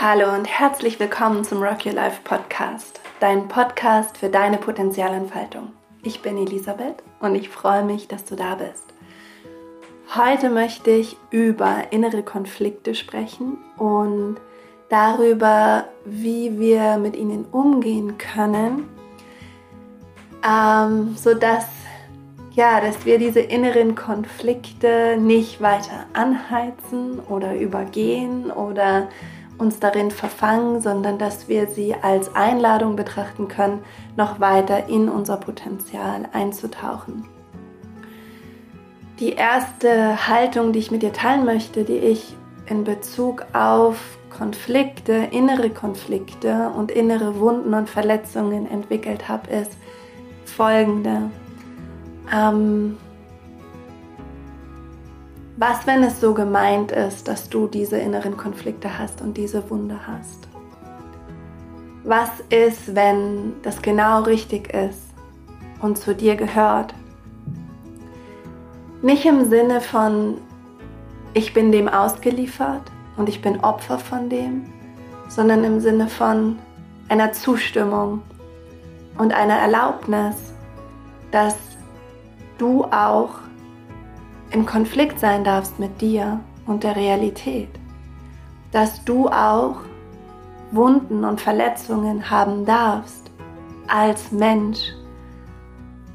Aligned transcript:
Hallo 0.00 0.32
und 0.32 0.44
herzlich 0.44 1.00
willkommen 1.00 1.42
zum 1.42 1.60
Rock 1.60 1.84
Your 1.84 1.92
Life 1.92 2.20
Podcast, 2.22 3.00
dein 3.18 3.48
Podcast 3.48 4.16
für 4.16 4.28
deine 4.28 4.56
Potenzialentfaltung. 4.56 5.72
Ich 6.04 6.22
bin 6.22 6.38
Elisabeth 6.38 7.02
und 7.18 7.34
ich 7.34 7.48
freue 7.48 7.82
mich, 7.82 8.06
dass 8.06 8.24
du 8.24 8.36
da 8.36 8.54
bist. 8.54 8.84
Heute 10.14 10.50
möchte 10.50 10.92
ich 10.92 11.16
über 11.32 11.90
innere 11.90 12.22
Konflikte 12.22 12.94
sprechen 12.94 13.58
und 13.76 14.36
darüber, 14.88 15.88
wie 16.04 16.60
wir 16.60 16.98
mit 16.98 17.16
ihnen 17.16 17.44
umgehen 17.46 18.18
können, 18.18 18.88
ähm, 20.48 21.16
sodass 21.16 21.66
ja, 22.52 22.80
dass 22.80 23.04
wir 23.04 23.18
diese 23.18 23.40
inneren 23.40 23.96
Konflikte 23.96 25.16
nicht 25.18 25.60
weiter 25.60 26.06
anheizen 26.12 27.18
oder 27.28 27.56
übergehen 27.56 28.52
oder 28.52 29.08
uns 29.58 29.80
darin 29.80 30.10
verfangen, 30.10 30.80
sondern 30.80 31.18
dass 31.18 31.48
wir 31.48 31.66
sie 31.66 31.94
als 31.94 32.34
Einladung 32.34 32.96
betrachten 32.96 33.48
können, 33.48 33.80
noch 34.16 34.40
weiter 34.40 34.88
in 34.88 35.08
unser 35.08 35.36
Potenzial 35.36 36.28
einzutauchen. 36.32 37.28
Die 39.18 39.32
erste 39.32 40.28
Haltung, 40.28 40.72
die 40.72 40.78
ich 40.78 40.90
mit 40.90 41.02
dir 41.02 41.12
teilen 41.12 41.44
möchte, 41.44 41.84
die 41.84 41.98
ich 41.98 42.36
in 42.66 42.84
Bezug 42.84 43.46
auf 43.52 43.98
Konflikte, 44.30 45.28
innere 45.32 45.70
Konflikte 45.70 46.70
und 46.76 46.92
innere 46.92 47.40
Wunden 47.40 47.74
und 47.74 47.90
Verletzungen 47.90 48.70
entwickelt 48.70 49.28
habe, 49.28 49.50
ist 49.50 49.72
folgende. 50.44 51.30
Ähm, 52.32 52.96
was, 55.58 55.88
wenn 55.88 56.04
es 56.04 56.20
so 56.20 56.34
gemeint 56.34 56.92
ist, 56.92 57.26
dass 57.26 57.48
du 57.48 57.66
diese 57.66 57.98
inneren 57.98 58.36
Konflikte 58.36 58.96
hast 58.96 59.20
und 59.20 59.36
diese 59.36 59.68
Wunde 59.70 59.98
hast? 60.06 60.46
Was 62.04 62.30
ist, 62.48 62.94
wenn 62.94 63.54
das 63.62 63.82
genau 63.82 64.22
richtig 64.22 64.72
ist 64.72 65.02
und 65.82 65.98
zu 65.98 66.14
dir 66.14 66.36
gehört? 66.36 66.94
Nicht 69.02 69.26
im 69.26 69.48
Sinne 69.50 69.80
von, 69.80 70.38
ich 71.34 71.52
bin 71.52 71.72
dem 71.72 71.88
ausgeliefert 71.88 72.82
und 73.16 73.28
ich 73.28 73.42
bin 73.42 73.58
Opfer 73.60 73.98
von 73.98 74.28
dem, 74.28 74.64
sondern 75.28 75.64
im 75.64 75.80
Sinne 75.80 76.06
von 76.06 76.56
einer 77.08 77.32
Zustimmung 77.32 78.22
und 79.18 79.32
einer 79.34 79.56
Erlaubnis, 79.56 80.36
dass 81.32 81.56
du 82.58 82.84
auch 82.84 83.47
im 84.50 84.66
Konflikt 84.66 85.20
sein 85.20 85.44
darfst 85.44 85.78
mit 85.78 86.00
dir 86.00 86.40
und 86.66 86.84
der 86.84 86.96
Realität, 86.96 87.68
dass 88.72 89.04
du 89.04 89.28
auch 89.28 89.76
Wunden 90.70 91.24
und 91.24 91.40
Verletzungen 91.40 92.30
haben 92.30 92.64
darfst 92.64 93.30
als 93.86 94.32
Mensch, 94.32 94.92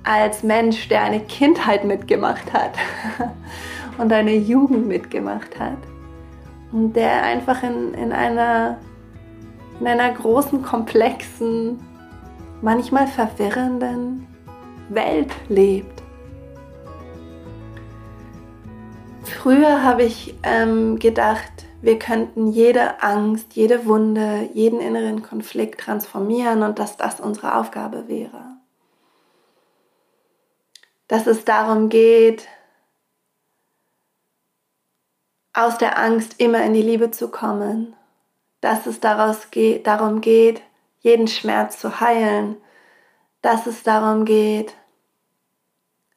als 0.04 0.44
Mensch, 0.44 0.88
der 0.90 1.04
eine 1.04 1.22
Kindheit 1.22 1.86
mitgemacht 1.86 2.54
hat 2.54 2.74
und 3.98 4.12
eine 4.12 4.36
Jugend 4.36 4.88
mitgemacht 4.88 5.60
hat 5.60 5.78
und 6.72 6.94
der 6.94 7.24
einfach 7.24 7.64
in, 7.64 7.94
in, 7.94 8.12
einer, 8.12 8.78
in 9.80 9.88
einer 9.88 10.12
großen, 10.12 10.64
komplexen, 10.64 11.80
manchmal 12.62 13.08
verwirrenden 13.08 14.28
Welt 14.90 15.32
lebt. 15.50 15.93
Früher 19.44 19.84
habe 19.84 20.04
ich 20.04 20.36
ähm, 20.44 21.00
gedacht, 21.00 21.52
wir 21.82 22.00
könnten 22.00 22.48
jede 22.48 23.04
Angst, 23.04 23.58
jede 23.58 23.86
Wunde, 23.86 24.50
jeden 24.54 24.80
inneren 24.80 25.22
Konflikt 25.22 25.82
transformieren 25.82 26.64
und 26.64 26.80
dass 26.80 26.96
das 26.96 27.20
unsere 27.20 27.56
Aufgabe 27.56 28.08
wäre. 28.08 28.56
Dass 31.10 31.28
es 31.28 31.44
darum 31.44 31.90
geht, 31.90 32.48
aus 35.52 35.78
der 35.78 35.98
Angst 35.98 36.40
immer 36.40 36.64
in 36.64 36.74
die 36.74 36.82
Liebe 36.82 37.12
zu 37.12 37.28
kommen. 37.28 37.98
Dass 38.62 38.86
es 38.86 39.02
daraus 39.02 39.52
geht, 39.52 39.86
darum 39.88 40.22
geht, 40.22 40.62
jeden 41.02 41.28
Schmerz 41.28 41.80
zu 41.80 42.00
heilen. 42.00 42.56
Dass 43.42 43.68
es 43.68 43.84
darum 43.84 44.24
geht, 44.24 44.74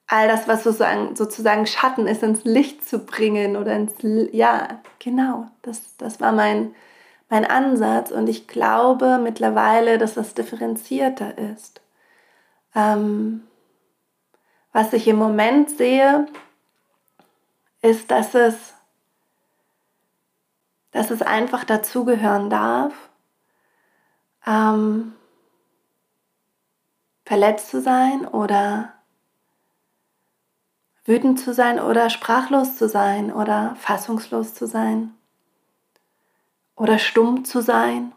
all 0.07 0.29
das, 0.29 0.47
was 0.47 0.63
sozusagen, 0.63 1.17
sozusagen 1.17 1.67
Schatten 1.67 2.07
ist, 2.07 2.23
ins 2.23 2.45
Licht 2.45 2.87
zu 2.87 3.01
bringen 3.01 3.57
oder 3.57 3.75
ins, 3.75 3.95
ja, 4.33 4.81
genau, 4.99 5.49
das, 5.63 5.97
das 5.97 6.21
war 6.21 6.33
mein, 6.33 6.75
mein 7.29 7.45
Ansatz 7.45 8.11
und 8.13 8.29
ich 8.29 8.47
glaube 8.47 9.19
mittlerweile, 9.19 9.99
dass 9.99 10.15
das 10.15 10.35
differenzierter 10.35 11.37
ist. 11.39 11.81
Ähm, 12.75 13.43
was 14.73 14.93
ich 14.93 15.09
im 15.09 15.17
Moment 15.17 15.71
sehe, 15.71 16.27
ist, 17.83 18.11
dass 18.11 18.35
es, 18.35 18.75
dass 20.93 21.11
es 21.11 21.23
einfach 21.23 21.65
dazugehören 21.65 22.51
darf, 22.51 22.93
ähm, 24.47 25.15
verletzt 27.25 27.71
zu 27.71 27.81
sein 27.81 28.27
oder 28.27 28.96
wütend 31.07 31.41
zu 31.41 31.55
sein 31.55 31.81
oder 31.81 32.11
sprachlos 32.11 32.77
zu 32.77 32.89
sein 32.89 33.33
oder 33.33 33.77
fassungslos 33.77 34.55
zu 34.55 34.67
sein 34.67 35.15
oder 36.75 36.99
stumm 36.99 37.45
zu 37.45 37.63
sein, 37.63 38.13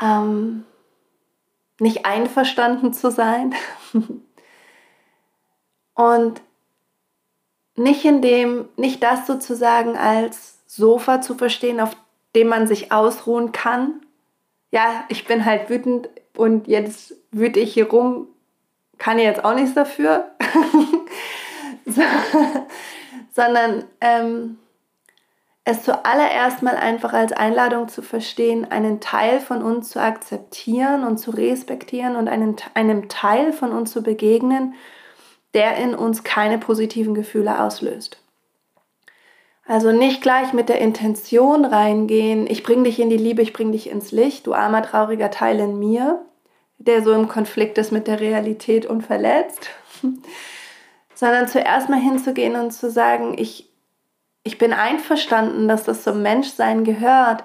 ähm, 0.00 0.64
nicht 1.80 2.06
einverstanden 2.06 2.92
zu 2.94 3.10
sein 3.10 3.54
und 5.94 6.40
nicht 7.74 8.04
in 8.04 8.22
dem, 8.22 8.68
nicht 8.76 9.02
das 9.02 9.26
sozusagen 9.26 9.96
als 9.96 10.60
Sofa 10.66 11.20
zu 11.20 11.34
verstehen, 11.34 11.80
auf 11.80 11.94
dem 12.34 12.48
man 12.48 12.66
sich 12.66 12.92
ausruhen 12.92 13.52
kann. 13.52 14.00
Ja, 14.70 15.04
ich 15.08 15.26
bin 15.26 15.44
halt 15.44 15.68
wütend 15.68 16.08
und 16.36 16.68
jetzt 16.68 17.14
wüte 17.32 17.60
ich 17.60 17.74
hier 17.74 17.90
rum, 17.90 18.28
kann 18.98 19.18
jetzt 19.18 19.44
auch 19.44 19.54
nichts 19.54 19.74
dafür, 19.74 20.30
so, 21.86 22.02
sondern 23.34 23.84
ähm, 24.00 24.58
es 25.64 25.82
zuallererst 25.82 26.62
mal 26.62 26.76
einfach 26.76 27.12
als 27.12 27.32
Einladung 27.32 27.88
zu 27.88 28.00
verstehen, 28.00 28.70
einen 28.70 29.00
Teil 29.00 29.40
von 29.40 29.62
uns 29.62 29.90
zu 29.90 30.00
akzeptieren 30.00 31.02
und 31.02 31.18
zu 31.18 31.32
respektieren 31.32 32.14
und 32.14 32.28
einen, 32.28 32.54
einem 32.74 33.08
Teil 33.08 33.52
von 33.52 33.72
uns 33.72 33.90
zu 33.90 34.02
begegnen, 34.02 34.74
der 35.54 35.76
in 35.76 35.94
uns 35.94 36.22
keine 36.22 36.58
positiven 36.58 37.14
Gefühle 37.14 37.60
auslöst. 37.60 38.18
Also 39.66 39.90
nicht 39.90 40.22
gleich 40.22 40.52
mit 40.52 40.68
der 40.68 40.80
Intention 40.80 41.64
reingehen, 41.64 42.46
ich 42.48 42.62
bringe 42.62 42.84
dich 42.84 43.00
in 43.00 43.10
die 43.10 43.16
Liebe, 43.16 43.42
ich 43.42 43.52
bringe 43.52 43.72
dich 43.72 43.90
ins 43.90 44.12
Licht, 44.12 44.46
du 44.46 44.54
armer, 44.54 44.82
trauriger 44.82 45.32
Teil 45.32 45.58
in 45.58 45.80
mir, 45.80 46.24
der 46.78 47.02
so 47.02 47.12
im 47.12 47.28
Konflikt 47.28 47.78
ist 47.78 47.92
mit 47.92 48.06
der 48.06 48.20
Realität 48.20 48.86
und 48.86 49.02
verletzt, 49.02 49.70
sondern 51.14 51.48
zuerst 51.48 51.88
mal 51.88 52.00
hinzugehen 52.00 52.56
und 52.56 52.72
zu 52.72 52.90
sagen, 52.90 53.34
ich, 53.38 53.70
ich 54.44 54.58
bin 54.58 54.72
einverstanden, 54.72 55.68
dass 55.68 55.84
das 55.84 56.02
zum 56.02 56.22
Menschsein 56.22 56.84
gehört, 56.84 57.44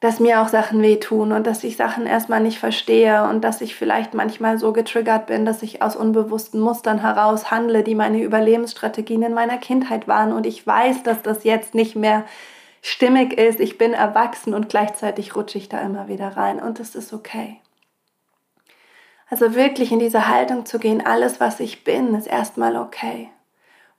dass 0.00 0.20
mir 0.20 0.42
auch 0.42 0.48
Sachen 0.48 0.82
wehtun 0.82 1.32
und 1.32 1.46
dass 1.46 1.64
ich 1.64 1.76
Sachen 1.76 2.06
erstmal 2.06 2.40
nicht 2.40 2.58
verstehe 2.58 3.24
und 3.24 3.42
dass 3.42 3.62
ich 3.62 3.74
vielleicht 3.74 4.12
manchmal 4.12 4.58
so 4.58 4.72
getriggert 4.72 5.26
bin, 5.26 5.46
dass 5.46 5.62
ich 5.62 5.80
aus 5.80 5.96
unbewussten 5.96 6.60
Mustern 6.60 7.00
heraus 7.00 7.50
handle, 7.50 7.82
die 7.82 7.94
meine 7.94 8.20
Überlebensstrategien 8.20 9.22
in 9.22 9.32
meiner 9.32 9.56
Kindheit 9.56 10.06
waren. 10.06 10.32
Und 10.32 10.44
ich 10.44 10.66
weiß, 10.66 11.02
dass 11.02 11.22
das 11.22 11.44
jetzt 11.44 11.74
nicht 11.74 11.96
mehr 11.96 12.24
stimmig 12.82 13.38
ist, 13.38 13.58
ich 13.58 13.78
bin 13.78 13.94
erwachsen 13.94 14.52
und 14.52 14.68
gleichzeitig 14.68 15.34
rutsche 15.34 15.58
ich 15.58 15.68
da 15.70 15.80
immer 15.80 16.08
wieder 16.08 16.36
rein. 16.36 16.60
Und 16.60 16.78
das 16.78 16.94
ist 16.94 17.14
okay. 17.14 17.58
Also 19.28 19.54
wirklich 19.54 19.90
in 19.90 19.98
diese 19.98 20.28
Haltung 20.28 20.66
zu 20.66 20.78
gehen, 20.78 21.04
alles, 21.04 21.40
was 21.40 21.60
ich 21.60 21.84
bin, 21.84 22.14
ist 22.14 22.26
erstmal 22.26 22.76
okay. 22.76 23.28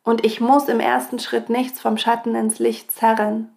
Und 0.03 0.25
ich 0.25 0.39
muss 0.39 0.69
im 0.69 0.79
ersten 0.79 1.19
Schritt 1.19 1.49
nichts 1.49 1.81
vom 1.81 1.97
Schatten 1.97 2.33
ins 2.33 2.59
Licht 2.59 2.91
zerren. 2.91 3.49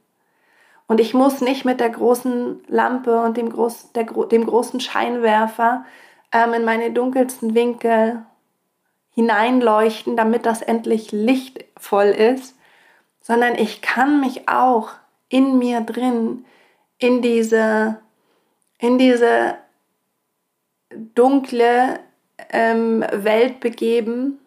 Und 0.89 0.99
ich 0.99 1.15
muss 1.15 1.41
nicht 1.41 1.65
mit 1.65 1.79
der 1.79 1.91
großen 1.91 2.65
Lampe 2.67 3.23
und 3.23 3.37
dem, 3.37 3.51
groß, 3.51 3.93
der, 3.93 4.05
dem 4.05 4.45
großen 4.45 4.81
Scheinwerfer 4.81 5.85
ähm, 6.33 6.53
in 6.53 6.65
meine 6.65 6.91
dunkelsten 6.91 7.55
Winkel 7.55 8.25
hineinleuchten, 9.11 10.17
damit 10.17 10.47
das 10.47 10.63
endlich 10.63 11.13
lichtvoll 11.13 12.07
ist, 12.07 12.57
sondern 13.21 13.55
ich 13.55 13.83
kann 13.83 14.19
mich 14.19 14.49
auch 14.49 14.91
in 15.29 15.59
mir 15.59 15.81
drin 15.83 16.45
in 16.99 17.23
diese, 17.23 18.01
in 18.79 18.99
diese 18.99 19.55
dunkle 20.91 22.01
ähm, 22.51 23.05
Welt 23.13 23.61
begeben 23.61 24.39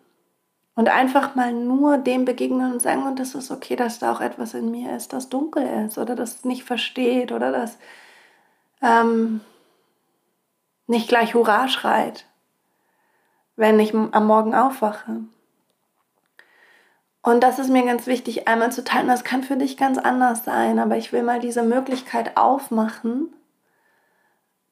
Und 0.75 0.89
einfach 0.89 1.35
mal 1.35 1.53
nur 1.53 1.97
dem 1.99 2.25
begegnen 2.25 2.73
und 2.73 2.81
sagen, 2.81 3.03
und 3.03 3.19
das 3.19 3.35
ist 3.35 3.51
okay, 3.51 3.75
dass 3.75 3.99
da 3.99 4.11
auch 4.11 4.21
etwas 4.21 4.55
in 4.55 4.71
mir 4.71 4.95
ist, 4.95 5.13
das 5.13 5.29
dunkel 5.29 5.85
ist 5.85 5.97
oder 5.99 6.15
das 6.15 6.45
nicht 6.45 6.63
versteht 6.63 7.31
oder 7.31 7.51
das 7.51 7.77
ähm, 8.81 9.41
nicht 10.87 11.07
gleich 11.07 11.35
Hurra 11.35 11.67
schreit, 11.67 12.25
wenn 13.55 13.79
ich 13.79 13.93
am 13.93 14.25
Morgen 14.25 14.55
aufwache. 14.55 15.21
Und 17.21 17.41
das 17.41 17.59
ist 17.59 17.69
mir 17.69 17.85
ganz 17.85 18.07
wichtig, 18.07 18.47
einmal 18.47 18.71
zu 18.71 18.83
teilen. 18.83 19.07
Das 19.07 19.23
kann 19.23 19.43
für 19.43 19.55
dich 19.55 19.77
ganz 19.77 19.97
anders 19.97 20.43
sein, 20.43 20.79
aber 20.79 20.97
ich 20.97 21.13
will 21.13 21.23
mal 21.23 21.39
diese 21.39 21.63
Möglichkeit 21.63 22.35
aufmachen, 22.35 23.33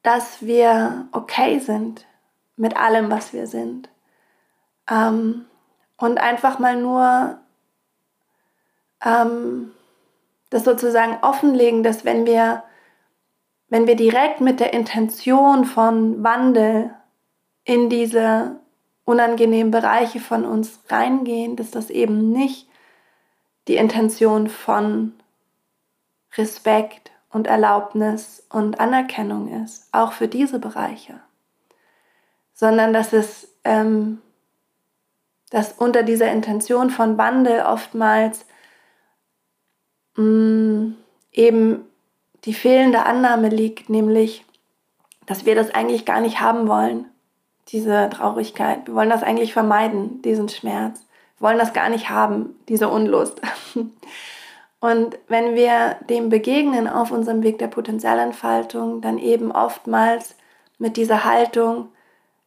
dass 0.03 0.41
wir 0.41 1.07
okay 1.11 1.59
sind 1.59 2.05
mit 2.55 2.77
allem, 2.77 3.11
was 3.11 3.33
wir 3.33 3.47
sind. 3.47 3.89
Ähm, 4.89 5.45
und 5.97 6.19
einfach 6.19 6.59
mal 6.59 6.75
nur 6.75 7.39
ähm, 9.03 9.71
das 10.49 10.63
sozusagen 10.63 11.17
offenlegen, 11.21 11.83
dass 11.83 12.05
wenn 12.05 12.25
wir, 12.25 12.63
wenn 13.69 13.87
wir 13.87 13.95
direkt 13.95 14.41
mit 14.41 14.59
der 14.59 14.73
Intention 14.73 15.65
von 15.65 16.23
Wandel 16.23 16.93
in 17.63 17.89
diese 17.89 18.59
unangenehmen 19.05 19.71
Bereiche 19.71 20.19
von 20.19 20.45
uns 20.45 20.79
reingehen, 20.89 21.55
dass 21.55 21.71
das 21.71 21.89
eben 21.89 22.31
nicht 22.31 22.67
die 23.67 23.75
Intention 23.75 24.47
von 24.47 25.13
Respekt 26.35 27.11
und 27.31 27.47
Erlaubnis 27.47 28.45
und 28.49 28.79
Anerkennung 28.79 29.63
ist, 29.63 29.87
auch 29.91 30.11
für 30.11 30.27
diese 30.27 30.59
Bereiche, 30.59 31.19
sondern 32.53 32.93
dass 32.93 33.13
es 33.13 33.47
ähm, 33.63 34.21
dass 35.51 35.73
unter 35.73 36.01
dieser 36.01 36.31
Intention 36.31 36.89
von 36.89 37.17
Wandel 37.17 37.61
oftmals 37.61 38.45
mh, 40.15 40.23
mm, 40.23 40.97
eben 41.33 41.85
die 42.45 42.53
fehlende 42.55 43.05
Annahme 43.05 43.49
liegt, 43.49 43.89
nämlich, 43.89 44.43
dass 45.27 45.45
wir 45.45 45.53
das 45.53 45.69
eigentlich 45.69 46.05
gar 46.05 46.21
nicht 46.21 46.39
haben 46.39 46.67
wollen, 46.67 47.05
diese 47.67 48.09
Traurigkeit. 48.09 48.87
Wir 48.87 48.95
wollen 48.95 49.11
das 49.11 49.21
eigentlich 49.23 49.53
vermeiden, 49.53 50.21
diesen 50.23 50.49
Schmerz. 50.49 51.05
Wir 51.37 51.49
wollen 51.49 51.59
das 51.59 51.73
gar 51.73 51.89
nicht 51.89 52.09
haben, 52.09 52.55
diese 52.67 52.89
Unlust. 52.89 53.39
Und 54.81 55.19
wenn 55.27 55.53
wir 55.55 55.97
dem 56.09 56.29
begegnen 56.29 56.89
auf 56.89 57.11
unserem 57.11 57.43
Weg 57.43 57.59
der 57.59 57.67
Potenzialentfaltung, 57.67 58.99
dann 58.99 59.19
eben 59.19 59.51
oftmals 59.51 60.35
mit 60.79 60.97
dieser 60.97 61.23
Haltung, 61.23 61.89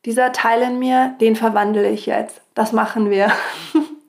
dieser 0.05 0.33
Teil 0.33 0.63
in 0.63 0.79
mir, 0.81 1.15
den 1.21 1.37
verwandle 1.37 1.89
ich 1.89 2.07
jetzt. 2.07 2.43
Das 2.55 2.73
machen 2.73 3.09
wir. 3.09 3.33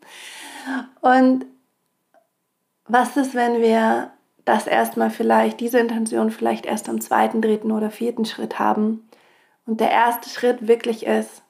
Und 1.01 1.45
was 2.87 3.15
ist, 3.15 3.35
wenn 3.35 3.61
wir 3.61 4.11
das 4.43 4.65
erstmal 4.65 5.11
vielleicht, 5.11 5.59
diese 5.59 5.79
Intention 5.79 6.31
vielleicht 6.31 6.65
erst 6.65 6.89
am 6.89 7.01
zweiten, 7.01 7.41
dritten 7.41 7.71
oder 7.71 7.91
vierten 7.91 8.25
Schritt 8.25 8.57
haben 8.57 9.07
und 9.65 9.79
der 9.79 9.91
erste 9.91 10.29
Schritt 10.29 10.67
wirklich 10.67 11.05
ist, 11.05 11.43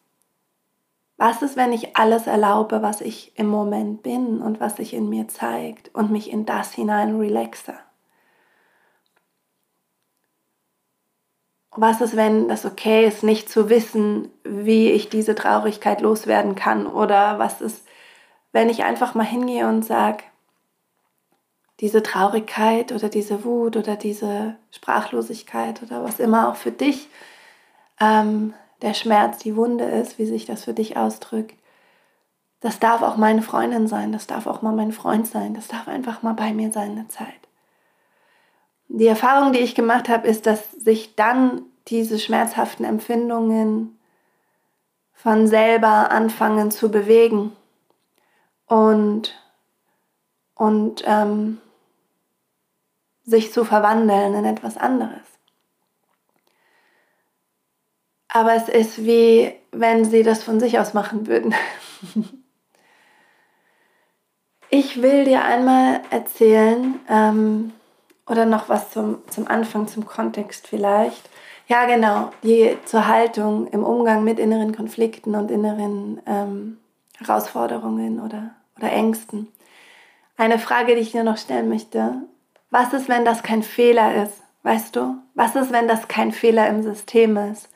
was 1.17 1.41
ist, 1.41 1.55
wenn 1.55 1.71
ich 1.71 1.95
alles 1.95 2.27
erlaube, 2.27 2.81
was 2.81 3.01
ich 3.01 3.37
im 3.37 3.47
Moment 3.47 4.03
bin 4.03 4.41
und 4.41 4.59
was 4.59 4.77
sich 4.77 4.93
in 4.93 5.09
mir 5.09 5.27
zeigt 5.27 5.93
und 5.95 6.11
mich 6.11 6.29
in 6.29 6.45
das 6.45 6.73
hinein 6.73 7.17
relaxe? 7.17 7.73
Was 11.77 12.01
ist, 12.01 12.15
wenn 12.15 12.47
das 12.47 12.65
okay 12.65 13.05
ist, 13.05 13.23
nicht 13.23 13.49
zu 13.49 13.69
wissen, 13.69 14.29
wie 14.43 14.91
ich 14.91 15.09
diese 15.09 15.35
Traurigkeit 15.35 16.01
loswerden 16.01 16.55
kann? 16.55 16.87
Oder 16.87 17.39
was 17.39 17.61
ist, 17.61 17.85
wenn 18.51 18.69
ich 18.69 18.83
einfach 18.83 19.13
mal 19.13 19.25
hingehe 19.25 19.67
und 19.67 19.83
sage, 19.83 20.23
diese 21.81 22.01
Traurigkeit 22.01 22.93
oder 22.93 23.09
diese 23.09 23.43
Wut 23.43 23.75
oder 23.75 23.97
diese 23.97 24.55
Sprachlosigkeit 24.71 25.83
oder 25.83 26.03
was 26.03 26.19
immer 26.19 26.49
auch 26.49 26.55
für 26.55 26.71
dich 26.71 27.09
ähm, 27.99 28.53
der 28.81 28.93
Schmerz, 28.93 29.39
die 29.39 29.55
Wunde 29.55 29.85
ist, 29.85 30.19
wie 30.19 30.25
sich 30.25 30.45
das 30.45 30.63
für 30.63 30.73
dich 30.73 30.97
ausdrückt, 30.97 31.55
das 32.61 32.79
darf 32.79 33.01
auch 33.01 33.17
meine 33.17 33.41
Freundin 33.41 33.87
sein, 33.87 34.11
das 34.11 34.27
darf 34.27 34.47
auch 34.47 34.61
mal 34.61 34.73
mein 34.73 34.91
Freund 34.91 35.27
sein, 35.27 35.53
das 35.53 35.67
darf 35.67 35.87
einfach 35.87 36.23
mal 36.23 36.33
bei 36.33 36.53
mir 36.53 36.71
sein 36.71 36.91
eine 36.91 37.07
Zeit. 37.07 37.27
Die 38.87 39.07
Erfahrung, 39.07 39.53
die 39.53 39.59
ich 39.59 39.75
gemacht 39.75 40.09
habe, 40.09 40.27
ist, 40.27 40.45
dass 40.45 40.71
sich 40.71 41.15
dann 41.15 41.63
diese 41.87 42.17
schmerzhaften 42.17 42.85
Empfindungen 42.85 43.99
von 45.13 45.47
selber 45.47 46.11
anfangen 46.11 46.71
zu 46.71 46.89
bewegen 46.89 47.55
und, 48.67 49.35
und 50.55 51.03
ähm, 51.05 51.59
sich 53.23 53.51
zu 53.51 53.63
verwandeln 53.63 54.33
in 54.33 54.45
etwas 54.45 54.77
anderes. 54.77 55.34
Aber 58.35 58.53
es 58.53 58.67
ist 58.67 59.05
wie, 59.05 59.53
wenn 59.71 60.03
sie 60.03 60.21
das 60.21 60.43
von 60.43 60.59
sich 60.59 60.77
aus 60.77 60.93
machen 60.93 61.25
würden. 61.25 61.55
ich 64.69 65.01
will 65.01 65.23
dir 65.23 65.45
einmal 65.45 66.01
erzählen, 66.09 66.99
ähm, 67.07 67.71
oder 68.27 68.45
noch 68.45 68.67
was 68.67 68.91
zum, 68.91 69.19
zum 69.29 69.47
Anfang, 69.47 69.87
zum 69.87 70.05
Kontext 70.05 70.67
vielleicht. 70.67 71.29
Ja, 71.69 71.85
genau, 71.85 72.29
die 72.43 72.77
zur 72.83 73.07
Haltung 73.07 73.67
im 73.67 73.85
Umgang 73.85 74.25
mit 74.25 74.37
inneren 74.37 74.75
Konflikten 74.75 75.33
und 75.35 75.49
inneren 75.49 76.21
ähm, 76.25 76.77
Herausforderungen 77.17 78.19
oder, 78.19 78.51
oder 78.77 78.91
Ängsten. 78.91 79.47
Eine 80.35 80.59
Frage, 80.59 80.95
die 80.95 81.01
ich 81.01 81.13
dir 81.13 81.23
noch 81.23 81.37
stellen 81.37 81.69
möchte. 81.69 82.15
Was 82.69 82.91
ist, 82.91 83.07
wenn 83.07 83.23
das 83.23 83.43
kein 83.43 83.63
Fehler 83.63 84.23
ist? 84.23 84.41
Weißt 84.63 84.93
du? 84.97 85.19
Was 85.35 85.55
ist, 85.55 85.71
wenn 85.71 85.87
das 85.87 86.09
kein 86.09 86.33
Fehler 86.33 86.67
im 86.67 86.83
System 86.83 87.37
ist? 87.37 87.69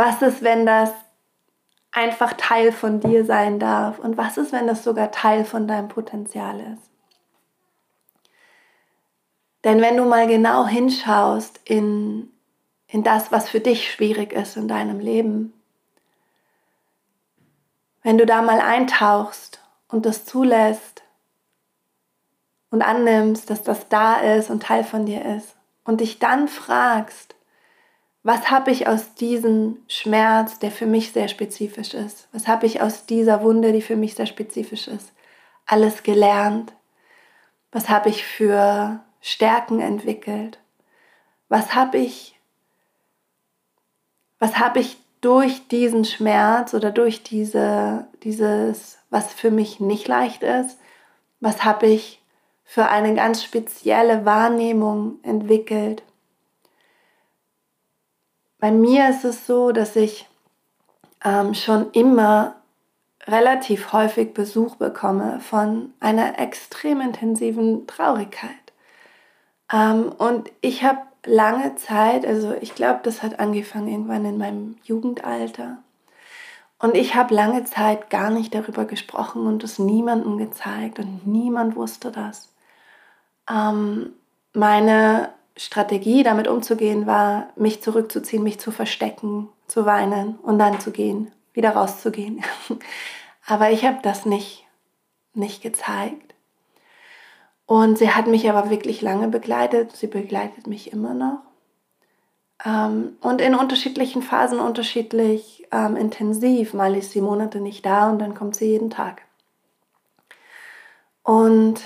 Was 0.00 0.22
ist, 0.22 0.40
wenn 0.40 0.64
das 0.64 0.90
einfach 1.92 2.32
Teil 2.32 2.72
von 2.72 3.00
dir 3.00 3.26
sein 3.26 3.58
darf? 3.58 3.98
Und 3.98 4.16
was 4.16 4.38
ist, 4.38 4.50
wenn 4.50 4.66
das 4.66 4.82
sogar 4.82 5.10
Teil 5.10 5.44
von 5.44 5.68
deinem 5.68 5.88
Potenzial 5.88 6.58
ist? 6.58 6.90
Denn 9.62 9.82
wenn 9.82 9.98
du 9.98 10.06
mal 10.06 10.26
genau 10.26 10.66
hinschaust 10.66 11.60
in, 11.66 12.32
in 12.86 13.02
das, 13.02 13.30
was 13.30 13.50
für 13.50 13.60
dich 13.60 13.92
schwierig 13.92 14.32
ist 14.32 14.56
in 14.56 14.68
deinem 14.68 15.00
Leben, 15.00 15.52
wenn 18.02 18.16
du 18.16 18.24
da 18.24 18.40
mal 18.40 18.60
eintauchst 18.60 19.60
und 19.88 20.06
das 20.06 20.24
zulässt 20.24 21.02
und 22.70 22.80
annimmst, 22.80 23.50
dass 23.50 23.62
das 23.62 23.90
da 23.90 24.14
ist 24.14 24.48
und 24.48 24.62
Teil 24.62 24.82
von 24.82 25.04
dir 25.04 25.26
ist 25.36 25.56
und 25.84 26.00
dich 26.00 26.18
dann 26.18 26.48
fragst, 26.48 27.34
was 28.22 28.50
habe 28.50 28.70
ich 28.70 28.86
aus 28.86 29.14
diesem 29.14 29.78
Schmerz, 29.88 30.58
der 30.58 30.70
für 30.70 30.86
mich 30.86 31.12
sehr 31.12 31.28
spezifisch 31.28 31.94
ist? 31.94 32.28
Was 32.32 32.48
habe 32.48 32.66
ich 32.66 32.82
aus 32.82 33.06
dieser 33.06 33.42
Wunde, 33.42 33.72
die 33.72 33.82
für 33.82 33.96
mich 33.96 34.14
sehr 34.14 34.26
spezifisch 34.26 34.88
ist, 34.88 35.12
alles 35.66 36.02
gelernt? 36.02 36.74
Was 37.72 37.88
habe 37.88 38.10
ich 38.10 38.24
für 38.24 39.00
Stärken 39.22 39.80
entwickelt? 39.80 40.58
Was 41.48 41.74
habe 41.74 41.98
ich, 41.98 42.38
was 44.38 44.58
habe 44.58 44.80
ich 44.80 44.98
durch 45.22 45.66
diesen 45.68 46.04
Schmerz 46.04 46.74
oder 46.74 46.90
durch 46.90 47.22
diese, 47.22 48.06
dieses, 48.22 48.98
was 49.08 49.32
für 49.32 49.50
mich 49.50 49.80
nicht 49.80 50.08
leicht 50.08 50.42
ist, 50.42 50.78
was 51.40 51.64
habe 51.64 51.86
ich 51.86 52.22
für 52.64 52.88
eine 52.88 53.14
ganz 53.14 53.42
spezielle 53.42 54.24
Wahrnehmung 54.24 55.18
entwickelt? 55.22 56.02
Bei 58.60 58.70
mir 58.70 59.08
ist 59.08 59.24
es 59.24 59.46
so, 59.46 59.72
dass 59.72 59.96
ich 59.96 60.28
ähm, 61.24 61.54
schon 61.54 61.90
immer 61.92 62.56
relativ 63.26 63.92
häufig 63.92 64.34
Besuch 64.34 64.76
bekomme 64.76 65.40
von 65.40 65.92
einer 66.00 66.38
extrem 66.38 67.00
intensiven 67.00 67.86
Traurigkeit. 67.86 68.50
Ähm, 69.72 70.12
und 70.18 70.50
ich 70.60 70.82
habe 70.82 71.00
lange 71.24 71.74
Zeit, 71.76 72.26
also 72.26 72.54
ich 72.60 72.74
glaube, 72.74 73.00
das 73.02 73.22
hat 73.22 73.40
angefangen 73.40 73.88
irgendwann 73.88 74.24
in 74.24 74.38
meinem 74.38 74.76
Jugendalter. 74.84 75.78
Und 76.78 76.94
ich 76.94 77.14
habe 77.14 77.34
lange 77.34 77.64
Zeit 77.64 78.08
gar 78.08 78.30
nicht 78.30 78.54
darüber 78.54 78.86
gesprochen 78.86 79.46
und 79.46 79.62
es 79.64 79.78
niemandem 79.78 80.38
gezeigt 80.38 80.98
und 80.98 81.26
niemand 81.26 81.76
wusste 81.76 82.10
das. 82.10 82.48
Ähm, 83.50 84.14
meine 84.54 85.30
Strategie, 85.56 86.22
damit 86.22 86.48
umzugehen, 86.48 87.06
war, 87.06 87.48
mich 87.56 87.82
zurückzuziehen, 87.82 88.42
mich 88.42 88.58
zu 88.60 88.70
verstecken, 88.70 89.48
zu 89.66 89.86
weinen 89.86 90.36
und 90.36 90.58
dann 90.58 90.80
zu 90.80 90.90
gehen, 90.90 91.30
wieder 91.52 91.70
rauszugehen. 91.70 92.42
Aber 93.46 93.70
ich 93.70 93.84
habe 93.84 93.98
das 94.02 94.26
nicht, 94.26 94.66
nicht 95.34 95.62
gezeigt. 95.62 96.34
Und 97.66 97.98
sie 97.98 98.10
hat 98.10 98.26
mich 98.26 98.48
aber 98.48 98.68
wirklich 98.68 99.00
lange 99.00 99.28
begleitet. 99.28 99.92
Sie 99.96 100.08
begleitet 100.08 100.66
mich 100.66 100.92
immer 100.92 101.14
noch. 101.14 101.38
Ähm, 102.64 103.16
und 103.20 103.40
in 103.40 103.54
unterschiedlichen 103.54 104.22
Phasen 104.22 104.58
unterschiedlich 104.58 105.66
ähm, 105.70 105.96
intensiv. 105.96 106.74
Mal 106.74 106.96
ist 106.96 107.12
sie 107.12 107.20
Monate 107.20 107.60
nicht 107.60 107.86
da 107.86 108.10
und 108.10 108.18
dann 108.18 108.34
kommt 108.34 108.56
sie 108.56 108.66
jeden 108.66 108.90
Tag. 108.90 109.22
Und 111.22 111.82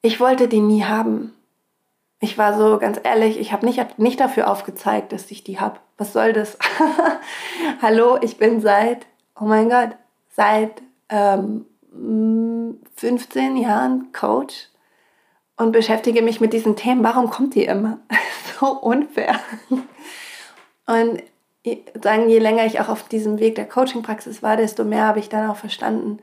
ich 0.00 0.20
wollte 0.20 0.46
die 0.46 0.60
nie 0.60 0.84
haben. 0.84 1.34
Ich 2.24 2.38
war 2.38 2.56
so 2.56 2.78
ganz 2.78 3.00
ehrlich, 3.02 3.36
ich 3.40 3.52
habe 3.52 3.66
nicht, 3.66 3.98
nicht 3.98 4.20
dafür 4.20 4.48
aufgezeigt, 4.48 5.12
dass 5.12 5.28
ich 5.32 5.42
die 5.42 5.58
habe. 5.58 5.80
Was 5.98 6.12
soll 6.12 6.32
das? 6.32 6.56
Hallo, 7.82 8.16
ich 8.22 8.36
bin 8.36 8.60
seit, 8.60 9.06
oh 9.40 9.44
mein 9.44 9.68
Gott, 9.68 9.96
seit 10.30 10.82
ähm, 11.08 11.66
15 12.94 13.56
Jahren 13.56 14.12
Coach 14.12 14.68
und 15.56 15.72
beschäftige 15.72 16.22
mich 16.22 16.40
mit 16.40 16.52
diesen 16.52 16.76
Themen. 16.76 17.02
Warum 17.02 17.28
kommt 17.28 17.56
die 17.56 17.64
immer? 17.64 17.98
so 18.60 18.68
unfair. 18.68 19.40
Und 20.86 21.24
sagen, 22.00 22.28
je 22.28 22.38
länger 22.38 22.66
ich 22.66 22.78
auch 22.78 22.88
auf 22.88 23.02
diesem 23.08 23.40
Weg 23.40 23.56
der 23.56 23.68
Coaching-Praxis 23.68 24.44
war, 24.44 24.56
desto 24.56 24.84
mehr 24.84 25.08
habe 25.08 25.18
ich 25.18 25.28
dann 25.28 25.50
auch 25.50 25.56
verstanden, 25.56 26.20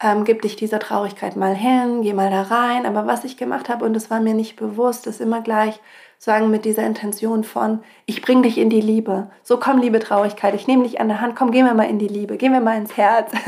ähm, 0.00 0.24
gib 0.24 0.42
dich 0.42 0.56
dieser 0.56 0.80
Traurigkeit 0.80 1.36
mal 1.36 1.54
hin, 1.54 2.02
geh 2.02 2.12
mal 2.12 2.30
da 2.30 2.42
rein. 2.42 2.86
Aber 2.86 3.06
was 3.06 3.24
ich 3.24 3.36
gemacht 3.36 3.68
habe, 3.68 3.84
und 3.84 3.96
es 3.96 4.10
war 4.10 4.20
mir 4.20 4.34
nicht 4.34 4.56
bewusst, 4.56 5.06
ist 5.06 5.20
immer 5.20 5.40
gleich 5.40 5.80
sagen 6.18 6.50
mit 6.50 6.64
dieser 6.64 6.84
Intention 6.84 7.44
von, 7.44 7.80
ich 8.06 8.22
bring 8.22 8.42
dich 8.42 8.58
in 8.58 8.70
die 8.70 8.80
Liebe. 8.80 9.30
So 9.42 9.58
komm, 9.58 9.78
liebe 9.78 9.98
Traurigkeit, 10.00 10.54
ich 10.54 10.66
nehme 10.66 10.84
dich 10.84 11.00
an 11.00 11.08
der 11.08 11.20
Hand, 11.20 11.36
komm, 11.36 11.50
gehen 11.50 11.66
wir 11.66 11.74
mal 11.74 11.88
in 11.88 11.98
die 11.98 12.08
Liebe, 12.08 12.36
gehen 12.36 12.52
wir 12.52 12.60
mal 12.60 12.78
ins 12.78 12.96
Herz. 12.96 13.32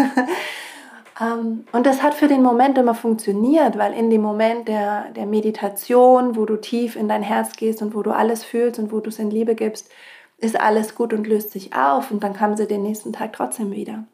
Ähm, 1.20 1.64
und 1.72 1.86
das 1.86 2.02
hat 2.02 2.14
für 2.14 2.28
den 2.28 2.42
Moment 2.42 2.76
immer 2.76 2.94
funktioniert, 2.94 3.78
weil 3.78 3.94
in 3.94 4.10
dem 4.10 4.20
Moment 4.20 4.68
der, 4.68 5.10
der 5.12 5.26
Meditation, 5.26 6.36
wo 6.36 6.44
du 6.44 6.56
tief 6.56 6.96
in 6.96 7.08
dein 7.08 7.22
Herz 7.22 7.56
gehst 7.56 7.82
und 7.82 7.94
wo 7.94 8.02
du 8.02 8.10
alles 8.10 8.44
fühlst 8.44 8.78
und 8.78 8.92
wo 8.92 9.00
du 9.00 9.08
es 9.08 9.18
in 9.18 9.30
Liebe 9.30 9.54
gibst, 9.54 9.90
ist 10.38 10.60
alles 10.60 10.94
gut 10.94 11.14
und 11.14 11.26
löst 11.26 11.52
sich 11.52 11.74
auf 11.74 12.10
und 12.10 12.22
dann 12.22 12.34
kam 12.34 12.56
sie 12.56 12.66
den 12.66 12.82
nächsten 12.82 13.12
Tag 13.12 13.32
trotzdem 13.32 13.70
wieder. 13.70 14.04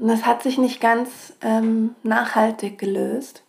Und 0.00 0.08
das 0.08 0.24
hat 0.24 0.42
sich 0.42 0.56
nicht 0.56 0.80
ganz 0.80 1.34
ähm, 1.42 1.94
nachhaltig 2.02 2.78
gelöst. 2.78 3.42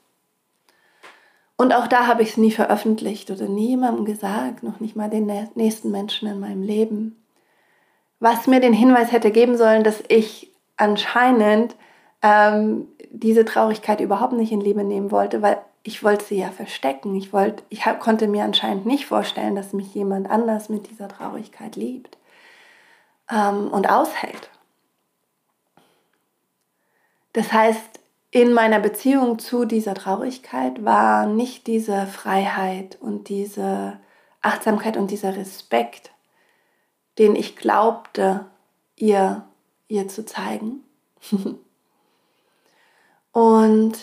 Und 1.55 1.73
auch 1.73 1.87
da 1.87 2.07
habe 2.07 2.23
ich 2.23 2.31
es 2.31 2.37
nie 2.37 2.51
veröffentlicht 2.51 3.31
oder 3.31 3.47
nie 3.47 3.69
jemandem 3.69 4.03
gesagt, 4.03 4.61
noch 4.61 4.81
nicht 4.81 4.95
mal 4.95 5.09
den 5.09 5.31
nächsten 5.55 5.91
Menschen 5.91 6.27
in 6.27 6.39
meinem 6.39 6.61
Leben. 6.61 7.23
Was 8.19 8.47
mir 8.47 8.59
den 8.59 8.73
Hinweis 8.73 9.11
hätte 9.13 9.31
geben 9.31 9.55
sollen, 9.55 9.85
dass 9.85 10.03
ich 10.09 10.51
anscheinend 10.75 11.75
ähm, 12.21 12.87
diese 13.11 13.45
Traurigkeit 13.45 14.01
überhaupt 14.01 14.33
nicht 14.33 14.51
in 14.51 14.59
Liebe 14.59 14.83
nehmen 14.83 15.09
wollte, 15.11 15.41
weil 15.41 15.61
ich 15.83 16.03
wollte 16.03 16.25
sie 16.25 16.39
ja 16.39 16.49
verstecken. 16.49 17.15
Ich, 17.15 17.31
wollte, 17.31 17.63
ich 17.69 17.85
hab, 17.85 17.99
konnte 18.01 18.27
mir 18.27 18.43
anscheinend 18.43 18.85
nicht 18.85 19.05
vorstellen, 19.05 19.55
dass 19.55 19.71
mich 19.71 19.93
jemand 19.95 20.29
anders 20.29 20.67
mit 20.67 20.89
dieser 20.89 21.07
Traurigkeit 21.07 21.77
liebt 21.77 22.17
ähm, 23.31 23.69
und 23.71 23.89
aushält. 23.89 24.49
Das 27.33 27.51
heißt, 27.53 27.99
in 28.31 28.53
meiner 28.53 28.79
Beziehung 28.79 29.39
zu 29.39 29.65
dieser 29.65 29.93
Traurigkeit 29.93 30.83
war 30.85 31.25
nicht 31.25 31.67
diese 31.67 32.07
Freiheit 32.07 32.97
und 33.01 33.29
diese 33.29 33.99
Achtsamkeit 34.41 34.97
und 34.97 35.11
dieser 35.11 35.35
Respekt, 35.35 36.11
den 37.17 37.35
ich 37.35 37.55
glaubte, 37.55 38.45
ihr, 38.95 39.43
ihr 39.87 40.07
zu 40.07 40.25
zeigen. 40.25 40.83
Und 43.33 43.93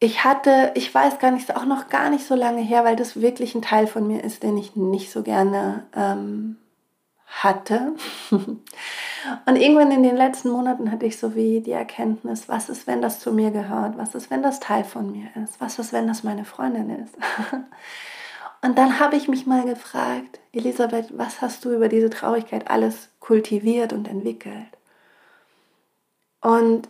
ich 0.00 0.24
hatte, 0.24 0.72
ich 0.74 0.94
weiß 0.94 1.18
gar 1.18 1.30
nicht, 1.30 1.54
auch 1.54 1.64
noch 1.64 1.88
gar 1.88 2.08
nicht 2.08 2.24
so 2.24 2.34
lange 2.34 2.62
her, 2.62 2.84
weil 2.84 2.96
das 2.96 3.20
wirklich 3.20 3.54
ein 3.54 3.62
Teil 3.62 3.86
von 3.86 4.06
mir 4.06 4.22
ist, 4.24 4.42
den 4.42 4.56
ich 4.56 4.76
nicht 4.76 5.10
so 5.10 5.22
gerne 5.22 5.86
ähm, 5.94 6.56
hatte. 7.28 7.94
Und 8.30 9.56
irgendwann 9.56 9.90
in 9.90 10.02
den 10.02 10.16
letzten 10.16 10.50
Monaten 10.50 10.90
hatte 10.90 11.06
ich 11.06 11.18
so 11.18 11.34
wie 11.34 11.60
die 11.60 11.72
Erkenntnis, 11.72 12.48
was 12.48 12.68
ist, 12.68 12.86
wenn 12.86 13.02
das 13.02 13.20
zu 13.20 13.32
mir 13.32 13.50
gehört? 13.50 13.98
Was 13.98 14.14
ist, 14.14 14.30
wenn 14.30 14.42
das 14.42 14.60
Teil 14.60 14.84
von 14.84 15.12
mir 15.12 15.28
ist? 15.42 15.60
Was 15.60 15.78
ist, 15.78 15.92
wenn 15.92 16.06
das 16.06 16.24
meine 16.24 16.44
Freundin 16.44 16.90
ist? 16.90 17.16
Und 18.62 18.76
dann 18.76 18.98
habe 18.98 19.16
ich 19.16 19.28
mich 19.28 19.46
mal 19.46 19.64
gefragt, 19.64 20.40
Elisabeth, 20.52 21.16
was 21.16 21.40
hast 21.40 21.64
du 21.64 21.74
über 21.74 21.88
diese 21.88 22.10
Traurigkeit 22.10 22.68
alles 22.70 23.08
kultiviert 23.20 23.92
und 23.92 24.08
entwickelt? 24.08 24.66
Und 26.40 26.88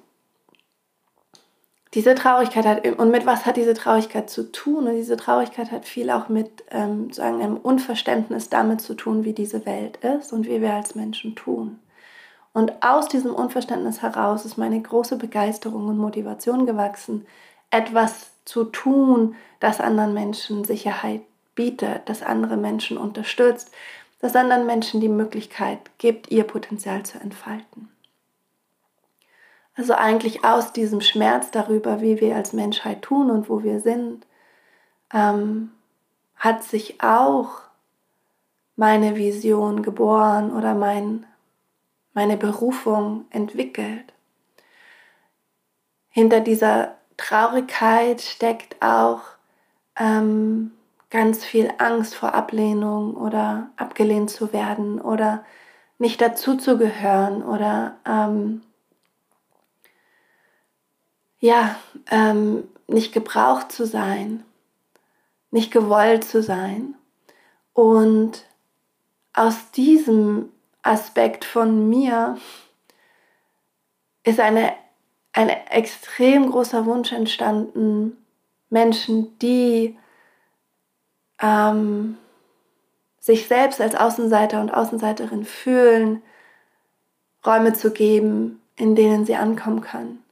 diese 1.94 2.14
Traurigkeit 2.14 2.66
hat, 2.66 2.86
und 2.86 3.10
mit 3.10 3.24
was 3.24 3.46
hat 3.46 3.56
diese 3.56 3.74
Traurigkeit 3.74 4.28
zu 4.28 4.52
tun? 4.52 4.86
Und 4.86 4.96
diese 4.96 5.16
Traurigkeit 5.16 5.72
hat 5.72 5.86
viel 5.86 6.10
auch 6.10 6.28
mit 6.28 6.64
ähm, 6.70 7.10
sagen, 7.12 7.40
einem 7.40 7.56
Unverständnis 7.56 8.50
damit 8.50 8.80
zu 8.80 8.94
tun, 8.94 9.24
wie 9.24 9.32
diese 9.32 9.64
Welt 9.64 9.96
ist 9.98 10.32
und 10.32 10.46
wie 10.46 10.60
wir 10.60 10.74
als 10.74 10.94
Menschen 10.94 11.34
tun. 11.34 11.78
Und 12.52 12.82
aus 12.82 13.08
diesem 13.08 13.34
Unverständnis 13.34 14.02
heraus 14.02 14.44
ist 14.44 14.58
meine 14.58 14.80
große 14.80 15.16
Begeisterung 15.16 15.88
und 15.88 15.98
Motivation 15.98 16.66
gewachsen, 16.66 17.26
etwas 17.70 18.32
zu 18.44 18.64
tun, 18.64 19.34
das 19.60 19.80
anderen 19.80 20.14
Menschen 20.14 20.64
Sicherheit 20.64 21.22
bietet, 21.54 22.02
das 22.06 22.22
andere 22.22 22.56
Menschen 22.56 22.98
unterstützt, 22.98 23.70
das 24.20 24.34
anderen 24.34 24.66
Menschen 24.66 25.00
die 25.00 25.08
Möglichkeit 25.08 25.78
gibt, 25.98 26.30
ihr 26.30 26.44
Potenzial 26.44 27.02
zu 27.04 27.18
entfalten. 27.18 27.88
Also 29.78 29.94
eigentlich 29.94 30.44
aus 30.44 30.72
diesem 30.72 31.00
Schmerz 31.00 31.52
darüber, 31.52 32.00
wie 32.00 32.20
wir 32.20 32.34
als 32.34 32.52
Menschheit 32.52 33.00
tun 33.00 33.30
und 33.30 33.48
wo 33.48 33.62
wir 33.62 33.78
sind, 33.78 34.26
ähm, 35.14 35.70
hat 36.34 36.64
sich 36.64 37.00
auch 37.00 37.60
meine 38.74 39.14
Vision 39.14 39.84
geboren 39.84 40.50
oder 40.50 40.74
mein, 40.74 41.26
meine 42.12 42.36
Berufung 42.36 43.26
entwickelt. 43.30 44.12
Hinter 46.08 46.40
dieser 46.40 46.96
Traurigkeit 47.16 48.20
steckt 48.20 48.82
auch 48.82 49.20
ähm, 49.96 50.72
ganz 51.08 51.44
viel 51.44 51.72
Angst 51.78 52.16
vor 52.16 52.34
Ablehnung 52.34 53.14
oder 53.14 53.70
abgelehnt 53.76 54.30
zu 54.30 54.52
werden 54.52 55.00
oder 55.00 55.44
nicht 55.98 56.20
dazuzugehören 56.20 57.44
oder 57.44 57.94
ähm, 58.04 58.62
ja, 61.40 61.76
ähm, 62.10 62.68
nicht 62.86 63.12
gebraucht 63.12 63.70
zu 63.70 63.86
sein, 63.86 64.44
nicht 65.50 65.70
gewollt 65.70 66.24
zu 66.24 66.42
sein. 66.42 66.94
Und 67.72 68.44
aus 69.32 69.70
diesem 69.70 70.50
Aspekt 70.82 71.44
von 71.44 71.88
mir 71.88 72.38
ist 74.24 74.40
eine, 74.40 74.72
ein 75.32 75.48
extrem 75.48 76.50
großer 76.50 76.86
Wunsch 76.86 77.12
entstanden, 77.12 78.16
Menschen, 78.70 79.38
die 79.38 79.96
ähm, 81.40 82.18
sich 83.20 83.46
selbst 83.46 83.80
als 83.80 83.94
Außenseiter 83.94 84.60
und 84.60 84.70
Außenseiterin 84.70 85.44
fühlen, 85.44 86.22
Räume 87.46 87.72
zu 87.72 87.92
geben, 87.92 88.60
in 88.76 88.96
denen 88.96 89.24
sie 89.24 89.36
ankommen 89.36 89.80
können. 89.80 90.22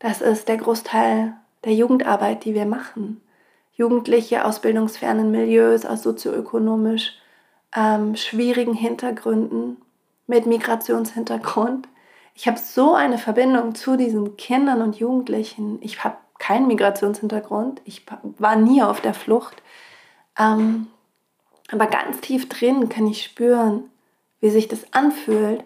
Das 0.00 0.22
ist 0.22 0.48
der 0.48 0.56
Großteil 0.56 1.34
der 1.64 1.74
Jugendarbeit, 1.74 2.44
die 2.44 2.54
wir 2.54 2.64
machen. 2.64 3.20
Jugendliche 3.74 4.44
aus 4.46 4.60
bildungsfernen 4.60 5.30
Milieus, 5.30 5.84
aus 5.84 6.02
sozioökonomisch 6.02 7.18
ähm, 7.76 8.16
schwierigen 8.16 8.74
Hintergründen, 8.74 9.76
mit 10.26 10.46
Migrationshintergrund. 10.46 11.86
Ich 12.34 12.48
habe 12.48 12.58
so 12.58 12.94
eine 12.94 13.18
Verbindung 13.18 13.74
zu 13.74 13.96
diesen 13.96 14.36
Kindern 14.38 14.80
und 14.80 14.96
Jugendlichen. 14.96 15.78
Ich 15.82 16.02
habe 16.02 16.16
keinen 16.38 16.66
Migrationshintergrund. 16.66 17.82
Ich 17.84 18.06
war 18.38 18.56
nie 18.56 18.82
auf 18.82 19.02
der 19.02 19.12
Flucht. 19.12 19.62
Ähm, 20.38 20.86
aber 21.70 21.86
ganz 21.86 22.20
tief 22.20 22.48
drin 22.48 22.88
kann 22.88 23.06
ich 23.06 23.22
spüren, 23.22 23.90
wie 24.40 24.50
sich 24.50 24.66
das 24.66 24.94
anfühlt, 24.94 25.62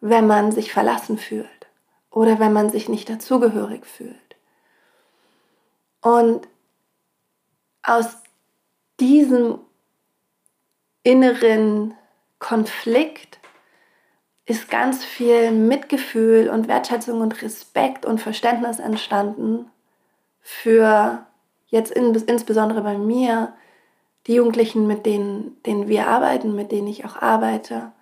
wenn 0.00 0.26
man 0.26 0.52
sich 0.52 0.72
verlassen 0.72 1.16
fühlt 1.16 1.55
oder 2.16 2.38
wenn 2.38 2.54
man 2.54 2.70
sich 2.70 2.88
nicht 2.88 3.10
dazugehörig 3.10 3.84
fühlt. 3.84 4.36
Und 6.00 6.48
aus 7.82 8.06
diesem 8.98 9.58
inneren 11.02 11.92
Konflikt 12.38 13.38
ist 14.46 14.70
ganz 14.70 15.04
viel 15.04 15.50
Mitgefühl 15.50 16.48
und 16.48 16.68
Wertschätzung 16.68 17.20
und 17.20 17.42
Respekt 17.42 18.06
und 18.06 18.18
Verständnis 18.18 18.78
entstanden 18.78 19.70
für 20.40 21.26
jetzt 21.66 21.92
in, 21.92 22.14
insbesondere 22.14 22.80
bei 22.80 22.96
mir, 22.96 23.52
die 24.26 24.36
Jugendlichen, 24.36 24.86
mit 24.86 25.04
denen, 25.04 25.62
denen 25.64 25.86
wir 25.86 26.08
arbeiten, 26.08 26.54
mit 26.54 26.72
denen 26.72 26.88
ich 26.88 27.04
auch 27.04 27.20
arbeite 27.20 27.92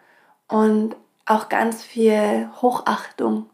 und 0.46 0.94
auch 1.26 1.48
ganz 1.48 1.82
viel 1.82 2.48
Hochachtung 2.62 3.50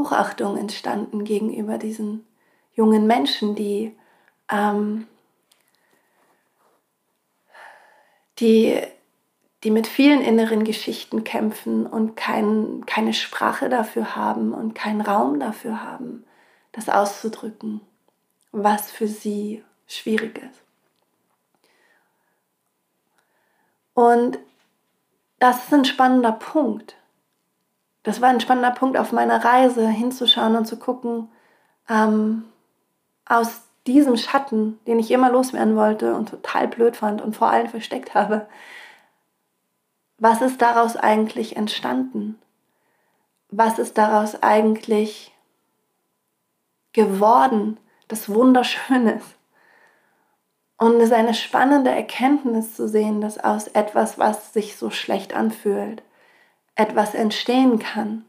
Hochachtung 0.00 0.56
entstanden 0.56 1.24
gegenüber 1.24 1.78
diesen 1.78 2.26
jungen 2.74 3.06
Menschen, 3.06 3.54
die 3.54 3.94
ähm, 4.50 5.06
die, 8.38 8.80
die 9.62 9.70
mit 9.70 9.86
vielen 9.86 10.22
inneren 10.22 10.64
Geschichten 10.64 11.24
kämpfen 11.24 11.86
und 11.86 12.16
kein, 12.16 12.84
keine 12.86 13.12
Sprache 13.12 13.68
dafür 13.68 14.16
haben 14.16 14.52
und 14.54 14.74
keinen 14.74 15.02
Raum 15.02 15.38
dafür 15.38 15.82
haben, 15.82 16.24
das 16.72 16.88
auszudrücken, 16.88 17.80
was 18.52 18.90
für 18.90 19.08
sie 19.08 19.62
schwierig 19.86 20.38
ist. 20.38 20.62
Und 23.92 24.38
das 25.38 25.64
ist 25.64 25.74
ein 25.74 25.84
spannender 25.84 26.32
Punkt. 26.32 26.96
Das 28.02 28.20
war 28.20 28.28
ein 28.30 28.40
spannender 28.40 28.70
Punkt 28.70 28.96
auf 28.96 29.12
meiner 29.12 29.44
Reise, 29.44 29.86
hinzuschauen 29.88 30.56
und 30.56 30.66
zu 30.66 30.78
gucken, 30.78 31.28
ähm, 31.88 32.44
aus 33.26 33.62
diesem 33.86 34.16
Schatten, 34.16 34.78
den 34.86 34.98
ich 34.98 35.10
immer 35.10 35.30
loswerden 35.30 35.76
wollte 35.76 36.14
und 36.14 36.30
total 36.30 36.68
blöd 36.68 36.96
fand 36.96 37.20
und 37.20 37.36
vor 37.36 37.50
allem 37.50 37.68
versteckt 37.68 38.14
habe, 38.14 38.46
was 40.18 40.42
ist 40.42 40.60
daraus 40.60 40.96
eigentlich 40.96 41.56
entstanden? 41.56 42.38
Was 43.48 43.78
ist 43.78 43.96
daraus 43.98 44.42
eigentlich 44.42 45.34
geworden, 46.92 47.78
das 48.08 48.28
Wunderschönes? 48.28 49.22
Und 50.76 50.96
es 50.96 51.04
ist 51.04 51.12
eine 51.12 51.34
spannende 51.34 51.90
Erkenntnis 51.90 52.74
zu 52.74 52.88
sehen, 52.88 53.20
dass 53.20 53.38
aus 53.42 53.68
etwas, 53.68 54.18
was 54.18 54.52
sich 54.52 54.76
so 54.76 54.90
schlecht 54.90 55.34
anfühlt, 55.34 56.02
etwas 56.80 57.14
entstehen 57.14 57.78
kann, 57.78 58.24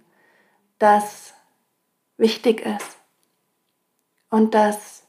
das 0.80 1.34
wichtig 2.18 2.66
ist 2.66 2.98
und 4.30 4.54
das 4.54 5.04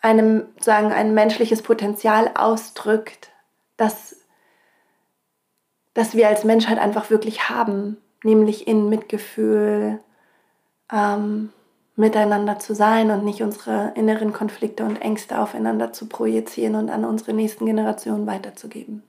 einem, 0.00 0.44
sagen, 0.60 0.92
ein 0.92 1.14
menschliches 1.14 1.62
Potenzial 1.62 2.30
ausdrückt, 2.34 3.30
das, 3.78 4.16
das 5.94 6.14
wir 6.14 6.28
als 6.28 6.44
Menschheit 6.44 6.78
einfach 6.78 7.08
wirklich 7.08 7.48
haben, 7.48 7.96
nämlich 8.22 8.68
in 8.68 8.90
Mitgefühl, 8.90 10.00
ähm, 10.92 11.50
miteinander 11.96 12.58
zu 12.58 12.74
sein 12.74 13.10
und 13.10 13.24
nicht 13.24 13.42
unsere 13.42 13.92
inneren 13.94 14.32
Konflikte 14.32 14.84
und 14.84 15.00
Ängste 15.00 15.38
aufeinander 15.38 15.92
zu 15.92 16.06
projizieren 16.06 16.74
und 16.74 16.90
an 16.90 17.04
unsere 17.04 17.32
nächsten 17.32 17.66
Generationen 17.66 18.26
weiterzugeben, 18.26 19.02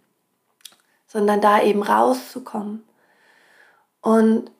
sondern 1.16 1.40
da 1.40 1.62
eben 1.62 1.82
rauszukommen. 1.82 2.84
Und 4.02 4.52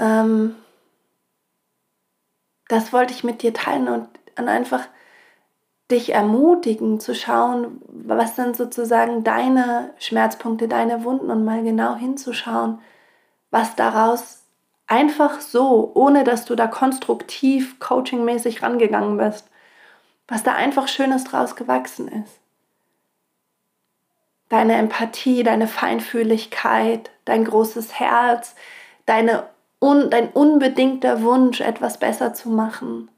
ähm, 0.00 0.56
das 2.66 2.92
wollte 2.92 3.14
ich 3.14 3.22
mit 3.22 3.42
dir 3.42 3.54
teilen 3.54 3.86
und, 3.86 4.08
und 4.36 4.48
einfach 4.48 4.88
dich 5.88 6.12
ermutigen 6.12 6.98
zu 6.98 7.14
schauen, 7.14 7.80
was 7.86 8.34
sind 8.34 8.56
sozusagen 8.56 9.22
deine 9.22 9.94
Schmerzpunkte, 10.00 10.66
deine 10.66 11.04
Wunden 11.04 11.30
und 11.30 11.44
mal 11.44 11.62
genau 11.62 11.94
hinzuschauen, 11.94 12.80
was 13.52 13.76
daraus 13.76 14.42
einfach 14.88 15.40
so, 15.40 15.92
ohne 15.94 16.24
dass 16.24 16.44
du 16.44 16.56
da 16.56 16.66
konstruktiv 16.66 17.78
coachingmäßig 17.78 18.64
rangegangen 18.64 19.16
bist, 19.16 19.48
was 20.26 20.42
da 20.42 20.54
einfach 20.56 20.88
Schönes 20.88 21.22
draus 21.22 21.54
gewachsen 21.54 22.08
ist. 22.08 22.39
Deine 24.50 24.76
Empathie, 24.76 25.42
deine 25.42 25.66
Feinfühligkeit, 25.66 27.10
dein 27.24 27.44
großes 27.44 27.98
Herz, 27.98 28.54
deine 29.06 29.48
un, 29.80 30.10
dein 30.10 30.28
unbedingter 30.28 31.22
Wunsch, 31.22 31.62
etwas 31.62 31.98
besser 31.98 32.34
zu 32.34 32.50
machen, 32.50 33.10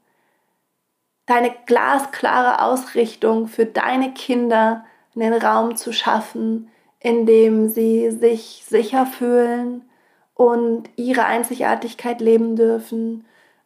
deine 1.25 1.53
glasklare 1.65 2.61
Ausrichtung 2.61 3.47
für 3.47 3.65
deine 3.65 4.13
Kinder, 4.13 4.85
einen 5.15 5.33
Raum 5.33 5.75
zu 5.75 5.91
schaffen, 5.91 6.71
in 6.99 7.25
dem 7.25 7.69
sie 7.69 8.11
sich 8.11 8.63
sicher 8.67 9.05
fühlen 9.05 9.87
und 10.33 10.89
ihre 10.95 11.25
Einzigartigkeit 11.25 12.21
leben 12.21 12.55
dürfen. 12.55 13.25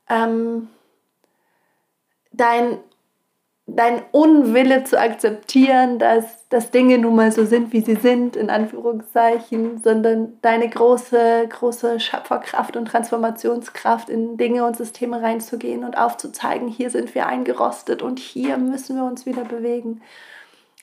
Ähm, 0.10 0.70
dein 2.32 2.80
dein 3.70 4.02
Unwille 4.14 4.86
zu 4.86 4.98
akzeptieren, 4.98 6.00
dass, 6.00 6.48
dass 6.48 6.72
Dinge 6.72 6.98
nun 6.98 7.18
mal 7.18 7.34
so 7.34 7.46
sind, 7.46 7.74
wie 7.74 7.82
sie 7.82 7.96
sind, 7.96 8.38
in 8.38 8.50
Anführungszeichen, 8.50 9.84
sondern 9.84 10.40
deine 10.42 10.70
große, 10.70 11.48
große 11.50 12.00
Schöpferkraft 12.00 12.78
und 12.78 12.88
Transformationskraft 12.88 14.10
in 14.10 14.38
Dinge 14.38 14.66
und 14.66 14.78
Systeme 14.78 15.22
reinzugehen 15.22 15.84
und 15.84 15.98
aufzuzeigen, 15.98 16.70
hier 16.70 16.90
sind 16.90 17.14
wir 17.14 17.28
eingerostet 17.28 18.02
und 18.02 18.20
hier 18.20 18.58
müssen 18.58 18.96
wir 18.96 19.04
uns 19.04 19.26
wieder 19.26 19.44
bewegen. 19.44 20.02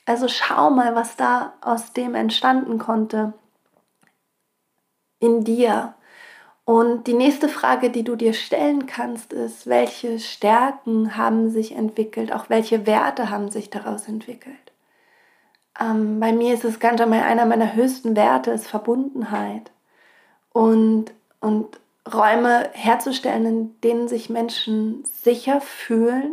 Also 0.04 0.28
schau 0.28 0.68
mal, 0.68 0.94
was 0.94 1.16
da 1.16 1.54
aus 1.62 1.94
dem 1.94 2.14
entstanden 2.14 2.78
konnte 2.78 3.32
in 5.20 5.42
dir 5.42 5.94
und 6.64 7.06
die 7.06 7.14
nächste 7.14 7.48
Frage, 7.48 7.90
die 7.90 8.04
du 8.04 8.16
dir 8.16 8.32
stellen 8.32 8.86
kannst, 8.86 9.32
ist, 9.34 9.66
welche 9.66 10.18
Stärken 10.18 11.16
haben 11.16 11.50
sich 11.50 11.72
entwickelt, 11.72 12.32
auch 12.32 12.48
welche 12.48 12.86
Werte 12.86 13.28
haben 13.28 13.50
sich 13.50 13.68
daraus 13.68 14.08
entwickelt. 14.08 14.72
Ähm, 15.78 16.20
bei 16.20 16.32
mir 16.32 16.54
ist 16.54 16.64
es 16.64 16.80
ganz 16.80 17.00
einmal 17.00 17.22
einer 17.22 17.44
meiner 17.44 17.74
höchsten 17.74 18.16
Werte, 18.16 18.50
ist 18.52 18.66
Verbundenheit. 18.66 19.72
Und, 20.52 21.12
und 21.40 21.78
Räume 22.12 22.70
herzustellen, 22.72 23.46
in 23.46 23.80
denen 23.82 24.08
sich 24.08 24.30
Menschen 24.30 25.04
sicher 25.04 25.60
fühlen, 25.60 26.32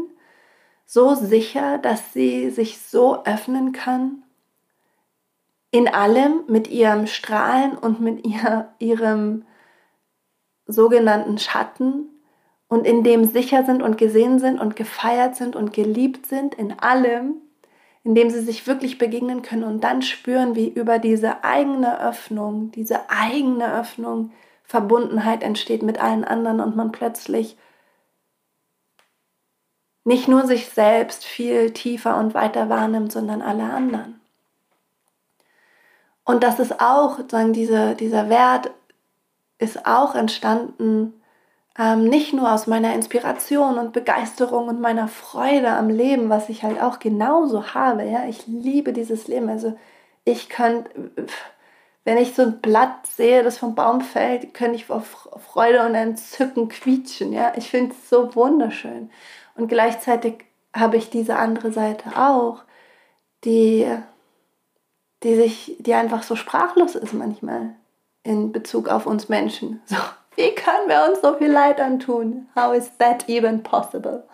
so 0.86 1.16
sicher, 1.16 1.78
dass 1.78 2.14
sie 2.14 2.52
sich 2.52 2.80
so 2.80 3.24
öffnen 3.26 3.74
können, 3.74 4.24
in 5.72 5.88
allem 5.88 6.44
mit 6.48 6.70
ihrem 6.70 7.08
Strahlen 7.08 7.78
und 7.78 8.00
mit 8.00 8.26
ihr, 8.26 8.70
ihrem 8.80 9.46
sogenannten 10.72 11.38
Schatten 11.38 12.10
und 12.68 12.88
in 12.88 13.04
dem 13.04 13.26
sicher 13.26 13.66
sind 13.66 13.82
und 13.82 13.98
gesehen 13.98 14.40
sind 14.40 14.60
und 14.60 14.76
gefeiert 14.76 15.36
sind 15.36 15.56
und 15.56 15.74
geliebt 15.74 16.26
sind 16.26 16.56
in 16.56 16.80
allem, 16.80 17.36
in 18.04 18.16
dem 18.16 18.30
sie 18.30 18.42
sich 18.42 18.66
wirklich 18.66 18.98
begegnen 18.98 19.42
können 19.42 19.64
und 19.64 19.84
dann 19.84 20.02
spüren, 20.02 20.56
wie 20.56 20.70
über 20.70 20.98
diese 20.98 21.44
eigene 21.44 22.02
Öffnung, 22.02 22.72
diese 22.72 23.10
eigene 23.10 23.74
Öffnung 23.74 24.32
Verbundenheit 24.64 25.44
entsteht 25.44 25.84
mit 25.84 26.02
allen 26.02 26.24
anderen 26.24 26.62
und 26.62 26.78
man 26.78 26.94
plötzlich 26.94 27.58
nicht 30.04 30.28
nur 30.28 30.48
sich 30.48 30.70
selbst 30.70 31.26
viel 31.26 31.72
tiefer 31.72 32.18
und 32.18 32.34
weiter 32.34 32.70
wahrnimmt, 32.70 33.12
sondern 33.12 33.42
alle 33.42 33.64
anderen. 33.64 34.22
Und 36.24 36.44
das 36.44 36.60
ist 36.60 36.80
auch 36.80 37.20
sagen, 37.30 37.52
diese, 37.52 37.96
dieser 37.96 38.30
Wert 38.30 38.72
ist 39.62 39.86
auch 39.86 40.16
entstanden, 40.16 41.22
ähm, 41.78 42.06
nicht 42.06 42.34
nur 42.34 42.52
aus 42.52 42.68
meiner 42.68 42.94
Inspiration 42.96 43.78
und 43.78 43.94
Begeisterung 43.94 44.68
und 44.68 44.82
meiner 44.82 45.08
Freude 45.08 45.70
am 45.70 45.90
Leben, 45.90 46.30
was 46.30 46.50
ich 46.50 46.64
halt 46.64 46.82
auch 46.82 47.00
genauso 47.00 47.74
habe. 47.74 48.04
Ja, 48.04 48.26
ich 48.28 48.48
liebe 48.48 48.92
dieses 48.92 49.28
Leben. 49.28 49.50
Also 49.50 49.78
ich 50.26 50.50
könnte, 50.50 50.90
wenn 52.04 52.18
ich 52.18 52.34
so 52.36 52.42
ein 52.42 52.60
Blatt 52.60 53.06
sehe, 53.08 53.44
das 53.44 53.60
vom 53.60 53.76
Baum 53.76 54.02
fällt, 54.02 54.54
könnte 54.54 54.76
ich 54.76 54.88
vor 54.88 55.02
Freude 55.02 55.86
und 55.86 55.96
Entzücken 55.96 56.68
quietschen. 56.68 57.32
Ja, 57.32 57.54
ich 57.56 57.70
finde 57.70 57.94
es 57.94 58.10
so 58.10 58.36
wunderschön. 58.36 59.12
Und 59.56 59.68
gleichzeitig 59.68 60.46
habe 60.76 60.98
ich 60.98 61.10
diese 61.10 61.36
andere 61.38 61.72
Seite 61.72 62.18
auch, 62.18 62.64
die, 63.46 63.88
die 65.24 65.36
sich, 65.36 65.78
die 65.80 65.94
einfach 65.94 66.24
so 66.24 66.36
sprachlos 66.36 66.96
ist 66.96 67.14
manchmal 67.14 67.76
in 68.24 68.52
Bezug 68.52 68.88
auf 68.88 69.06
uns 69.06 69.30
Menschen. 69.30 69.82
So, 69.86 69.98
wie 70.36 70.54
können 70.56 70.88
wir 70.88 71.08
uns 71.10 71.22
so 71.22 71.36
viel 71.38 71.52
Leid 71.52 71.80
antun? 71.80 72.48
How 72.56 72.74
is 72.74 72.92
that 72.98 73.28
even 73.28 73.64
possible? 73.64 74.28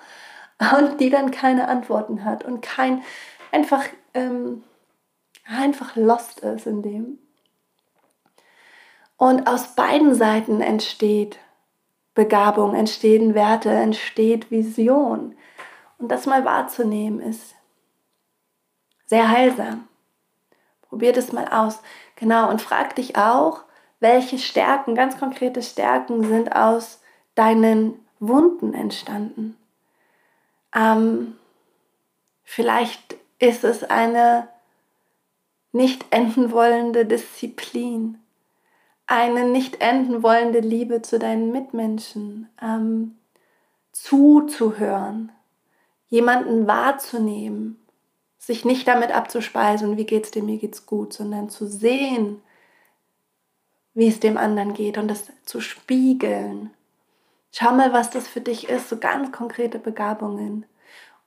Und 0.60 1.00
die 1.00 1.10
dann 1.10 1.32
keine 1.32 1.67
Antworten 1.67 2.23
hat 2.23 2.43
und 2.43 2.62
kein 2.62 3.04
einfach 3.52 3.84
ähm, 4.13 4.63
einfach 5.45 5.95
lost 5.95 6.39
ist 6.39 6.67
in 6.67 6.82
dem. 6.82 7.19
Und 9.17 9.47
aus 9.47 9.76
beiden 9.76 10.13
Seiten 10.13 10.62
entsteht 10.62 11.39
Begabung, 12.13 12.76
entstehen 12.76 13.34
Werte, 13.34 13.69
entsteht 13.69 14.52
Vision. 14.52 15.36
Und 15.97 16.12
das 16.12 16.26
mal 16.26 16.45
wahrzunehmen 16.45 17.19
ist 17.19 17.56
sehr 19.06 19.30
heilsam. 19.30 19.88
Probiert 20.82 21.17
es 21.17 21.32
mal 21.32 21.47
aus. 21.47 21.80
Genau, 22.15 22.50
und 22.50 22.62
frag 22.62 22.95
dich 22.95 23.17
auch, 23.17 23.63
welche 23.99 24.38
Stärken, 24.38 24.95
ganz 24.95 25.17
konkrete 25.17 25.62
Stärken 25.62 26.23
sind 26.23 26.55
aus 26.55 27.01
deinen 27.36 27.93
Wunden 28.19 28.73
entstanden. 28.73 29.57
Ähm, 30.75 31.36
vielleicht 32.43 33.15
ist 33.39 33.63
es 33.63 33.83
eine 33.83 34.47
nicht 35.71 36.05
enden 36.10 36.51
wollende 36.51 37.05
Disziplin, 37.05 38.19
eine 39.05 39.45
nicht 39.45 39.81
enden 39.81 40.23
wollende 40.23 40.60
Liebe 40.60 41.01
zu 41.01 41.19
deinen 41.19 41.51
Mitmenschen, 41.51 42.49
ähm, 42.62 43.17
zuzuhören, 43.91 45.31
jemanden 46.07 46.67
wahrzunehmen, 46.67 47.79
sich 48.38 48.65
nicht 48.65 48.88
damit 48.88 49.12
abzuspeisen, 49.12 49.97
wie 49.97 50.05
geht's 50.05 50.31
dir, 50.31 50.43
mir 50.43 50.57
geht's 50.57 50.86
gut, 50.86 51.13
sondern 51.13 51.49
zu 51.49 51.67
sehen, 51.67 52.41
wie 53.97 54.07
es 54.07 54.19
dem 54.19 54.38
anderen 54.38 54.75
geht 54.75 54.99
und 54.99 55.07
das 55.07 55.31
zu 55.43 55.60
spiegeln. 55.60 56.69
Schau 57.51 57.71
mal, 57.73 57.93
was 57.93 58.12
das 58.12 58.27
für 58.27 58.41
dich 58.41 58.69
ist, 58.69 58.89
so 58.89 58.97
ganz 58.97 59.31
konkrete 59.31 59.79
Begabungen. 59.79 60.67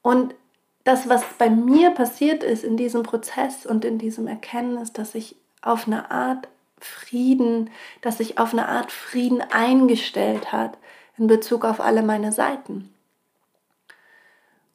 Und 0.03 0.37
das, 0.85 1.09
was 1.09 1.25
bei 1.37 1.51
mir 1.51 1.91
passiert 1.91 2.45
ist 2.45 2.63
in 2.63 2.77
diesem 2.77 3.03
Prozess 3.03 3.67
und 3.67 3.85
in 3.85 3.99
diesem 3.99 4.29
Erkenntnis, 4.29 4.93
dass 4.93 5.17
ich 5.17 5.35
auf 5.63 5.89
eine 5.89 6.13
Art 6.13 6.47
Frieden, 6.79 7.71
dass 8.03 8.19
sich 8.19 8.39
auf 8.39 8.53
eine 8.53 8.69
Art 8.69 8.93
Frieden 8.93 9.43
eingestellt 9.51 10.53
hat 10.53 10.79
in 11.19 11.27
Bezug 11.27 11.65
auf 11.65 11.81
alle 11.81 12.03
meine 12.05 12.31
Seiten. 12.31 12.95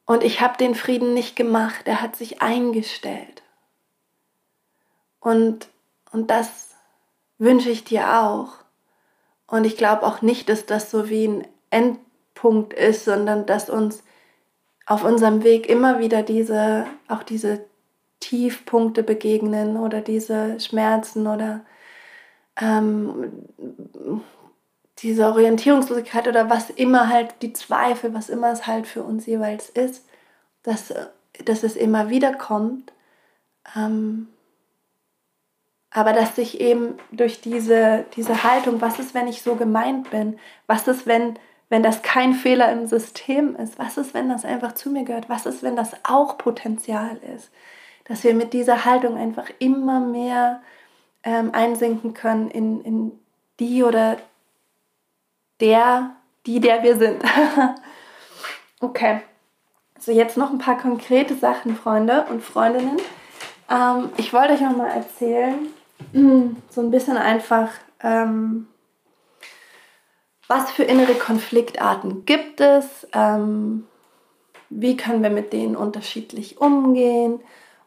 Und 0.05 0.21
ich 0.21 0.41
habe 0.41 0.57
den 0.57 0.75
Frieden 0.75 1.13
nicht 1.13 1.37
gemacht, 1.37 1.83
er 1.85 2.01
hat 2.01 2.17
sich 2.17 2.41
eingestellt. 2.41 3.41
Und, 5.21 5.69
und 6.11 6.29
das 6.29 6.64
wünsche 7.37 7.69
ich 7.69 7.83
dir 7.83 8.21
auch. 8.21 8.53
Und 9.47 9.65
ich 9.65 9.77
glaube 9.77 10.03
auch 10.03 10.21
nicht, 10.21 10.49
dass 10.49 10.65
das 10.65 10.89
so 10.89 11.09
wie 11.09 11.27
ein 11.27 11.47
Endpunkt 11.69 12.73
ist, 12.73 13.05
sondern 13.05 13.45
dass 13.45 13.69
uns 13.69 14.03
auf 14.85 15.03
unserem 15.03 15.43
Weg 15.43 15.67
immer 15.67 15.99
wieder 15.99 16.23
diese, 16.23 16.85
auch 17.07 17.23
diese 17.23 17.65
Tiefpunkte 18.19 19.03
begegnen 19.03 19.77
oder 19.77 20.01
diese 20.01 20.59
Schmerzen 20.59 21.27
oder 21.27 21.61
ähm, 22.59 23.31
diese 24.99 25.25
Orientierungslosigkeit 25.27 26.27
oder 26.27 26.49
was 26.49 26.69
immer 26.69 27.09
halt 27.09 27.35
die 27.41 27.53
Zweifel, 27.53 28.13
was 28.13 28.29
immer 28.29 28.51
es 28.51 28.65
halt 28.65 28.87
für 28.87 29.03
uns 29.03 29.25
jeweils 29.25 29.69
ist, 29.69 30.05
dass, 30.63 30.93
dass 31.43 31.63
es 31.63 31.75
immer 31.75 32.09
wieder 32.09 32.33
kommt. 32.33 32.93
Ähm, 33.75 34.27
aber 35.95 36.11
dass 36.11 36.35
sich 36.35 36.59
eben 36.59 36.97
durch 37.11 37.39
diese, 37.39 38.03
diese 38.17 38.43
Haltung, 38.43 38.81
was 38.81 38.99
ist, 38.99 39.13
wenn 39.13 39.29
ich 39.29 39.41
so 39.41 39.55
gemeint 39.55 40.09
bin? 40.11 40.37
Was 40.67 40.89
ist, 40.89 41.07
wenn, 41.07 41.39
wenn 41.69 41.83
das 41.83 42.01
kein 42.01 42.33
Fehler 42.33 42.69
im 42.73 42.85
System 42.85 43.55
ist? 43.55 43.79
Was 43.79 43.97
ist, 43.97 44.13
wenn 44.13 44.27
das 44.27 44.43
einfach 44.43 44.73
zu 44.73 44.89
mir 44.89 45.05
gehört? 45.05 45.29
Was 45.29 45.45
ist, 45.45 45.63
wenn 45.63 45.77
das 45.77 45.93
auch 46.03 46.37
Potenzial 46.37 47.17
ist? 47.33 47.49
Dass 48.03 48.25
wir 48.25 48.33
mit 48.33 48.51
dieser 48.51 48.83
Haltung 48.83 49.15
einfach 49.17 49.49
immer 49.59 50.01
mehr 50.01 50.61
ähm, 51.23 51.51
einsinken 51.53 52.13
können 52.13 52.51
in, 52.51 52.81
in 52.81 53.11
die 53.61 53.81
oder 53.81 54.17
der, 55.61 56.11
die, 56.45 56.59
der 56.59 56.83
wir 56.83 56.97
sind. 56.97 57.23
okay. 58.81 59.21
So, 59.97 60.11
jetzt 60.11 60.35
noch 60.35 60.51
ein 60.51 60.57
paar 60.57 60.77
konkrete 60.77 61.35
Sachen, 61.35 61.77
Freunde 61.77 62.25
und 62.29 62.43
Freundinnen. 62.43 62.97
Ähm, 63.71 64.09
ich 64.17 64.33
wollte 64.33 64.53
euch 64.53 64.61
noch 64.61 64.75
mal 64.75 64.89
erzählen, 64.89 65.69
so 66.13 66.81
ein 66.81 66.91
bisschen 66.91 67.17
einfach, 67.17 67.69
ähm, 68.01 68.67
was 70.47 70.71
für 70.71 70.83
innere 70.83 71.15
Konfliktarten 71.15 72.25
gibt 72.25 72.61
es, 72.61 73.07
ähm, 73.13 73.87
wie 74.69 74.97
können 74.97 75.23
wir 75.23 75.29
mit 75.29 75.53
denen 75.53 75.75
unterschiedlich 75.75 76.59
umgehen 76.59 77.39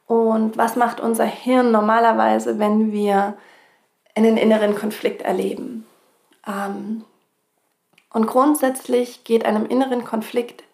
und 0.06 0.56
was 0.56 0.76
macht 0.76 1.00
unser 1.00 1.26
Hirn 1.26 1.70
normalerweise, 1.70 2.58
wenn 2.58 2.92
wir 2.92 3.36
einen 4.14 4.36
inneren 4.36 4.74
Konflikt 4.74 5.22
erleben. 5.22 5.86
Ähm, 6.46 7.04
und 8.12 8.26
grundsätzlich 8.26 9.24
geht 9.24 9.44
einem 9.44 9.66
inneren 9.66 10.04
Konflikt 10.04 10.64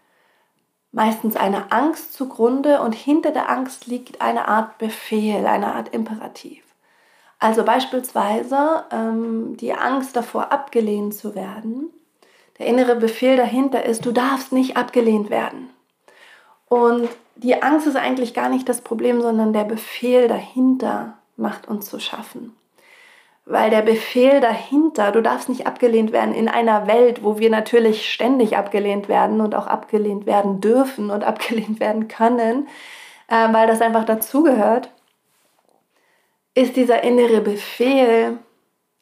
meistens 0.92 1.34
eine 1.34 1.72
Angst 1.72 2.14
zugrunde 2.14 2.80
und 2.80 2.94
hinter 2.94 3.32
der 3.32 3.50
Angst 3.50 3.86
liegt 3.86 4.20
eine 4.20 4.46
Art 4.46 4.78
Befehl, 4.78 5.46
eine 5.46 5.74
Art 5.74 5.92
Imperativ. 5.92 6.63
Also 7.44 7.62
beispielsweise 7.62 8.84
ähm, 8.90 9.58
die 9.58 9.74
Angst 9.74 10.16
davor, 10.16 10.50
abgelehnt 10.50 11.12
zu 11.12 11.34
werden. 11.34 11.90
Der 12.58 12.64
innere 12.64 12.96
Befehl 12.96 13.36
dahinter 13.36 13.84
ist, 13.84 14.06
du 14.06 14.12
darfst 14.12 14.50
nicht 14.50 14.78
abgelehnt 14.78 15.28
werden. 15.28 15.68
Und 16.70 17.06
die 17.36 17.62
Angst 17.62 17.86
ist 17.86 17.96
eigentlich 17.96 18.32
gar 18.32 18.48
nicht 18.48 18.66
das 18.66 18.80
Problem, 18.80 19.20
sondern 19.20 19.52
der 19.52 19.64
Befehl 19.64 20.26
dahinter 20.26 21.18
macht 21.36 21.68
uns 21.68 21.84
zu 21.84 22.00
schaffen. 22.00 22.56
Weil 23.44 23.68
der 23.68 23.82
Befehl 23.82 24.40
dahinter, 24.40 25.12
du 25.12 25.20
darfst 25.20 25.50
nicht 25.50 25.66
abgelehnt 25.66 26.12
werden 26.12 26.34
in 26.34 26.48
einer 26.48 26.86
Welt, 26.86 27.22
wo 27.22 27.38
wir 27.38 27.50
natürlich 27.50 28.10
ständig 28.10 28.56
abgelehnt 28.56 29.10
werden 29.10 29.42
und 29.42 29.54
auch 29.54 29.66
abgelehnt 29.66 30.24
werden 30.24 30.62
dürfen 30.62 31.10
und 31.10 31.24
abgelehnt 31.24 31.78
werden 31.78 32.08
können, 32.08 32.68
äh, 33.28 33.52
weil 33.52 33.66
das 33.66 33.82
einfach 33.82 34.06
dazugehört, 34.06 34.93
ist 36.54 36.76
dieser 36.76 37.02
innere 37.02 37.40
Befehl 37.40 38.38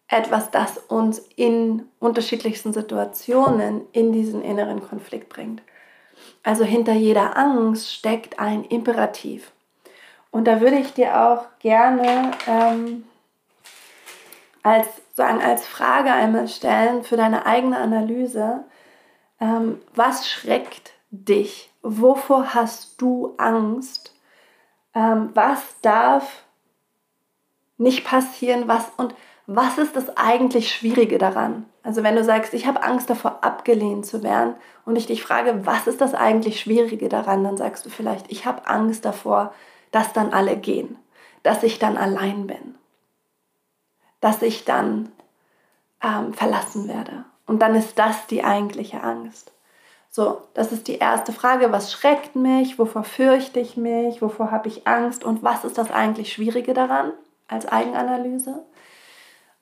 etwas, 0.08 0.50
das 0.50 0.78
uns 0.78 1.18
in 1.36 1.88
unterschiedlichsten 1.98 2.72
Situationen 2.72 3.82
in 3.92 4.12
diesen 4.12 4.42
inneren 4.42 4.82
Konflikt 4.82 5.28
bringt. 5.28 5.62
Also 6.42 6.64
hinter 6.64 6.92
jeder 6.92 7.36
Angst 7.36 7.92
steckt 7.92 8.38
ein 8.38 8.64
Imperativ. 8.64 9.52
Und 10.30 10.46
da 10.46 10.60
würde 10.60 10.76
ich 10.76 10.92
dir 10.94 11.20
auch 11.20 11.46
gerne 11.58 12.32
ähm, 12.46 13.04
als, 14.62 14.88
sagen, 15.14 15.42
als 15.42 15.66
Frage 15.66 16.12
einmal 16.12 16.48
stellen 16.48 17.04
für 17.04 17.16
deine 17.16 17.46
eigene 17.46 17.78
Analyse, 17.78 18.64
ähm, 19.40 19.80
was 19.94 20.28
schreckt 20.28 20.92
dich? 21.10 21.70
Wovor 21.82 22.54
hast 22.54 23.00
du 23.00 23.34
Angst? 23.38 24.14
Ähm, 24.94 25.30
was 25.34 25.80
darf 25.82 26.44
nicht 27.78 28.04
passieren? 28.04 28.68
Was 28.68 28.90
und 28.96 29.14
was 29.46 29.78
ist 29.78 29.96
das 29.96 30.16
eigentlich 30.16 30.72
Schwierige 30.72 31.18
daran? 31.18 31.66
Also 31.82 32.02
wenn 32.02 32.14
du 32.14 32.24
sagst, 32.24 32.54
ich 32.54 32.66
habe 32.66 32.82
Angst 32.82 33.10
davor, 33.10 33.38
abgelehnt 33.42 34.06
zu 34.06 34.22
werden 34.22 34.54
und 34.84 34.96
ich 34.96 35.06
dich 35.06 35.22
frage, 35.22 35.66
was 35.66 35.86
ist 35.86 36.00
das 36.00 36.14
eigentlich 36.14 36.60
Schwierige 36.60 37.08
daran, 37.08 37.42
dann 37.42 37.56
sagst 37.56 37.84
du 37.84 37.90
vielleicht, 37.90 38.30
ich 38.30 38.46
habe 38.46 38.66
Angst 38.68 39.04
davor, 39.04 39.52
dass 39.90 40.12
dann 40.12 40.32
alle 40.32 40.56
gehen, 40.56 40.96
dass 41.42 41.64
ich 41.64 41.78
dann 41.78 41.96
allein 41.96 42.46
bin 42.46 42.76
dass 44.22 44.40
ich 44.40 44.64
dann 44.64 45.12
ähm, 46.02 46.32
verlassen 46.32 46.88
werde. 46.88 47.24
Und 47.44 47.60
dann 47.60 47.74
ist 47.74 47.98
das 47.98 48.26
die 48.28 48.44
eigentliche 48.44 49.02
Angst. 49.02 49.52
So, 50.08 50.40
das 50.54 50.72
ist 50.72 50.88
die 50.88 50.98
erste 50.98 51.32
Frage. 51.32 51.72
Was 51.72 51.92
schreckt 51.92 52.36
mich? 52.36 52.78
Wovor 52.78 53.02
fürchte 53.02 53.60
ich 53.60 53.76
mich? 53.76 54.22
Wovor 54.22 54.50
habe 54.50 54.68
ich 54.68 54.86
Angst? 54.86 55.24
Und 55.24 55.42
was 55.42 55.64
ist 55.64 55.76
das 55.76 55.90
eigentlich 55.90 56.32
Schwierige 56.32 56.72
daran 56.72 57.12
als 57.52 57.66
Eigenanalyse? 57.66 58.64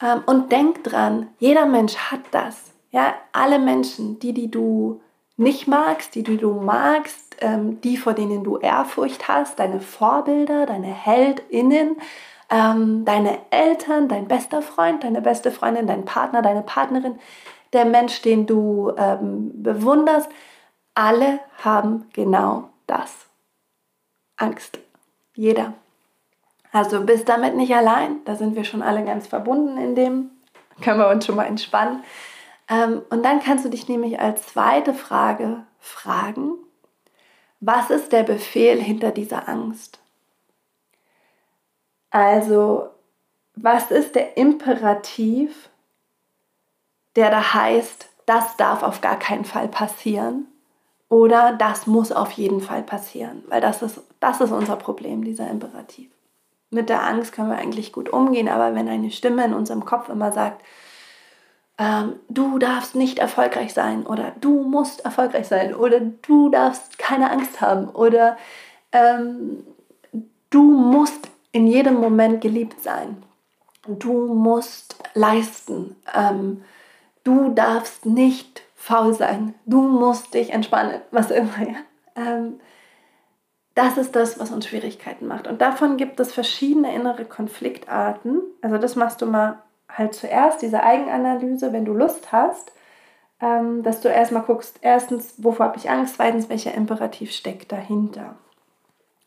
Ähm, 0.02 0.22
und 0.26 0.52
denk 0.52 0.84
dran, 0.84 1.28
jeder 1.38 1.66
Mensch 1.66 1.96
hat 1.96 2.20
das. 2.30 2.72
Ja, 2.90 3.14
alle 3.32 3.58
Menschen, 3.58 4.18
die, 4.18 4.32
die 4.32 4.50
du 4.50 5.00
nicht 5.36 5.68
magst, 5.68 6.14
die, 6.14 6.22
die 6.22 6.36
du 6.36 6.54
magst, 6.54 7.36
ähm, 7.40 7.80
die, 7.80 7.96
vor 7.96 8.14
denen 8.14 8.44
du 8.44 8.58
Ehrfurcht 8.58 9.28
hast, 9.28 9.58
deine 9.58 9.80
Vorbilder, 9.80 10.66
deine 10.66 10.92
HeldInnen, 10.92 11.96
ähm, 12.50 13.04
deine 13.04 13.38
Eltern, 13.50 14.08
dein 14.08 14.26
bester 14.26 14.60
Freund, 14.62 15.04
deine 15.04 15.22
beste 15.22 15.50
Freundin, 15.50 15.86
dein 15.86 16.04
Partner, 16.04 16.42
deine 16.42 16.62
Partnerin, 16.62 17.18
der 17.72 17.84
Mensch, 17.84 18.20
den 18.22 18.46
du 18.46 18.92
bewunderst, 19.54 20.28
alle 20.94 21.38
haben 21.62 22.06
genau 22.12 22.70
das. 22.88 23.30
Angst. 24.36 24.78
Jeder. 25.34 25.74
Also 26.72 27.04
bist 27.04 27.28
damit 27.28 27.56
nicht 27.56 27.74
allein. 27.74 28.24
Da 28.24 28.36
sind 28.36 28.54
wir 28.56 28.64
schon 28.64 28.82
alle 28.82 29.04
ganz 29.04 29.26
verbunden 29.26 29.76
in 29.76 29.94
dem. 29.94 30.30
Können 30.82 31.00
wir 31.00 31.08
uns 31.08 31.26
schon 31.26 31.36
mal 31.36 31.46
entspannen. 31.46 32.02
Ähm, 32.68 33.02
und 33.10 33.24
dann 33.24 33.40
kannst 33.40 33.64
du 33.64 33.68
dich 33.68 33.88
nämlich 33.88 34.20
als 34.20 34.46
zweite 34.46 34.94
Frage 34.94 35.64
fragen, 35.78 36.52
was 37.58 37.90
ist 37.90 38.12
der 38.12 38.22
Befehl 38.22 38.80
hinter 38.80 39.10
dieser 39.10 39.48
Angst? 39.48 39.98
Also, 42.10 42.88
was 43.54 43.90
ist 43.90 44.14
der 44.14 44.36
Imperativ, 44.36 45.68
der 47.16 47.30
da 47.30 47.54
heißt, 47.54 48.08
das 48.26 48.56
darf 48.56 48.82
auf 48.82 49.00
gar 49.00 49.18
keinen 49.18 49.44
Fall 49.44 49.68
passieren 49.68 50.46
oder 51.08 51.52
das 51.52 51.86
muss 51.86 52.12
auf 52.12 52.30
jeden 52.32 52.60
Fall 52.60 52.82
passieren? 52.82 53.42
Weil 53.48 53.60
das 53.60 53.82
ist, 53.82 54.00
das 54.20 54.40
ist 54.40 54.52
unser 54.52 54.76
Problem, 54.76 55.24
dieser 55.24 55.50
Imperativ. 55.50 56.10
Mit 56.70 56.88
der 56.88 57.04
Angst 57.04 57.32
können 57.32 57.50
wir 57.50 57.58
eigentlich 57.58 57.92
gut 57.92 58.08
umgehen, 58.08 58.48
aber 58.48 58.74
wenn 58.74 58.88
eine 58.88 59.10
Stimme 59.10 59.44
in 59.44 59.54
unserem 59.54 59.84
Kopf 59.84 60.08
immer 60.08 60.30
sagt, 60.32 60.64
ähm, 61.78 62.16
du 62.28 62.58
darfst 62.58 62.94
nicht 62.94 63.18
erfolgreich 63.18 63.72
sein 63.72 64.06
oder 64.06 64.32
du 64.40 64.62
musst 64.62 65.04
erfolgreich 65.04 65.48
sein 65.48 65.74
oder 65.74 66.00
du 66.00 66.50
darfst 66.50 66.98
keine 66.98 67.30
Angst 67.30 67.60
haben 67.60 67.88
oder 67.88 68.36
ähm, 68.92 69.64
du 70.50 70.62
musst 70.62 71.28
in 71.52 71.66
jedem 71.66 71.94
Moment 71.94 72.40
geliebt 72.40 72.82
sein. 72.82 73.22
Du 73.86 74.34
musst 74.34 74.96
leisten. 75.14 75.96
Ähm, 76.14 76.62
du 77.24 77.50
darfst 77.54 78.06
nicht 78.06 78.62
faul 78.76 79.14
sein. 79.14 79.54
Du 79.64 79.80
musst 79.80 80.34
dich 80.34 80.52
entspannen, 80.52 81.00
was 81.10 81.30
immer. 81.30 81.58
Ja? 81.60 81.76
Das 83.80 83.96
ist 83.96 84.14
das, 84.14 84.38
was 84.38 84.50
uns 84.50 84.66
Schwierigkeiten 84.66 85.26
macht. 85.26 85.46
Und 85.46 85.62
davon 85.62 85.96
gibt 85.96 86.20
es 86.20 86.34
verschiedene 86.34 86.94
innere 86.94 87.24
Konfliktarten. 87.24 88.42
Also 88.60 88.76
das 88.76 88.94
machst 88.94 89.22
du 89.22 89.26
mal 89.26 89.62
halt 89.88 90.12
zuerst, 90.14 90.60
diese 90.60 90.82
Eigenanalyse, 90.82 91.72
wenn 91.72 91.86
du 91.86 91.94
Lust 91.94 92.30
hast, 92.30 92.72
ähm, 93.40 93.82
dass 93.82 94.02
du 94.02 94.08
erstmal 94.08 94.42
guckst, 94.42 94.76
erstens, 94.82 95.32
wovor 95.38 95.64
habe 95.64 95.78
ich 95.78 95.88
Angst, 95.88 96.16
zweitens, 96.16 96.50
welcher 96.50 96.74
Imperativ 96.74 97.32
steckt 97.32 97.72
dahinter. 97.72 98.34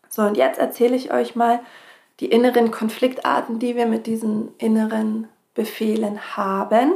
So, 0.07 0.21
und 0.21 0.37
jetzt 0.37 0.59
erzähle 0.59 0.95
ich 0.97 1.11
euch 1.11 1.35
mal 1.35 1.59
die 2.19 2.27
inneren 2.27 2.69
Konfliktarten, 2.69 3.57
die 3.57 3.75
wir 3.75 3.87
mit 3.87 4.05
diesen 4.05 4.55
inneren 4.59 5.27
Befehlen 5.55 6.37
haben. 6.37 6.93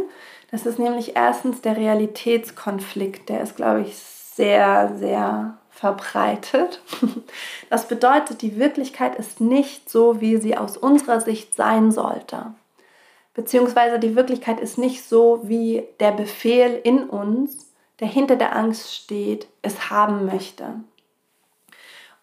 Das 0.51 0.67
ist 0.67 0.77
nämlich 0.77 1.15
erstens 1.15 1.61
der 1.61 1.75
Realitätskonflikt. 1.75 3.29
Der 3.29 3.41
ist, 3.41 3.55
glaube 3.55 3.81
ich, 3.81 3.97
sehr, 3.97 4.93
sehr 4.97 5.57
verbreitet. 5.77 6.81
Das 7.69 7.89
bedeutet, 7.89 8.41
die 8.41 8.57
Wirklichkeit 8.57 9.15
ist 9.15 9.41
nicht 9.41 9.89
so, 9.89 10.21
wie 10.21 10.37
sie 10.37 10.55
aus 10.55 10.77
unserer 10.77 11.19
Sicht 11.19 11.53
sein 11.53 11.91
sollte. 11.91 12.53
Beziehungsweise 13.33 13.99
die 13.99 14.15
Wirklichkeit 14.15 14.59
ist 14.61 14.77
nicht 14.77 15.03
so, 15.03 15.41
wie 15.43 15.83
der 15.99 16.11
Befehl 16.11 16.79
in 16.83 17.03
uns, 17.09 17.73
der 17.99 18.07
hinter 18.07 18.37
der 18.37 18.55
Angst 18.55 18.95
steht, 18.95 19.47
es 19.61 19.89
haben 19.89 20.25
möchte. 20.25 20.75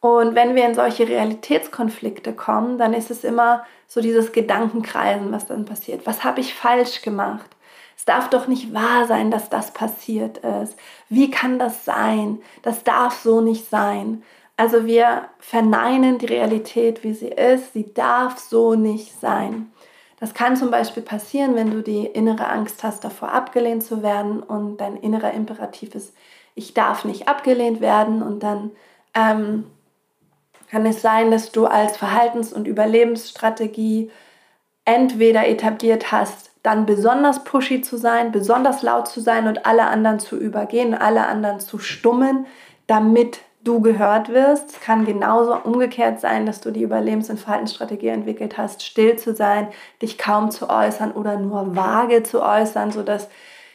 Und 0.00 0.34
wenn 0.34 0.54
wir 0.54 0.66
in 0.66 0.74
solche 0.74 1.06
Realitätskonflikte 1.06 2.32
kommen, 2.32 2.78
dann 2.78 2.94
ist 2.94 3.10
es 3.10 3.22
immer 3.22 3.64
so 3.86 4.00
dieses 4.00 4.32
Gedankenkreisen, 4.32 5.30
was 5.30 5.46
dann 5.46 5.64
passiert. 5.64 6.06
Was 6.06 6.24
habe 6.24 6.40
ich 6.40 6.54
falsch 6.54 7.02
gemacht? 7.02 7.53
Es 8.04 8.06
darf 8.06 8.28
doch 8.28 8.48
nicht 8.48 8.74
wahr 8.74 9.06
sein, 9.06 9.30
dass 9.30 9.48
das 9.48 9.70
passiert 9.70 10.36
ist. 10.36 10.76
Wie 11.08 11.30
kann 11.30 11.58
das 11.58 11.86
sein? 11.86 12.38
Das 12.60 12.84
darf 12.84 13.14
so 13.14 13.40
nicht 13.40 13.70
sein. 13.70 14.22
Also 14.58 14.84
wir 14.84 15.22
verneinen 15.38 16.18
die 16.18 16.26
Realität, 16.26 17.02
wie 17.02 17.14
sie 17.14 17.28
ist. 17.28 17.72
Sie 17.72 17.94
darf 17.94 18.36
so 18.36 18.74
nicht 18.74 19.18
sein. 19.18 19.72
Das 20.20 20.34
kann 20.34 20.54
zum 20.54 20.70
Beispiel 20.70 21.02
passieren, 21.02 21.54
wenn 21.54 21.70
du 21.70 21.82
die 21.82 22.04
innere 22.04 22.46
Angst 22.48 22.84
hast, 22.84 23.04
davor 23.04 23.32
abgelehnt 23.32 23.82
zu 23.82 24.02
werden 24.02 24.42
und 24.42 24.76
dein 24.82 24.98
innerer 24.98 25.32
Imperativ 25.32 25.94
ist, 25.94 26.14
ich 26.54 26.74
darf 26.74 27.06
nicht 27.06 27.26
abgelehnt 27.26 27.80
werden 27.80 28.22
und 28.22 28.42
dann 28.42 28.72
ähm, 29.14 29.64
kann 30.70 30.84
es 30.84 31.00
sein, 31.00 31.30
dass 31.30 31.52
du 31.52 31.64
als 31.64 31.96
Verhaltens- 31.96 32.52
und 32.52 32.68
Überlebensstrategie 32.68 34.10
entweder 34.84 35.48
etabliert 35.48 36.12
hast, 36.12 36.50
dann 36.64 36.86
besonders 36.86 37.44
pushy 37.44 37.82
zu 37.82 37.98
sein, 37.98 38.32
besonders 38.32 38.82
laut 38.82 39.06
zu 39.06 39.20
sein 39.20 39.46
und 39.46 39.66
alle 39.66 39.86
anderen 39.86 40.18
zu 40.18 40.36
übergehen, 40.36 40.94
alle 40.94 41.26
anderen 41.26 41.60
zu 41.60 41.78
stummen, 41.78 42.46
damit 42.86 43.40
du 43.62 43.82
gehört 43.82 44.30
wirst. 44.30 44.70
Es 44.70 44.80
kann 44.80 45.04
genauso 45.04 45.54
umgekehrt 45.56 46.20
sein, 46.20 46.46
dass 46.46 46.62
du 46.62 46.70
die 46.70 46.82
Überlebens- 46.82 47.30
und 47.30 47.38
Verhaltensstrategie 47.38 48.08
entwickelt 48.08 48.56
hast, 48.56 48.82
still 48.82 49.16
zu 49.16 49.34
sein, 49.34 49.68
dich 50.00 50.16
kaum 50.16 50.50
zu 50.50 50.70
äußern 50.70 51.12
oder 51.12 51.38
nur 51.38 51.76
vage 51.76 52.22
zu 52.22 52.42
äußern, 52.42 52.92
sodass 52.92 53.28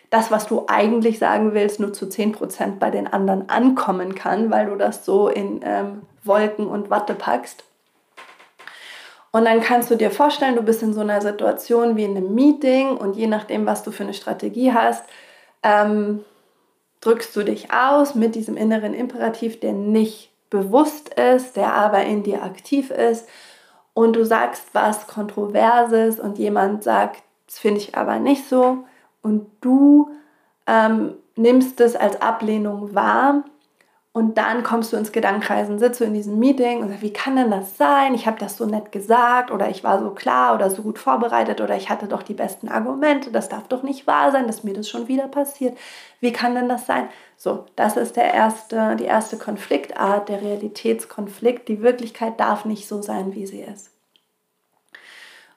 das, 0.09 0.31
was 0.31 0.47
du 0.47 0.65
eigentlich 0.67 1.19
sagen 1.19 1.53
willst, 1.53 1.79
nur 1.79 1.93
zu 1.93 2.07
10% 2.07 2.79
bei 2.79 2.89
den 2.89 3.05
anderen 3.05 3.49
ankommen 3.49 4.15
kann, 4.15 4.49
weil 4.49 4.65
du 4.65 4.75
das 4.75 5.05
so 5.05 5.29
in 5.29 5.61
ähm, 5.63 6.01
Wolken 6.23 6.65
und 6.65 6.89
Watte 6.89 7.13
packst. 7.13 7.63
Und 9.31 9.45
dann 9.45 9.61
kannst 9.61 9.91
du 9.91 9.95
dir 9.95 10.11
vorstellen, 10.11 10.55
du 10.55 10.63
bist 10.63 10.81
in 10.81 10.93
so 10.93 11.01
einer 11.01 11.21
Situation 11.21 11.95
wie 11.95 12.03
in 12.03 12.17
einem 12.17 12.33
Meeting 12.33 12.97
und 12.97 13.15
je 13.15 13.27
nachdem, 13.27 13.65
was 13.65 13.83
du 13.83 13.91
für 13.91 14.03
eine 14.03 14.13
Strategie 14.13 14.73
hast, 14.73 15.03
ähm, 15.61 16.23
drückst 17.01 17.35
du 17.35 17.43
dich 17.43 17.71
aus 17.71 18.15
mit 18.15 18.35
diesem 18.35 18.57
inneren 18.57 18.93
Imperativ, 18.93 19.59
der 19.59 19.73
nicht 19.73 20.31
bewusst 20.49 21.13
ist, 21.13 21.55
der 21.55 21.73
aber 21.73 22.03
in 22.03 22.23
dir 22.23 22.43
aktiv 22.43 22.89
ist. 22.89 23.27
Und 23.93 24.15
du 24.15 24.25
sagst 24.25 24.63
was 24.73 25.07
Kontroverses 25.07 26.19
und 26.19 26.39
jemand 26.39 26.83
sagt, 26.83 27.23
das 27.45 27.59
finde 27.59 27.81
ich 27.81 27.95
aber 27.95 28.19
nicht 28.19 28.47
so. 28.47 28.79
Und 29.21 29.47
du 29.61 30.09
ähm, 30.65 31.13
nimmst 31.35 31.79
es 31.81 31.95
als 31.95 32.21
Ablehnung 32.21 32.95
wahr 32.95 33.43
und 34.11 34.39
dann 34.39 34.63
kommst 34.63 34.91
du 34.91 34.97
ins 34.97 35.11
Gedankenkreisen, 35.11 35.77
sitzt 35.77 35.99
du 35.99 36.03
in 36.03 36.15
diesem 36.15 36.39
Meeting 36.39 36.81
und 36.81 36.89
sagst, 36.89 37.03
wie 37.03 37.13
kann 37.13 37.35
denn 37.35 37.51
das 37.51 37.77
sein? 37.77 38.15
Ich 38.15 38.25
habe 38.25 38.39
das 38.39 38.57
so 38.57 38.65
nett 38.65 38.91
gesagt 38.91 39.51
oder 39.51 39.69
ich 39.69 39.83
war 39.83 39.99
so 39.99 40.09
klar 40.09 40.55
oder 40.55 40.71
so 40.71 40.81
gut 40.81 40.97
vorbereitet 40.97 41.61
oder 41.61 41.77
ich 41.77 41.91
hatte 41.91 42.07
doch 42.07 42.23
die 42.23 42.33
besten 42.33 42.69
Argumente. 42.69 43.31
Das 43.31 43.49
darf 43.49 43.67
doch 43.67 43.83
nicht 43.83 44.07
wahr 44.07 44.31
sein, 44.31 44.47
dass 44.47 44.63
mir 44.63 44.73
das 44.73 44.89
schon 44.89 45.07
wieder 45.07 45.27
passiert. 45.27 45.77
Wie 46.21 46.33
kann 46.33 46.55
denn 46.55 46.67
das 46.67 46.87
sein? 46.87 47.07
So, 47.37 47.67
das 47.75 47.97
ist 47.97 48.15
der 48.15 48.33
erste, 48.33 48.95
die 48.95 49.05
erste 49.05 49.37
Konfliktart, 49.37 50.27
der 50.27 50.41
Realitätskonflikt. 50.41 51.67
Die 51.67 51.83
Wirklichkeit 51.83 52.39
darf 52.39 52.65
nicht 52.65 52.87
so 52.87 53.03
sein, 53.03 53.35
wie 53.35 53.45
sie 53.45 53.61
ist. 53.61 53.91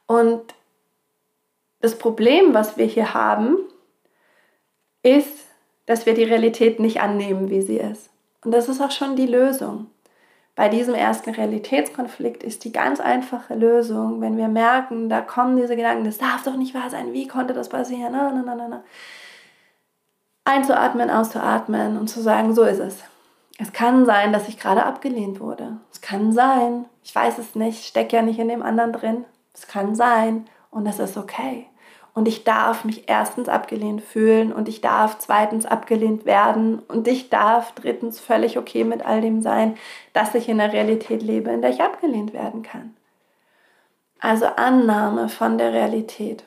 Und 0.07 0.55
das 1.81 1.97
Problem, 1.97 2.53
was 2.53 2.77
wir 2.77 2.87
hier 2.87 3.15
haben, 3.15 3.57
ist, 5.03 5.47
dass 5.87 6.05
wir 6.05 6.13
die 6.13 6.25
Realität 6.25 6.81
nicht 6.81 7.01
annehmen, 7.01 7.49
wie 7.49 7.63
sie 7.63 7.79
ist. 7.79 8.12
Und 8.45 8.53
das 8.53 8.69
ist 8.69 8.81
auch 8.81 8.91
schon 8.91 9.17
die 9.17 9.27
Lösung. 9.27 9.87
Bei 10.55 10.69
diesem 10.69 10.95
ersten 10.95 11.31
Realitätskonflikt 11.31 12.43
ist 12.43 12.65
die 12.65 12.73
ganz 12.73 13.01
einfache 13.01 13.55
Lösung, 13.55 14.21
wenn 14.21 14.37
wir 14.37 14.49
merken, 14.49 15.09
da 15.09 15.23
kommen 15.23 15.57
diese 15.57 15.77
Gedanken, 15.77 16.05
das 16.05 16.19
darf 16.19 16.43
doch 16.45 16.57
nicht 16.57 16.75
wahr 16.75 16.91
sein, 16.91 17.15
wie 17.15 17.27
konnte 17.27 17.55
das 17.55 17.71
passieren? 17.71 18.13
Na, 18.13 18.31
na, 18.31 18.55
na, 18.55 18.69
na. 18.69 18.85
Einzuatmen, 20.45 21.09
auszuatmen 21.09 21.97
und 21.97 22.09
zu 22.09 22.21
sagen, 22.21 22.55
so 22.55 22.65
ist 22.65 22.81
es. 22.81 22.99
Es 23.59 23.73
kann 23.73 24.05
sein, 24.05 24.33
dass 24.33 24.49
ich 24.49 24.59
gerade 24.59 24.85
abgelehnt 24.85 25.41
wurde. 25.41 25.79
Es 25.91 26.01
kann 26.01 26.33
sein, 26.33 26.87
ich 27.05 27.15
weiß 27.15 27.39
es 27.39 27.55
nicht, 27.55 27.85
stecke 27.85 28.17
ja 28.17 28.23
nicht 28.23 28.39
in 28.39 28.49
dem 28.49 28.63
anderen 28.63 28.93
drin. 28.93 29.25
Es 29.55 29.69
kann 29.69 29.95
sein 29.95 30.47
und 30.71 30.87
es 30.87 30.99
ist 30.99 31.17
okay. 31.17 31.67
Und 32.15 32.29
ich 32.29 32.45
darf 32.45 32.85
mich 32.85 33.05
erstens 33.09 33.49
abgelehnt 33.49 34.03
fühlen 34.03 34.53
und 34.53 34.69
ich 34.69 34.83
darf 34.83 35.19
zweitens 35.19 35.65
abgelehnt 35.65 36.27
werden 36.27 36.81
und 36.81 37.09
ich 37.09 37.31
darf 37.31 37.73
drittens 37.73 38.21
völlig 38.21 38.59
okay 38.59 38.85
mit 38.85 39.05
all 39.05 39.23
dem 39.23 39.41
sein, 39.41 39.77
dass 40.13 40.35
ich 40.35 40.49
in 40.49 40.59
der 40.59 40.75
Realität 40.75 41.23
lebe, 41.23 41.51
in 41.51 41.63
der 41.63 41.71
ich 41.71 41.81
abgelehnt 41.81 42.35
werden 42.35 42.63
kann. 42.63 42.95
Also 44.21 44.47
Annahme 44.47 45.31
von 45.31 45.57
der 45.57 45.73
Realität. 45.73 46.45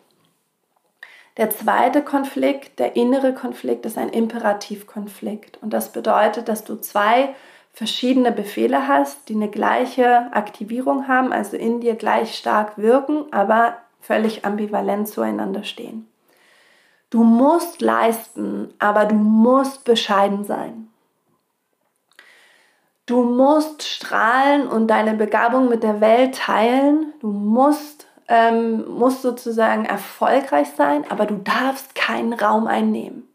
Der 1.37 1.49
zweite 1.49 2.01
Konflikt, 2.01 2.79
der 2.79 2.95
innere 2.95 3.33
Konflikt, 3.33 3.85
ist 3.85 3.97
ein 3.97 4.09
Imperativkonflikt. 4.09 5.61
Und 5.61 5.73
das 5.73 5.91
bedeutet, 5.91 6.47
dass 6.47 6.63
du 6.63 6.75
zwei 6.75 7.35
verschiedene 7.73 8.31
Befehle 8.31 8.87
hast, 8.87 9.27
die 9.27 9.35
eine 9.35 9.49
gleiche 9.49 10.31
Aktivierung 10.31 11.09
haben, 11.09 11.33
also 11.33 11.57
in 11.57 11.81
dir 11.81 11.95
gleich 11.95 12.35
stark 12.35 12.77
wirken, 12.77 13.25
aber 13.33 13.75
völlig 14.05 14.45
ambivalent 14.45 15.07
zueinander 15.07 15.63
stehen. 15.63 16.07
Du 17.09 17.23
musst 17.23 17.81
leisten, 17.81 18.73
aber 18.79 19.05
du 19.05 19.15
musst 19.15 19.83
bescheiden 19.85 20.43
sein. 20.43 20.89
Du 23.05 23.23
musst 23.23 23.83
strahlen 23.83 24.67
und 24.67 24.87
deine 24.87 25.13
Begabung 25.13 25.69
mit 25.69 25.83
der 25.83 26.01
Welt 26.01 26.35
teilen. 26.35 27.13
Du 27.19 27.31
musst, 27.31 28.07
ähm, 28.27 28.87
musst 28.89 29.21
sozusagen 29.21 29.85
erfolgreich 29.85 30.69
sein, 30.75 31.09
aber 31.09 31.25
du 31.27 31.35
darfst 31.35 31.93
keinen 31.93 32.33
Raum 32.33 32.65
einnehmen. 32.65 33.27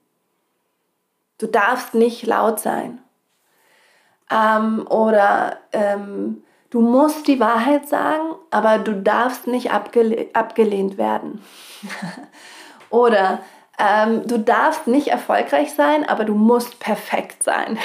Du 1.38 1.46
darfst 1.46 1.94
nicht 1.94 2.26
laut 2.26 2.58
sein. 2.58 3.00
Ähm, 4.30 4.86
oder 4.88 5.58
ähm, 5.72 6.42
Du 6.70 6.80
musst 6.80 7.26
die 7.26 7.40
Wahrheit 7.40 7.88
sagen, 7.88 8.36
aber 8.50 8.78
du 8.78 8.94
darfst 9.02 9.48
nicht 9.48 9.72
abgele 9.72 10.28
abgelehnt 10.34 10.98
werden. 10.98 11.42
Oder 12.90 13.40
ähm, 13.76 14.26
du 14.26 14.38
darfst 14.38 14.86
nicht 14.86 15.08
erfolgreich 15.08 15.74
sein, 15.74 16.08
aber 16.08 16.24
du 16.24 16.34
musst 16.34 16.78
perfekt 16.78 17.42
sein. 17.42 17.78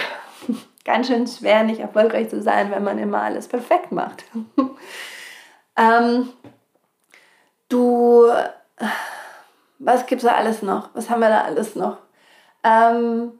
Ganz 0.86 1.08
schön 1.08 1.26
schwer, 1.26 1.64
nicht 1.64 1.80
erfolgreich 1.80 2.30
zu 2.30 2.44
sein, 2.44 2.70
wenn 2.70 2.84
man 2.84 3.00
immer 3.00 3.24
alles 3.24 3.48
perfekt 3.48 3.92
macht. 3.92 4.24
ähm, 5.78 6.30
du, 7.70 8.28
was 9.80 10.06
gibt 10.06 10.22
es 10.22 10.30
da 10.30 10.36
alles 10.36 10.62
noch? 10.62 10.90
Was 10.94 11.10
haben 11.10 11.22
wir 11.22 11.30
da 11.30 11.42
alles 11.42 11.76
noch? 11.76 11.98
Ähm, 12.64 13.32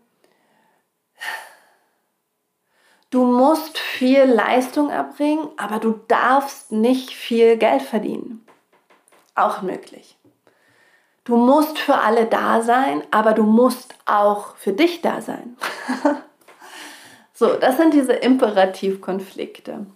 Du 3.16 3.25
musst 3.36 3.78
viel 3.78 4.24
Leistung 4.24 4.90
erbringen, 4.90 5.48
aber 5.58 5.80
du 5.80 6.00
darfst 6.08 6.72
nicht 6.72 7.12
viel 7.12 7.58
Geld 7.58 7.82
verdienen. 7.82 8.46
Auch 9.36 9.62
möglich. 9.62 10.18
Du 11.26 11.38
musst 11.38 11.80
für 11.80 11.96
alle 11.96 12.26
da 12.26 12.62
sein, 12.62 13.04
aber 13.12 13.34
du 13.34 13.44
musst 13.44 13.96
auch 14.06 14.56
für 14.58 14.74
dich 14.74 15.02
da 15.02 15.22
sein. 15.22 15.58
so, 17.34 17.56
das 17.56 17.78
sind 17.78 17.94
diese 17.94 18.14
Imperativkonflikte. 18.14 19.88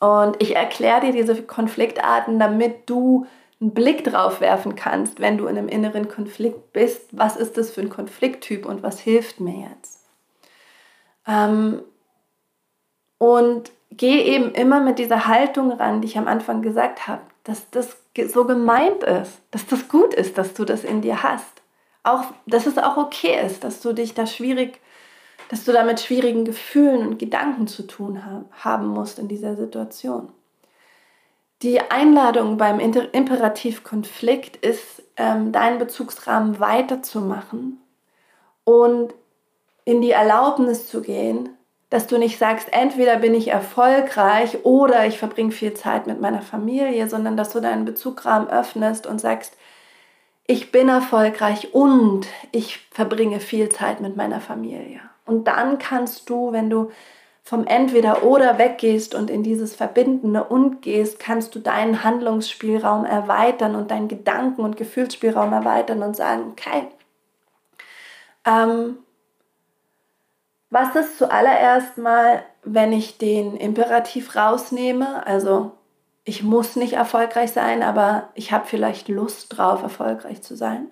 Und 0.00 0.40
ich 0.40 0.54
erkläre 0.54 1.00
dir 1.00 1.12
diese 1.12 1.42
Konfliktarten, 1.42 2.38
damit 2.38 2.88
du 2.88 3.26
einen 3.60 3.74
Blick 3.74 4.04
drauf 4.04 4.40
werfen 4.40 4.76
kannst, 4.76 5.18
wenn 5.18 5.38
du 5.38 5.46
in 5.46 5.58
einem 5.58 5.68
inneren 5.68 6.08
Konflikt 6.08 6.72
bist. 6.72 7.08
Was 7.12 7.36
ist 7.36 7.56
das 7.56 7.70
für 7.70 7.80
ein 7.80 7.90
Konflikttyp 7.90 8.66
und 8.66 8.82
was 8.82 9.00
hilft 9.00 9.40
mir 9.40 9.68
jetzt? 9.70 10.06
Ähm, 11.26 11.82
und 13.18 13.70
geh 13.90 14.22
eben 14.22 14.52
immer 14.52 14.80
mit 14.80 14.98
dieser 14.98 15.26
Haltung 15.26 15.72
ran, 15.72 16.00
die 16.00 16.08
ich 16.08 16.18
am 16.18 16.28
Anfang 16.28 16.62
gesagt 16.62 17.06
habe, 17.06 17.22
dass 17.44 17.68
das 17.70 17.96
so 18.28 18.44
gemeint 18.44 19.02
ist, 19.04 19.40
dass 19.50 19.66
das 19.66 19.88
gut 19.88 20.14
ist, 20.14 20.38
dass 20.38 20.54
du 20.54 20.64
das 20.64 20.84
in 20.84 21.02
dir 21.02 21.22
hast. 21.22 21.62
Auch, 22.02 22.24
dass 22.46 22.66
es 22.66 22.78
auch 22.78 22.96
okay 22.96 23.44
ist, 23.44 23.64
dass 23.64 23.80
du 23.80 23.92
dich 23.92 24.14
da 24.14 24.26
schwierig, 24.26 24.80
dass 25.48 25.64
du 25.64 25.72
da 25.72 25.82
mit 25.82 26.00
schwierigen 26.00 26.44
Gefühlen 26.44 27.06
und 27.06 27.18
Gedanken 27.18 27.66
zu 27.66 27.86
tun 27.86 28.22
haben 28.52 28.86
musst 28.88 29.18
in 29.18 29.28
dieser 29.28 29.56
Situation. 29.56 30.28
Die 31.62 31.80
Einladung 31.80 32.56
beim 32.56 32.78
Imperativkonflikt 32.78 34.56
ist, 34.64 35.02
ähm, 35.16 35.50
deinen 35.50 35.78
Bezugsrahmen 35.78 36.60
weiterzumachen 36.60 37.80
und 38.64 39.12
in 39.84 40.00
die 40.02 40.12
Erlaubnis 40.12 40.88
zu 40.88 41.00
gehen, 41.00 41.57
dass 41.90 42.06
du 42.06 42.18
nicht 42.18 42.38
sagst, 42.38 42.68
entweder 42.72 43.16
bin 43.16 43.34
ich 43.34 43.48
erfolgreich 43.48 44.64
oder 44.64 45.06
ich 45.06 45.18
verbringe 45.18 45.52
viel 45.52 45.74
Zeit 45.74 46.06
mit 46.06 46.20
meiner 46.20 46.42
Familie, 46.42 47.08
sondern 47.08 47.36
dass 47.36 47.50
du 47.50 47.60
deinen 47.60 47.84
Bezugsrahmen 47.84 48.48
öffnest 48.48 49.06
und 49.06 49.20
sagst, 49.20 49.56
ich 50.46 50.72
bin 50.72 50.88
erfolgreich 50.88 51.74
und 51.74 52.26
ich 52.52 52.86
verbringe 52.90 53.40
viel 53.40 53.68
Zeit 53.68 54.00
mit 54.00 54.16
meiner 54.16 54.40
Familie. 54.40 55.00
Und 55.26 55.46
dann 55.46 55.78
kannst 55.78 56.30
du, 56.30 56.52
wenn 56.52 56.70
du 56.70 56.90
vom 57.42 57.66
Entweder 57.66 58.24
oder 58.24 58.58
weggehst 58.58 59.14
und 59.14 59.30
in 59.30 59.42
dieses 59.42 59.74
verbindende 59.74 60.44
und 60.44 60.82
gehst, 60.82 61.18
kannst 61.18 61.54
du 61.54 61.58
deinen 61.58 62.04
Handlungsspielraum 62.04 63.06
erweitern 63.06 63.74
und 63.74 63.90
deinen 63.90 64.08
Gedanken- 64.08 64.62
und 64.62 64.76
Gefühlsspielraum 64.76 65.52
erweitern 65.54 66.02
und 66.02 66.14
sagen, 66.14 66.52
okay, 66.52 66.88
ähm, 68.46 68.98
was 70.70 70.94
ist 70.94 71.18
zuallererst 71.18 71.98
mal, 71.98 72.44
wenn 72.62 72.92
ich 72.92 73.18
den 73.18 73.56
Imperativ 73.56 74.36
rausnehme? 74.36 75.26
Also 75.26 75.72
ich 76.24 76.42
muss 76.42 76.76
nicht 76.76 76.92
erfolgreich 76.92 77.52
sein, 77.52 77.82
aber 77.82 78.28
ich 78.34 78.52
habe 78.52 78.66
vielleicht 78.66 79.08
Lust 79.08 79.56
drauf, 79.56 79.82
erfolgreich 79.82 80.42
zu 80.42 80.56
sein. 80.56 80.88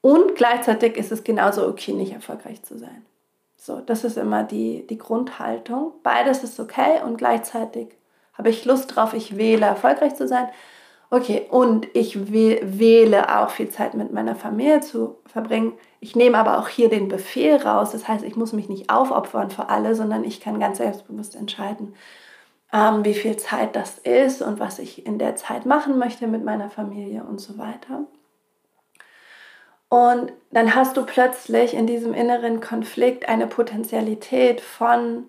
Und 0.00 0.34
gleichzeitig 0.34 0.96
ist 0.96 1.12
es 1.12 1.22
genauso 1.22 1.66
okay, 1.68 1.92
nicht 1.92 2.12
erfolgreich 2.12 2.62
zu 2.62 2.78
sein. 2.78 3.04
So, 3.56 3.80
das 3.80 4.02
ist 4.02 4.16
immer 4.16 4.42
die, 4.42 4.86
die 4.88 4.98
Grundhaltung. 4.98 5.92
Beides 6.02 6.42
ist 6.42 6.58
okay 6.58 7.00
und 7.04 7.16
gleichzeitig 7.16 7.88
habe 8.32 8.48
ich 8.48 8.64
Lust 8.64 8.96
drauf, 8.96 9.14
ich 9.14 9.36
wähle, 9.36 9.66
erfolgreich 9.66 10.16
zu 10.16 10.26
sein. 10.26 10.48
Okay, 11.14 11.46
und 11.50 11.94
ich 11.94 12.32
wähle 12.32 13.38
auch 13.38 13.50
viel 13.50 13.68
Zeit 13.68 13.92
mit 13.92 14.14
meiner 14.14 14.34
Familie 14.34 14.80
zu 14.80 15.18
verbringen. 15.26 15.74
Ich 16.00 16.16
nehme 16.16 16.38
aber 16.38 16.58
auch 16.58 16.68
hier 16.68 16.88
den 16.88 17.08
Befehl 17.08 17.56
raus. 17.56 17.92
Das 17.92 18.08
heißt, 18.08 18.24
ich 18.24 18.34
muss 18.34 18.54
mich 18.54 18.70
nicht 18.70 18.88
aufopfern 18.88 19.50
für 19.50 19.68
alle, 19.68 19.94
sondern 19.94 20.24
ich 20.24 20.40
kann 20.40 20.58
ganz 20.58 20.78
selbstbewusst 20.78 21.36
entscheiden, 21.36 21.94
ähm, 22.72 23.04
wie 23.04 23.12
viel 23.12 23.36
Zeit 23.36 23.76
das 23.76 23.98
ist 23.98 24.40
und 24.40 24.58
was 24.58 24.78
ich 24.78 25.04
in 25.04 25.18
der 25.18 25.36
Zeit 25.36 25.66
machen 25.66 25.98
möchte 25.98 26.26
mit 26.26 26.44
meiner 26.44 26.70
Familie 26.70 27.24
und 27.24 27.42
so 27.42 27.58
weiter. 27.58 28.06
Und 29.90 30.32
dann 30.50 30.74
hast 30.74 30.96
du 30.96 31.04
plötzlich 31.04 31.74
in 31.74 31.86
diesem 31.86 32.14
inneren 32.14 32.62
Konflikt 32.62 33.28
eine 33.28 33.46
Potenzialität 33.46 34.62
von 34.62 35.28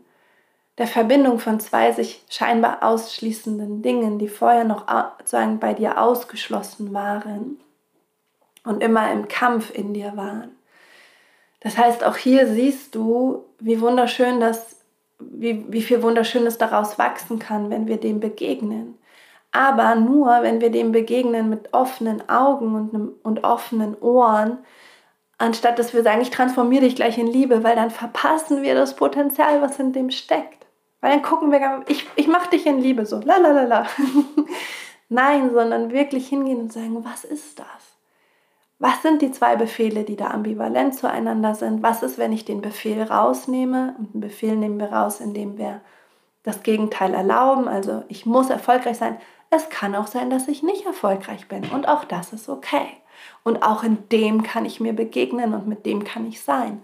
der 0.77 0.88
Verbindung 0.88 1.39
von 1.39 1.59
zwei 1.59 1.91
sich 1.91 2.23
scheinbar 2.29 2.81
ausschließenden 2.81 3.81
Dingen, 3.81 4.17
die 4.17 4.27
vorher 4.27 4.63
noch 4.63 4.86
sozusagen 5.19 5.59
bei 5.59 5.73
dir 5.73 6.01
ausgeschlossen 6.01 6.93
waren 6.93 7.59
und 8.63 8.81
immer 8.81 9.12
im 9.12 9.27
Kampf 9.27 9.71
in 9.73 9.93
dir 9.93 10.13
waren. 10.15 10.51
Das 11.59 11.77
heißt, 11.77 12.03
auch 12.03 12.17
hier 12.17 12.47
siehst 12.47 12.95
du, 12.95 13.45
wie 13.59 13.79
wunderschön 13.79 14.39
das, 14.39 14.77
wie, 15.19 15.65
wie 15.69 15.81
viel 15.81 16.01
Wunderschönes 16.01 16.57
daraus 16.57 16.97
wachsen 16.97 17.39
kann, 17.39 17.69
wenn 17.69 17.88
wir 17.88 17.97
dem 17.97 18.19
begegnen. 18.19 18.97
Aber 19.51 19.95
nur, 19.95 20.41
wenn 20.41 20.59
wir 20.59 20.71
dem 20.71 20.91
begegnen 20.91 21.49
mit 21.49 21.73
offenen 21.73 22.27
Augen 22.27 22.75
und, 22.75 23.23
und 23.23 23.43
offenen 23.43 23.95
Ohren, 24.01 24.57
anstatt 25.38 25.77
dass 25.77 25.93
wir 25.93 26.01
sagen, 26.01 26.21
ich 26.21 26.31
transformiere 26.31 26.83
dich 26.83 26.95
gleich 26.95 27.17
in 27.19 27.27
Liebe, 27.27 27.63
weil 27.63 27.75
dann 27.75 27.91
verpassen 27.91 28.63
wir 28.63 28.73
das 28.73 28.95
Potenzial, 28.95 29.62
was 29.62 29.79
in 29.79 29.93
dem 29.93 30.09
steckt. 30.09 30.62
Weil 31.03 31.11
dann 31.11 31.21
gucken 31.21 31.51
wir, 31.51 31.83
ich, 31.87 32.07
ich 32.15 32.29
mache 32.29 32.51
dich 32.51 32.65
in 32.65 32.79
Liebe, 32.79 33.05
so, 33.05 33.19
la 33.19 33.35
la 33.35 33.51
la 33.51 33.63
la. 33.63 33.87
Nein, 35.09 35.51
sondern 35.53 35.91
wirklich 35.91 36.29
hingehen 36.29 36.61
und 36.61 36.71
sagen, 36.71 37.03
was 37.03 37.25
ist 37.25 37.59
das? 37.59 37.67
Was 38.79 39.01
sind 39.01 39.21
die 39.21 39.33
zwei 39.33 39.57
Befehle, 39.57 40.05
die 40.05 40.15
da 40.15 40.27
ambivalent 40.27 40.95
zueinander 40.95 41.55
sind? 41.55 41.83
Was 41.83 42.03
ist, 42.03 42.17
wenn 42.17 42.31
ich 42.31 42.45
den 42.45 42.61
Befehl 42.61 43.03
rausnehme? 43.03 43.95
Und 43.99 44.13
einen 44.13 44.21
Befehl 44.21 44.55
nehmen 44.55 44.79
wir 44.79 44.93
raus, 44.93 45.19
indem 45.19 45.57
wir 45.57 45.81
das 46.43 46.63
Gegenteil 46.63 47.13
erlauben. 47.13 47.67
Also 47.67 48.05
ich 48.07 48.25
muss 48.25 48.49
erfolgreich 48.49 48.95
sein. 48.95 49.17
Es 49.49 49.67
kann 49.67 49.95
auch 49.95 50.07
sein, 50.07 50.29
dass 50.29 50.47
ich 50.47 50.63
nicht 50.63 50.85
erfolgreich 50.85 51.49
bin. 51.49 51.65
Und 51.65 51.89
auch 51.89 52.05
das 52.05 52.31
ist 52.31 52.47
okay. 52.47 52.87
Und 53.43 53.61
auch 53.61 53.83
in 53.83 54.07
dem 54.07 54.41
kann 54.41 54.63
ich 54.63 54.79
mir 54.79 54.93
begegnen 54.93 55.53
und 55.53 55.67
mit 55.67 55.85
dem 55.85 56.05
kann 56.05 56.25
ich 56.25 56.39
sein. 56.39 56.81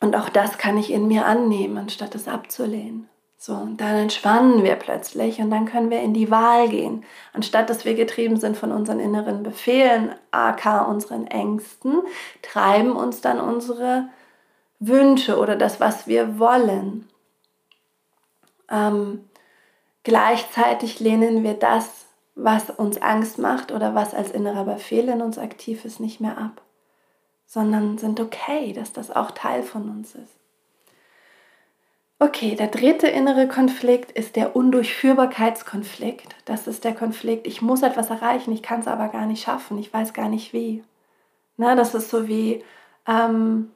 Und 0.00 0.16
auch 0.16 0.30
das 0.30 0.58
kann 0.58 0.78
ich 0.78 0.90
in 0.90 1.08
mir 1.08 1.26
annehmen, 1.26 1.76
anstatt 1.78 2.14
es 2.14 2.26
abzulehnen. 2.26 3.08
So, 3.42 3.54
und 3.54 3.80
dann 3.80 3.96
entspannen 3.96 4.64
wir 4.64 4.76
plötzlich 4.76 5.40
und 5.40 5.50
dann 5.50 5.64
können 5.64 5.88
wir 5.88 6.00
in 6.00 6.12
die 6.12 6.30
Wahl 6.30 6.68
gehen. 6.68 7.04
Anstatt 7.32 7.70
dass 7.70 7.86
wir 7.86 7.94
getrieben 7.94 8.36
sind 8.36 8.54
von 8.54 8.70
unseren 8.70 9.00
inneren 9.00 9.42
Befehlen, 9.42 10.14
aka 10.30 10.82
unseren 10.82 11.26
Ängsten, 11.26 12.02
treiben 12.42 12.92
uns 12.92 13.22
dann 13.22 13.40
unsere 13.40 14.08
Wünsche 14.78 15.38
oder 15.38 15.56
das, 15.56 15.80
was 15.80 16.06
wir 16.06 16.38
wollen. 16.38 17.08
Ähm, 18.70 19.24
gleichzeitig 20.02 21.00
lehnen 21.00 21.42
wir 21.42 21.54
das, 21.54 22.06
was 22.34 22.68
uns 22.68 23.00
Angst 23.00 23.38
macht 23.38 23.72
oder 23.72 23.94
was 23.94 24.14
als 24.14 24.30
innerer 24.30 24.64
Befehl 24.64 25.08
in 25.08 25.22
uns 25.22 25.38
aktiv 25.38 25.86
ist, 25.86 25.98
nicht 25.98 26.20
mehr 26.20 26.36
ab, 26.36 26.60
sondern 27.50 27.98
sind 27.98 28.20
okay, 28.20 28.72
dass 28.72 28.92
das 28.92 29.10
auch 29.10 29.32
Teil 29.32 29.64
von 29.64 29.90
uns 29.90 30.14
ist. 30.14 30.36
Okay, 32.20 32.54
der 32.54 32.68
dritte 32.68 33.08
innere 33.08 33.48
Konflikt 33.48 34.12
ist 34.12 34.36
der 34.36 34.54
Undurchführbarkeitskonflikt. 34.54 36.36
Das 36.44 36.68
ist 36.68 36.84
der 36.84 36.94
Konflikt, 36.94 37.48
ich 37.48 37.60
muss 37.60 37.82
etwas 37.82 38.08
erreichen, 38.08 38.52
ich 38.52 38.62
kann 38.62 38.80
es 38.80 38.86
aber 38.86 39.08
gar 39.08 39.26
nicht 39.26 39.42
schaffen, 39.42 39.78
ich 39.78 39.92
weiß 39.92 40.12
gar 40.12 40.28
nicht 40.28 40.52
wie. 40.52 40.84
Na, 41.56 41.74
das 41.74 41.92
ist 41.92 42.10
so 42.10 42.28
wie 42.28 42.62
ähm, 43.08 43.72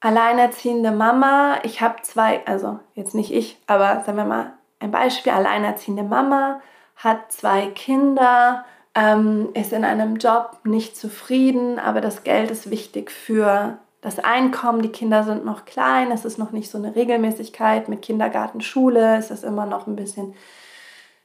alleinerziehende 0.00 0.90
Mama. 0.90 1.60
Ich 1.62 1.80
habe 1.80 2.02
zwei, 2.02 2.44
also 2.44 2.80
jetzt 2.94 3.14
nicht 3.14 3.32
ich, 3.32 3.56
aber 3.66 4.04
sagen 4.04 4.18
wir 4.18 4.26
mal 4.26 4.52
ein 4.78 4.90
Beispiel, 4.90 5.32
alleinerziehende 5.32 6.02
Mama 6.02 6.60
hat 6.96 7.32
zwei 7.32 7.68
Kinder, 7.68 8.66
ähm, 8.98 9.50
ist 9.54 9.72
in 9.72 9.84
einem 9.84 10.16
Job 10.16 10.58
nicht 10.64 10.96
zufrieden, 10.96 11.78
aber 11.78 12.00
das 12.00 12.24
Geld 12.24 12.50
ist 12.50 12.70
wichtig 12.70 13.10
für 13.10 13.78
das 14.00 14.18
Einkommen, 14.18 14.82
die 14.82 14.90
Kinder 14.90 15.24
sind 15.24 15.44
noch 15.44 15.64
klein, 15.64 16.10
es 16.10 16.24
ist 16.24 16.38
noch 16.38 16.52
nicht 16.52 16.70
so 16.70 16.78
eine 16.78 16.94
Regelmäßigkeit 16.94 17.88
mit 17.88 18.02
Kindergarten, 18.02 18.60
Schule, 18.60 19.16
es 19.16 19.30
ist 19.30 19.44
immer 19.44 19.66
noch 19.66 19.86
ein 19.86 19.96
bisschen 19.96 20.34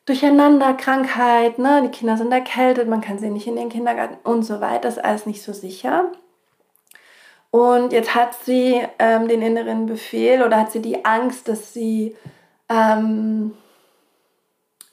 Durcheinander, 0.05 0.73
Krankheit, 0.73 1.59
ne? 1.59 1.81
die 1.83 1.89
Kinder 1.89 2.17
sind 2.17 2.31
erkältet, 2.31 2.89
man 2.89 2.99
kann 2.99 3.19
sie 3.19 3.29
nicht 3.29 3.47
in 3.47 3.55
den 3.55 3.69
Kindergarten 3.69 4.17
und 4.23 4.43
so 4.43 4.59
weiter, 4.59 4.89
ist 4.89 5.03
alles 5.03 5.25
nicht 5.25 5.41
so 5.41 5.53
sicher. 5.53 6.11
Und 7.51 7.93
jetzt 7.93 8.13
hat 8.13 8.33
sie 8.33 8.81
ähm, 8.99 9.27
den 9.27 9.41
inneren 9.41 9.85
Befehl 9.85 10.43
oder 10.43 10.59
hat 10.59 10.71
sie 10.71 10.81
die 10.81 11.05
Angst, 11.05 11.47
dass 11.47 11.73
sie, 11.73 12.17
ähm, 12.67 13.53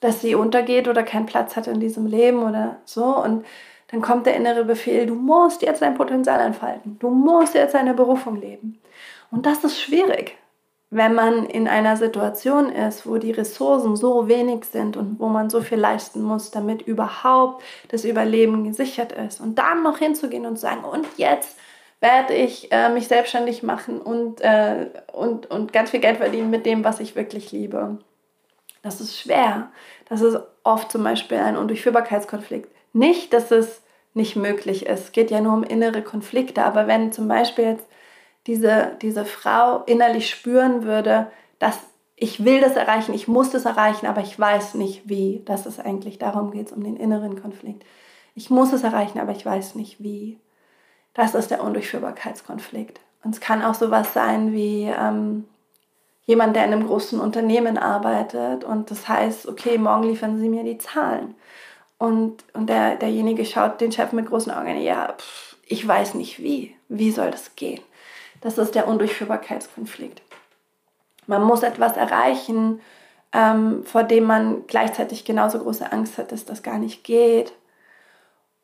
dass 0.01 0.21
sie 0.21 0.35
untergeht 0.35 0.89
oder 0.89 1.03
keinen 1.03 1.27
Platz 1.27 1.57
hat 1.57 1.67
in 1.67 1.81
diesem 1.81 2.07
Leben 2.07 2.43
oder 2.43 2.79
so. 2.85 3.05
Und 3.05 3.45
dann 3.91 4.01
kommt 4.01 4.27
der 4.27 4.37
innere 4.37 4.65
Befehl, 4.65 5.07
du 5.07 5.15
musst 5.15 5.63
jetzt 5.63 5.83
dein 5.83 5.95
Potenzial 5.95 6.41
entfalten, 6.41 6.99
du 6.99 7.11
musst 7.11 7.55
jetzt 7.55 7.75
deine 7.75 7.95
Berufung 7.95 8.41
leben. 8.41 8.81
Und 9.31 9.47
das 9.47 9.63
ist 9.65 9.81
schwierig, 9.81 10.37
wenn 10.91 11.15
man 11.15 11.47
in 11.47 11.69
einer 11.69 11.97
Situation 11.97 12.71
ist, 12.71 13.07
wo 13.07 13.19
die 13.19 13.31
Ressourcen 13.31 13.97
so 13.97 14.29
wenig 14.29 14.65
sind 14.65 14.97
und 14.97 15.21
wo 15.21 15.29
man 15.29 15.51
so 15.51 15.61
viel 15.61 15.79
leisten 15.79 16.23
muss, 16.23 16.51
damit 16.51 16.83
überhaupt 16.83 17.63
das 17.89 18.05
Überleben 18.05 18.65
gesichert 18.65 19.13
ist. 19.13 19.41
Und 19.41 19.59
dann 19.59 19.83
noch 19.83 19.99
hinzugehen 19.99 20.47
und 20.47 20.57
zu 20.57 20.63
sagen, 20.63 20.85
und 20.85 21.07
jetzt 21.17 21.57
werde 22.01 22.35
ich 22.35 22.73
äh, 22.73 22.89
mich 22.89 23.09
selbstständig 23.09 23.63
machen 23.63 24.01
und, 24.01 24.41
äh, 24.41 24.87
und, 25.13 25.51
und 25.51 25.73
ganz 25.73 25.91
viel 25.91 26.01
Geld 26.01 26.17
verdienen 26.17 26.51
mit 26.51 26.67
dem, 26.67 26.83
was 26.83 26.99
ich 26.99 27.15
wirklich 27.15 27.53
liebe. 27.53 27.99
Das 28.83 29.01
ist 29.01 29.19
schwer. 29.19 29.71
Das 30.09 30.21
ist 30.21 30.39
oft 30.65 30.91
zum 30.91 31.05
Beispiel 31.05 31.39
ein 31.39 31.57
Undurchführbarkeitskonflikt. 31.57 32.71
Nicht, 32.93 33.33
dass 33.33 33.51
es 33.51 33.83
nicht 34.15 34.37
möglich 34.37 34.87
ist. 34.87 35.01
Es 35.01 35.13
geht 35.13 35.31
ja 35.31 35.41
nur 35.41 35.55
um 35.55 35.63
innere 35.63 36.03
Konflikte. 36.03 36.65
Aber 36.65 36.87
wenn 36.87 37.13
zum 37.13 37.29
Beispiel 37.29 37.65
jetzt 37.65 37.87
diese, 38.47 38.97
diese 39.03 39.25
Frau 39.25 39.83
innerlich 39.85 40.31
spüren 40.31 40.85
würde, 40.85 41.31
dass 41.59 41.79
ich 42.17 42.45
will 42.45 42.61
das 42.61 42.77
erreichen, 42.77 43.15
ich 43.15 43.29
muss 43.29 43.51
das 43.51 43.65
erreichen, 43.65 44.07
aber 44.07 44.21
ich 44.21 44.39
weiß 44.39 44.75
nicht 44.75 45.09
wie. 45.09 45.43
Das 45.47 45.67
ist 45.67 45.81
eigentlich, 45.81 46.19
darum 46.19 46.51
geht 46.51 46.67
es 46.67 46.73
um 46.73 46.85
den 46.85 46.97
inneren 46.97 47.41
Konflikt. 47.41 47.85
Ich 48.35 48.51
muss 48.51 48.73
es 48.73 48.83
erreichen, 48.83 49.19
aber 49.19 49.33
ich 49.33 49.45
weiß 49.45 49.75
nicht 49.75 50.03
wie. 50.03 50.39
Das 51.15 51.35
ist 51.35 51.51
der 51.51 51.63
Undurchführbarkeitskonflikt. 51.63 53.01
Und 53.25 53.35
es 53.35 53.41
kann 53.41 53.63
auch 53.63 53.75
sowas 53.75 54.13
sein 54.13 54.53
wie, 54.53 54.85
ähm, 54.85 55.45
jemand, 56.31 56.55
der 56.55 56.65
in 56.65 56.73
einem 56.73 56.87
großen 56.87 57.19
Unternehmen 57.19 57.77
arbeitet 57.77 58.63
und 58.63 58.93
das 58.93 59.09
heißt, 59.09 59.49
okay, 59.49 59.79
morgen 59.79 60.05
liefern 60.05 60.39
Sie 60.39 60.49
mir 60.49 60.63
die 60.63 60.79
Zahlen. 60.79 61.35
Und, 61.99 62.45
und 62.55 62.69
der, 62.69 62.95
derjenige 62.95 63.45
schaut 63.45 63.81
den 63.81 63.91
Chef 63.91 64.13
mit 64.13 64.27
großen 64.27 64.53
Augen, 64.53 64.81
ja, 64.81 65.13
pff, 65.19 65.57
ich 65.67 65.87
weiß 65.87 66.15
nicht 66.15 66.39
wie. 66.39 66.77
Wie 66.89 67.11
soll 67.11 67.33
das 67.33 67.57
gehen? 67.57 67.81
Das 68.41 68.59
ist 68.59 68.77
der 68.77 68.87
Undurchführbarkeitskonflikt. 68.87 70.23
Man 71.27 71.43
muss 71.43 71.65
etwas 71.65 71.97
erreichen, 71.97 72.81
ähm, 73.33 73.85
vor 73.85 74.05
dem 74.05 74.25
man 74.25 74.67
gleichzeitig 74.69 75.25
genauso 75.25 75.59
große 75.59 75.91
Angst 75.91 76.17
hat, 76.17 76.31
dass 76.31 76.45
das 76.45 76.63
gar 76.63 76.79
nicht 76.79 77.03
geht. 77.03 77.53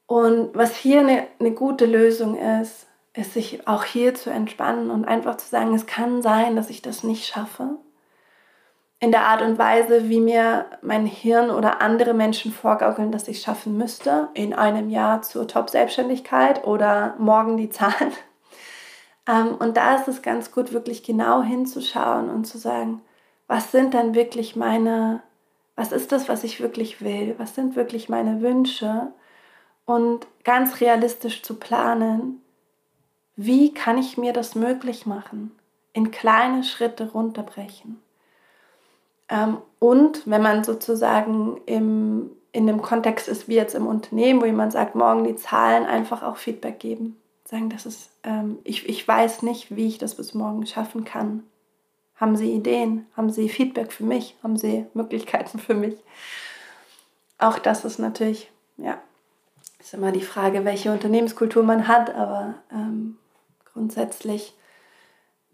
Und 0.07 0.55
was 0.55 0.77
hier 0.77 1.01
eine, 1.01 1.27
eine 1.41 1.51
gute 1.51 1.85
Lösung 1.85 2.39
ist, 2.39 2.86
ist 3.17 3.33
sich 3.33 3.67
auch 3.67 3.85
hier 3.85 4.15
zu 4.15 4.31
entspannen 4.31 4.91
und 4.91 5.07
einfach 5.07 5.37
zu 5.37 5.49
sagen, 5.49 5.75
es 5.75 5.87
kann 5.87 6.23
sein, 6.23 6.55
dass 6.55 6.71
ich 6.71 6.83
das 6.83 7.03
nicht 7.03 7.27
schaffe 7.27 7.79
in 8.99 9.11
der 9.11 9.27
Art 9.27 9.43
und 9.43 9.59
Weise, 9.59 10.09
wie 10.09 10.21
mir 10.21 10.67
mein 10.81 11.07
Hirn 11.07 11.51
oder 11.51 11.83
andere 11.83 12.15
Menschen 12.15 12.53
vorgaukeln, 12.53 13.13
dass 13.13 13.29
ich 13.29 13.43
schaffen 13.43 13.77
müsste, 13.77 14.29
in 14.35 14.55
einem 14.55 14.89
Jahr 14.89 15.23
zur 15.23 15.47
Top-Selbstständigkeit 15.47 16.65
oder 16.65 17.15
morgen 17.19 17.57
die 17.57 17.71
Zahlen. 17.71 18.13
Ähm, 19.29 19.57
und 19.57 19.77
da 19.77 19.97
ist 19.97 20.07
es 20.07 20.23
ganz 20.23 20.53
gut, 20.53 20.73
wirklich 20.73 21.03
genau 21.03 21.43
hinzuschauen 21.43 22.31
und 22.31 22.45
zu 22.45 22.59
sagen, 22.59 23.01
was 23.49 23.73
sind 23.73 23.93
dann 23.93 24.15
wirklich 24.15 24.55
meine, 24.55 25.21
was 25.75 25.91
ist 25.91 26.13
das, 26.13 26.29
was 26.29 26.45
ich 26.45 26.61
wirklich 26.61 27.01
will? 27.01 27.35
Was 27.37 27.57
sind 27.57 27.75
wirklich 27.75 28.09
meine 28.09 28.41
Wünsche? 28.41 29.09
Und 29.85 30.29
ganz 30.45 30.81
realistisch 30.81 31.43
zu 31.43 31.57
planen, 31.57 32.41
wie 33.37 33.73
kann 33.73 33.99
ich 33.99 34.17
mir 34.17 34.33
das 34.33 34.55
möglich 34.55 35.07
machen? 35.07 35.53
In 35.93 36.11
kleine 36.11 36.65
Schritte 36.65 37.11
runterbrechen. 37.13 38.01
Ähm, 39.29 39.59
und 39.79 40.23
wenn 40.27 40.43
man 40.43 40.65
sozusagen 40.65 41.61
im, 41.67 42.31
in 42.53 42.69
einem 42.69 42.81
Kontext 42.81 43.29
ist, 43.29 43.49
wie 43.49 43.55
jetzt 43.55 43.75
im 43.75 43.87
Unternehmen, 43.87 44.41
wo 44.41 44.47
jemand 44.47 44.73
sagt, 44.73 44.95
morgen 44.95 45.25
die 45.25 45.37
Zahlen, 45.37 45.85
einfach 45.85 46.23
auch 46.23 46.37
Feedback 46.37 46.79
geben. 46.79 47.17
Sagen, 47.45 47.69
das 47.69 47.87
ist, 47.87 48.11
ähm, 48.25 48.59
ich, 48.65 48.89
ich 48.89 49.07
weiß 49.07 49.43
nicht, 49.43 49.75
wie 49.77 49.87
ich 49.87 49.99
das 49.99 50.15
bis 50.15 50.35
morgen 50.35 50.67
schaffen 50.67 51.05
kann. 51.05 51.45
Haben 52.17 52.37
Sie 52.37 52.51
Ideen? 52.53 53.07
Haben 53.17 53.31
Sie 53.31 53.49
Feedback 53.49 53.93
für 53.93 54.05
mich? 54.05 54.37
Haben 54.43 54.57
Sie 54.57 54.87
Möglichkeiten 54.95 55.59
für 55.59 55.75
mich? 55.75 55.97
Auch 57.39 57.59
das 57.59 57.85
ist 57.85 57.99
natürlich, 57.99 58.51
ja, 58.79 58.99
ist 59.79 59.95
immer 59.95 60.13
die 60.13 60.23
Frage, 60.23 60.65
welche 60.65 60.91
Unternehmenskultur 60.91 61.63
man 61.63 61.87
hat, 61.87 62.15
aber 62.15 62.55
ähm, 62.73 63.19
grundsätzlich 63.77 64.55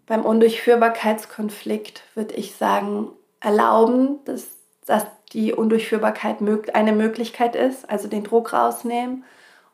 beim 0.05 0.23
Undurchführbarkeitskonflikt 0.25 2.03
würde 2.15 2.35
ich 2.35 2.55
sagen, 2.55 3.09
erlauben, 3.41 4.19
dass, 4.23 4.47
dass 4.85 5.05
die 5.33 5.53
Undurchführbarkeit 5.53 6.37
eine 6.73 6.93
Möglichkeit 6.93 7.55
ist, 7.55 7.89
also 7.89 8.07
den 8.07 8.23
Druck 8.23 8.53
rausnehmen 8.53 9.25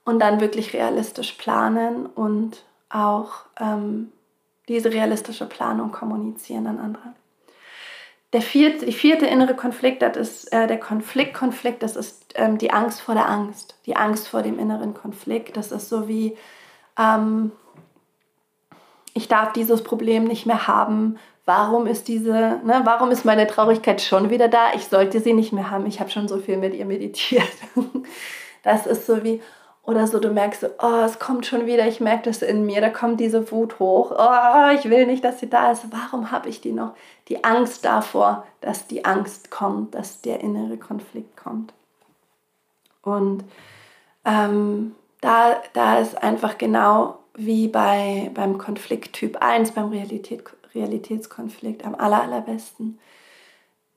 und 0.04 0.20
dann 0.20 0.42
wirklich 0.42 0.74
realistisch 0.74 1.34
planen 1.34 2.08
und 2.08 2.64
auch 2.90 3.46
ähm, 3.60 4.12
diese 4.68 4.92
realistische 4.92 5.46
Planung 5.46 5.92
kommunizieren 5.92 6.66
an 6.66 6.80
andere. 6.80 7.14
Der 8.34 8.42
vierte, 8.42 8.86
die 8.86 8.94
vierte 8.94 9.28
innere 9.28 9.56
Konflikt, 9.56 10.02
das 10.02 10.18
ist 10.18 10.54
äh, 10.54 10.68
der 10.68 10.80
Konfliktkonflikt, 10.80 11.84
das 11.84 11.96
ist 11.96 12.34
ähm, 12.36 12.58
die 12.58 12.72
Angst 12.72 13.02
vor 13.02 13.14
der 13.14 13.30
Angst, 13.30 13.76
die 13.86 13.96
Angst 13.96 14.28
vor 14.28 14.42
dem 14.42 14.58
inneren 14.58 14.96
Konflikt. 14.96 15.58
Das 15.58 15.72
ist 15.72 15.90
so 15.90 16.08
wie, 16.08 16.38
ähm, 16.98 17.52
ich 19.20 19.28
darf 19.28 19.52
dieses 19.52 19.84
Problem 19.84 20.24
nicht 20.24 20.46
mehr 20.46 20.66
haben, 20.66 21.20
warum 21.46 21.88
ist 21.88 22.08
diese, 22.08 22.62
ne, 22.64 22.82
warum 22.86 23.12
ist 23.12 23.26
meine 23.26 23.48
Traurigkeit 23.48 24.02
schon 24.02 24.30
wieder 24.30 24.48
da? 24.48 24.72
Ich 24.76 24.86
sollte 24.86 25.20
sie 25.20 25.34
nicht 25.34 25.52
mehr 25.52 25.70
haben. 25.70 25.86
Ich 25.88 26.00
habe 26.00 26.10
schon 26.10 26.30
so 26.30 26.38
viel 26.38 26.56
mit 26.56 26.74
ihr 26.74 26.86
meditiert. 26.86 27.44
Das 28.62 28.86
ist 28.86 29.06
so 29.06 29.24
wie, 29.24 29.42
oder 29.84 30.06
so, 30.06 30.20
du 30.20 30.32
merkst, 30.32 30.70
oh, 30.80 31.04
es 31.06 31.18
kommt 31.18 31.46
schon 31.46 31.66
wieder, 31.66 31.88
ich 31.88 32.02
merke 32.02 32.24
das 32.24 32.42
in 32.42 32.66
mir, 32.66 32.82
da 32.82 32.90
kommt 32.90 33.22
diese 33.22 33.50
Wut 33.52 33.80
hoch. 33.80 34.12
Oh, 34.12 34.70
ich 34.76 34.90
will 34.90 35.06
nicht, 35.06 35.24
dass 35.24 35.40
sie 35.40 35.50
da 35.50 35.72
ist. 35.72 35.86
Warum 35.92 36.30
habe 36.30 36.50
ich 36.50 36.60
die 36.60 36.74
noch? 36.74 36.92
Die 37.30 37.46
Angst 37.46 37.86
davor, 37.86 38.46
dass 38.60 38.86
die 38.86 39.06
Angst 39.06 39.50
kommt, 39.50 39.96
dass 39.96 40.20
der 40.20 40.42
innere 40.42 40.76
Konflikt 40.76 41.38
kommt. 41.38 41.74
Und 43.02 43.46
ähm, 44.26 44.94
da, 45.22 45.56
da 45.72 46.00
ist 46.00 46.22
einfach 46.22 46.58
genau 46.58 47.20
wie 47.40 47.68
bei, 47.68 48.32
beim 48.34 48.58
Konflikt 48.58 49.14
Typ 49.14 49.38
1, 49.42 49.72
beim 49.72 49.90
Realität, 49.90 50.44
Realitätskonflikt 50.76 51.86
am 51.86 51.96
aller, 51.96 52.22
allerbesten. 52.22 53.00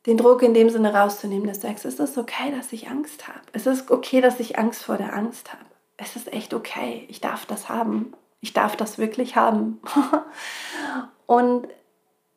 Den 0.06 0.16
Druck 0.16 0.42
in 0.42 0.54
dem 0.54 0.70
Sinne 0.70 0.94
rauszunehmen, 0.94 1.46
dass 1.46 1.60
du 1.60 1.68
sagst, 1.68 1.84
es 1.84 1.98
ist 1.98 2.18
okay, 2.18 2.52
dass 2.56 2.72
ich 2.72 2.88
Angst 2.88 3.28
habe. 3.28 3.40
Es 3.52 3.66
ist 3.66 3.90
okay, 3.90 4.20
dass 4.20 4.40
ich 4.40 4.58
Angst 4.58 4.84
vor 4.84 4.96
der 4.96 5.14
Angst 5.14 5.52
habe. 5.52 5.64
Es 5.96 6.16
ist 6.16 6.32
echt 6.32 6.54
okay. 6.54 7.04
Ich 7.08 7.20
darf 7.20 7.46
das 7.46 7.68
haben. 7.68 8.12
Ich 8.40 8.52
darf 8.52 8.76
das 8.76 8.98
wirklich 8.98 9.36
haben. 9.36 9.80
Und 11.26 11.68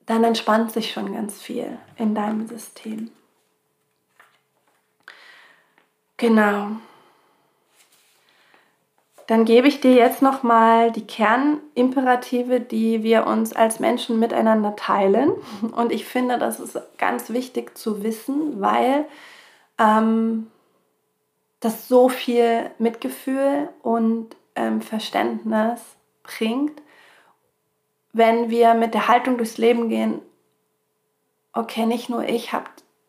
dann 0.05 0.23
entspannt 0.23 0.71
sich 0.71 0.91
schon 0.91 1.13
ganz 1.13 1.41
viel 1.41 1.79
in 1.97 2.13
deinem 2.13 2.47
System. 2.47 3.09
Genau 6.17 6.71
dann 9.27 9.45
gebe 9.45 9.67
ich 9.67 9.81
dir 9.81 9.93
jetzt 9.93 10.21
nochmal 10.21 10.91
die 10.91 11.05
Kernimperative, 11.05 12.59
die 12.59 13.01
wir 13.01 13.25
uns 13.25 13.53
als 13.53 13.79
Menschen 13.79 14.19
miteinander 14.19 14.75
teilen. 14.75 15.31
Und 15.75 15.91
ich 15.91 16.05
finde, 16.05 16.37
das 16.37 16.59
ist 16.59 16.79
ganz 16.97 17.29
wichtig 17.31 17.77
zu 17.77 18.03
wissen, 18.03 18.61
weil 18.61 19.05
ähm, 19.79 20.47
das 21.59 21.87
so 21.87 22.09
viel 22.09 22.69
Mitgefühl 22.77 23.69
und 23.81 24.35
ähm, 24.55 24.81
Verständnis 24.81 25.81
bringt, 26.21 26.81
wenn 28.13 28.49
wir 28.49 28.75
mit 28.75 28.93
der 28.93 29.07
Haltung 29.07 29.37
durchs 29.37 29.57
Leben 29.57 29.89
gehen, 29.89 30.21
okay, 31.51 31.85
nicht 31.85 32.09
nur 32.09 32.23
ich 32.23 32.53
habe 32.53 32.65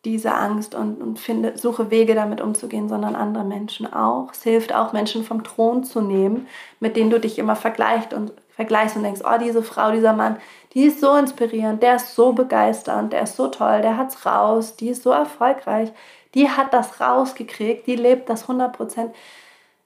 diese 0.06 0.34
Angst 0.34 0.74
und, 0.74 1.02
und 1.02 1.18
finde, 1.18 1.58
suche 1.58 1.90
Wege 1.90 2.14
damit 2.14 2.40
umzugehen, 2.40 2.88
sondern 2.88 3.14
andere 3.14 3.44
Menschen 3.44 3.92
auch. 3.92 4.32
Es 4.32 4.42
hilft 4.42 4.74
auch, 4.74 4.94
Menschen 4.94 5.24
vom 5.24 5.44
Thron 5.44 5.84
zu 5.84 6.00
nehmen, 6.00 6.48
mit 6.80 6.96
denen 6.96 7.10
du 7.10 7.20
dich 7.20 7.38
immer 7.38 7.56
vergleichst 7.56 8.14
und 8.14 8.32
vergleichst 8.48 8.96
und 8.96 9.02
denkst, 9.02 9.20
oh, 9.24 9.38
diese 9.38 9.62
Frau, 9.62 9.90
dieser 9.90 10.14
Mann, 10.14 10.38
die 10.72 10.84
ist 10.84 11.00
so 11.00 11.14
inspirierend, 11.16 11.82
der 11.82 11.96
ist 11.96 12.14
so 12.14 12.32
begeisternd, 12.32 13.12
der 13.12 13.22
ist 13.22 13.36
so 13.36 13.48
toll, 13.48 13.82
der 13.82 13.98
hat's 13.98 14.24
raus, 14.24 14.76
die 14.76 14.88
ist 14.88 15.02
so 15.02 15.10
erfolgreich, 15.10 15.92
die 16.34 16.48
hat 16.48 16.72
das 16.72 17.00
rausgekriegt, 17.00 17.86
die 17.86 17.96
lebt 17.96 18.30
das 18.30 18.48
100% 18.48 19.10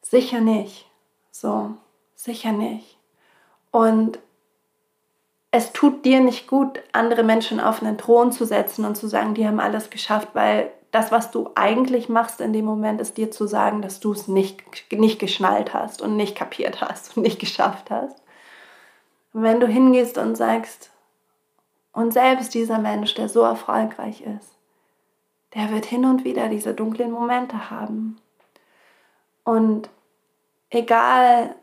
Sicher 0.03 0.41
nicht. 0.41 0.87
So, 1.31 1.71
sicher 2.17 2.53
nicht. 2.53 2.99
Und 3.71 4.19
es 5.51 5.73
tut 5.73 6.05
dir 6.05 6.21
nicht 6.21 6.47
gut, 6.47 6.81
andere 6.93 7.23
Menschen 7.23 7.61
auf 7.61 7.83
einen 7.83 7.99
Thron 7.99 8.33
zu 8.33 8.45
setzen 8.45 8.85
und 8.85 8.97
zu 8.97 9.09
sagen, 9.09 9.35
die 9.35 9.47
haben 9.47 9.61
alles 9.61 9.91
geschafft, 9.91 10.29
weil 10.33 10.71
das, 10.93 11.13
was 11.13 11.31
du 11.31 11.51
eigentlich 11.55 12.09
machst 12.09 12.41
in 12.41 12.53
dem 12.53 12.65
Moment, 12.65 13.01
ist 13.01 13.17
dir 13.17 13.31
zu 13.31 13.47
sagen, 13.47 13.83
dass 13.83 14.01
du 14.01 14.13
es 14.13 14.29
nicht, 14.29 14.63
nicht 14.93 15.19
geschnallt 15.19 15.75
hast 15.75 16.03
und 16.03 16.17
nicht 16.17 16.37
kapiert 16.37 16.81
hast 16.81 17.17
und 17.17 17.23
nicht 17.23 17.39
geschafft 17.39 17.91
hast. 17.91 18.17
Wenn 19.33 19.61
du 19.61 19.67
hingehst 19.67 20.19
und 20.19 20.37
sagst, 20.37 20.91
und 21.93 22.13
selbst 22.13 22.55
dieser 22.55 22.79
Mensch, 22.79 23.15
der 23.15 23.29
so 23.29 23.43
erfolgreich 23.43 24.23
ist, 24.23 24.57
der 25.55 25.71
wird 25.71 25.85
hin 25.85 26.05
und 26.05 26.25
wieder 26.25 26.49
diese 26.49 26.75
dunklen 26.75 27.11
Momente 27.11 27.71
haben. 27.71 28.21
Und 29.43 29.89
egal, 30.71 31.57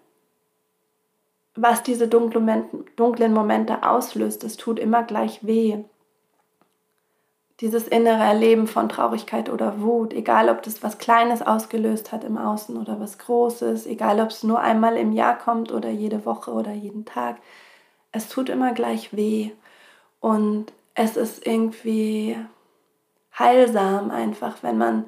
was 1.58 1.84
diese 1.84 2.08
dunklen 2.08 3.34
Momente 3.34 3.84
auslöst, 3.84 4.44
es 4.44 4.58
tut 4.58 4.80
immer 4.80 5.04
gleich 5.04 5.46
weh. 5.46 5.84
Dieses 7.60 7.88
innere 7.88 8.24
Erleben 8.24 8.68
von 8.68 8.88
Traurigkeit 8.88 9.50
oder 9.50 9.82
Wut, 9.82 10.14
egal 10.14 10.50
ob 10.50 10.62
das 10.62 10.84
was 10.84 11.00
Kleines 11.00 11.42
ausgelöst 11.42 12.12
hat 12.12 12.24
im 12.24 12.38
Außen 12.38 12.78
oder 12.78 13.00
was 13.00 13.18
Großes, 13.18 13.88
egal 13.88 14.20
ob 14.20 14.30
es 14.30 14.44
nur 14.44 14.60
einmal 14.60 14.96
im 14.96 15.12
Jahr 15.12 15.36
kommt 15.36 15.72
oder 15.72 15.90
jede 15.90 16.24
Woche 16.26 16.52
oder 16.52 16.72
jeden 16.72 17.06
Tag, 17.06 17.38
es 18.12 18.30
tut 18.30 18.50
immer 18.50 18.74
gleich 18.74 19.16
weh. 19.16 19.52
Und 20.20 20.72
es 20.94 21.18
ist 21.18 21.48
irgendwie 21.48 22.38
heilsam 23.38 24.12
einfach, 24.12 24.62
wenn 24.62 24.78
man 24.78 25.06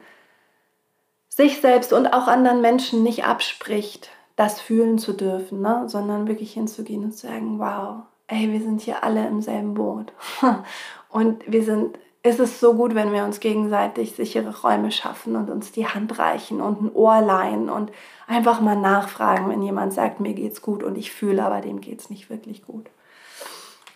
sich 1.27 1.61
selbst 1.61 1.93
und 1.93 2.07
auch 2.07 2.27
anderen 2.27 2.61
Menschen 2.61 3.03
nicht 3.03 3.25
abspricht, 3.25 4.09
das 4.39 4.61
fühlen 4.61 4.97
zu 4.97 5.11
dürfen, 5.11 5.59
ne? 5.59 5.83
sondern 5.87 6.29
wirklich 6.29 6.53
hinzugehen 6.53 7.03
und 7.03 7.11
zu 7.11 7.27
sagen, 7.27 7.59
wow, 7.59 8.03
ey, 8.27 8.49
wir 8.49 8.61
sind 8.61 8.79
hier 8.79 9.03
alle 9.03 9.27
im 9.27 9.41
selben 9.41 9.73
Boot. 9.73 10.13
und 11.09 11.43
wir 11.45 11.61
sind, 11.61 11.99
es 12.23 12.39
ist 12.39 12.61
so 12.61 12.73
gut, 12.73 12.95
wenn 12.95 13.11
wir 13.11 13.25
uns 13.25 13.41
gegenseitig 13.41 14.13
sichere 14.13 14.61
Räume 14.61 14.93
schaffen 14.93 15.35
und 15.35 15.49
uns 15.49 15.73
die 15.73 15.87
Hand 15.87 16.19
reichen 16.19 16.61
und 16.61 16.81
ein 16.81 16.91
Ohr 16.93 17.19
leihen 17.19 17.69
und 17.69 17.91
einfach 18.27 18.61
mal 18.61 18.77
nachfragen, 18.77 19.49
wenn 19.49 19.61
jemand 19.61 19.91
sagt, 19.91 20.21
mir 20.21 20.33
geht's 20.33 20.61
gut 20.61 20.83
und 20.83 20.97
ich 20.97 21.11
fühle, 21.11 21.43
aber 21.43 21.59
dem 21.59 21.81
geht's 21.81 22.09
nicht 22.09 22.29
wirklich 22.29 22.65
gut. 22.65 22.89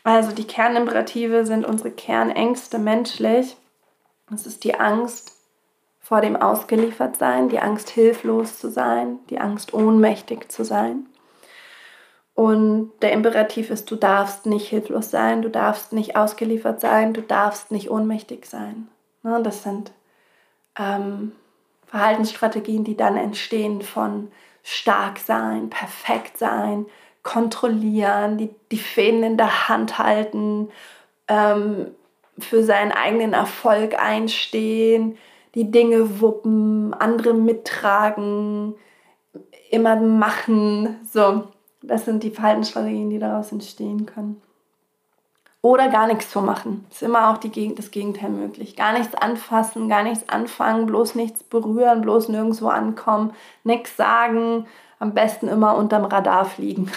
Also 0.03 0.33
die 0.33 0.45
Kernimperative 0.45 1.45
sind 1.45 1.65
unsere 1.65 1.91
Kernängste 1.91 2.79
menschlich. 2.79 3.55
Es 4.29 4.45
ist 4.45 4.65
die 4.65 4.75
Angst 4.77 5.32
vor 6.04 6.20
dem 6.20 6.36
Ausgeliefertsein, 6.36 7.47
die 7.47 7.60
Angst 7.60 7.89
hilflos 7.89 8.60
zu 8.60 8.70
sein, 8.70 9.20
die 9.30 9.39
Angst 9.39 9.74
ohnmächtig 9.74 10.51
zu 10.51 10.66
sein. 10.66 11.06
Und 12.36 12.91
der 13.01 13.14
Imperativ 13.14 13.70
ist, 13.70 13.89
du 13.89 13.95
darfst 13.95 14.45
nicht 14.45 14.68
hilflos 14.68 15.10
sein, 15.10 15.41
du 15.41 15.49
darfst 15.49 15.93
nicht 15.93 16.18
ausgeliefert 16.18 16.82
sein, 16.82 17.14
du 17.14 17.22
darfst 17.22 17.72
nicht 17.72 17.89
ohnmächtig 17.89 18.45
sein. 18.45 18.89
Ne, 19.24 19.41
das 19.41 19.64
sind 19.64 19.93
ähm, 20.78 21.32
Verhaltensstrategien, 21.86 22.84
die 22.84 22.97
dann 22.97 23.16
entstehen 23.16 23.82
von 23.82 24.30
stark 24.62 25.20
sein, 25.20 25.70
perfekt 25.70 26.38
sein, 26.38 26.86
kontrollieren, 27.22 28.38
die, 28.38 28.49
die 28.72 28.78
Fäden 28.78 29.24
in 29.24 29.38
der 29.38 29.70
Hand 29.70 29.99
halten, 29.99 30.70
ähm, 31.30 31.95
für 32.38 32.64
seinen 32.64 32.91
eigenen 32.91 33.32
Erfolg 33.32 33.97
einstehen, 33.97 35.18
die 35.56 35.72
Dinge 35.72 36.20
wuppen, 36.20 36.93
andere 36.93 37.34
mittragen, 37.34 38.76
immer 39.70 39.95
machen. 39.95 40.97
So, 41.12 41.43
das 41.82 42.06
sind 42.06 42.24
die 42.24 42.32
Verhaltensstrategien, 42.32 43.10
die 43.10 43.20
daraus 43.20 43.51
entstehen 43.51 44.06
können. 44.06 44.41
Oder 45.62 45.88
gar 45.88 46.08
nichts 46.08 46.30
zu 46.30 46.41
machen. 46.41 46.86
Ist 46.91 47.04
immer 47.04 47.30
auch 47.30 47.38
die, 47.38 47.74
das 47.74 47.91
Gegenteil 47.91 48.30
möglich. 48.30 48.76
Gar 48.76 48.97
nichts 48.97 49.16
anfassen, 49.16 49.88
gar 49.88 50.04
nichts 50.04 50.28
anfangen, 50.28 50.88
bloß 50.88 51.16
nichts 51.16 51.41
berühren, 51.41 52.01
bloß 52.01 52.28
nirgendwo 52.28 52.68
ankommen, 52.68 53.32
nichts 53.64 53.95
sagen, 53.95 54.68
am 54.99 55.14
besten 55.14 55.47
immer 55.47 55.78
unterm 55.78 56.04
Radar 56.04 56.43
fliegen. 56.43 56.91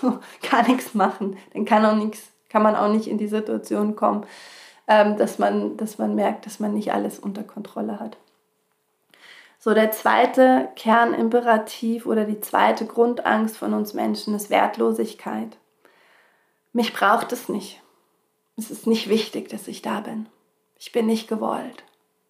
gar 0.50 0.66
nichts 0.66 0.94
machen. 0.94 1.36
Dann 1.52 1.66
kann, 1.66 1.84
auch 1.84 1.94
nichts, 1.94 2.30
kann 2.48 2.62
man 2.62 2.74
auch 2.74 2.88
nicht 2.88 3.06
in 3.06 3.18
die 3.18 3.28
Situation 3.28 3.96
kommen, 3.96 4.24
dass, 4.86 5.38
man, 5.38 5.76
dass 5.76 5.98
man 5.98 6.14
merkt, 6.14 6.46
dass 6.46 6.60
man 6.60 6.74
nicht 6.74 6.92
alles 6.92 7.18
unter 7.18 7.42
Kontrolle 7.42 7.98
hat. 7.98 8.16
So, 9.58 9.74
der 9.74 9.90
zweite 9.90 10.68
Kernimperativ 10.76 12.06
oder 12.06 12.24
die 12.24 12.40
zweite 12.40 12.86
Grundangst 12.86 13.56
von 13.56 13.74
uns 13.74 13.94
Menschen 13.94 14.34
ist 14.34 14.50
Wertlosigkeit. 14.50 15.56
Mich 16.72 16.92
braucht 16.92 17.32
es 17.32 17.48
nicht. 17.48 17.82
Es 18.56 18.70
ist 18.70 18.86
nicht 18.86 19.08
wichtig, 19.08 19.48
dass 19.48 19.66
ich 19.66 19.82
da 19.82 20.00
bin. 20.00 20.28
Ich 20.78 20.92
bin 20.92 21.06
nicht 21.06 21.26
gewollt. 21.28 21.84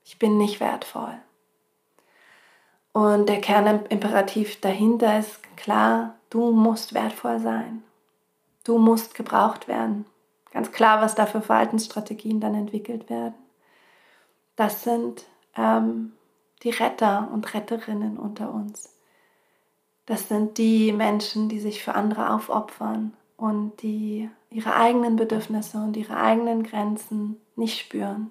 Ich 0.05 0.19
bin 0.19 0.39
nicht 0.39 0.61
wertvoll. 0.61 1.15
Und 2.93 3.29
der 3.29 3.41
Kernimperativ 3.41 4.61
dahinter 4.61 5.19
ist 5.19 5.41
klar, 5.57 6.15
du 6.31 6.53
musst 6.53 6.95
wertvoll 6.95 7.41
sein. 7.41 7.83
Du 8.65 8.79
musst 8.79 9.15
gebraucht 9.15 9.69
werden. 9.69 10.07
Ganz 10.57 10.73
klar, 10.73 11.03
was 11.03 11.15
da 11.15 11.27
für 11.27 11.43
Verhaltensstrategien 11.43 12.41
dann 12.41 12.55
entwickelt 12.55 13.11
werden. 13.11 13.35
Das 14.57 14.85
sind 14.85 15.27
ähm, 15.55 16.13
die 16.63 16.71
Retter 16.71 17.29
und 17.31 17.53
Retterinnen 17.53 18.17
unter 18.17 18.55
uns. 18.55 18.91
Das 20.07 20.29
sind 20.29 20.57
die 20.57 20.95
Menschen, 20.95 21.51
die 21.51 21.61
sich 21.61 21.85
für 21.85 21.95
andere 21.95 22.31
aufopfern 22.33 23.13
und 23.37 23.83
die 23.83 24.31
ihre 24.49 24.75
eigenen 24.75 25.17
Bedürfnisse 25.17 25.77
und 25.77 25.95
ihre 25.95 26.17
eigenen 26.17 26.63
Grenzen 26.63 27.39
nicht 27.55 27.79
spüren, 27.79 28.31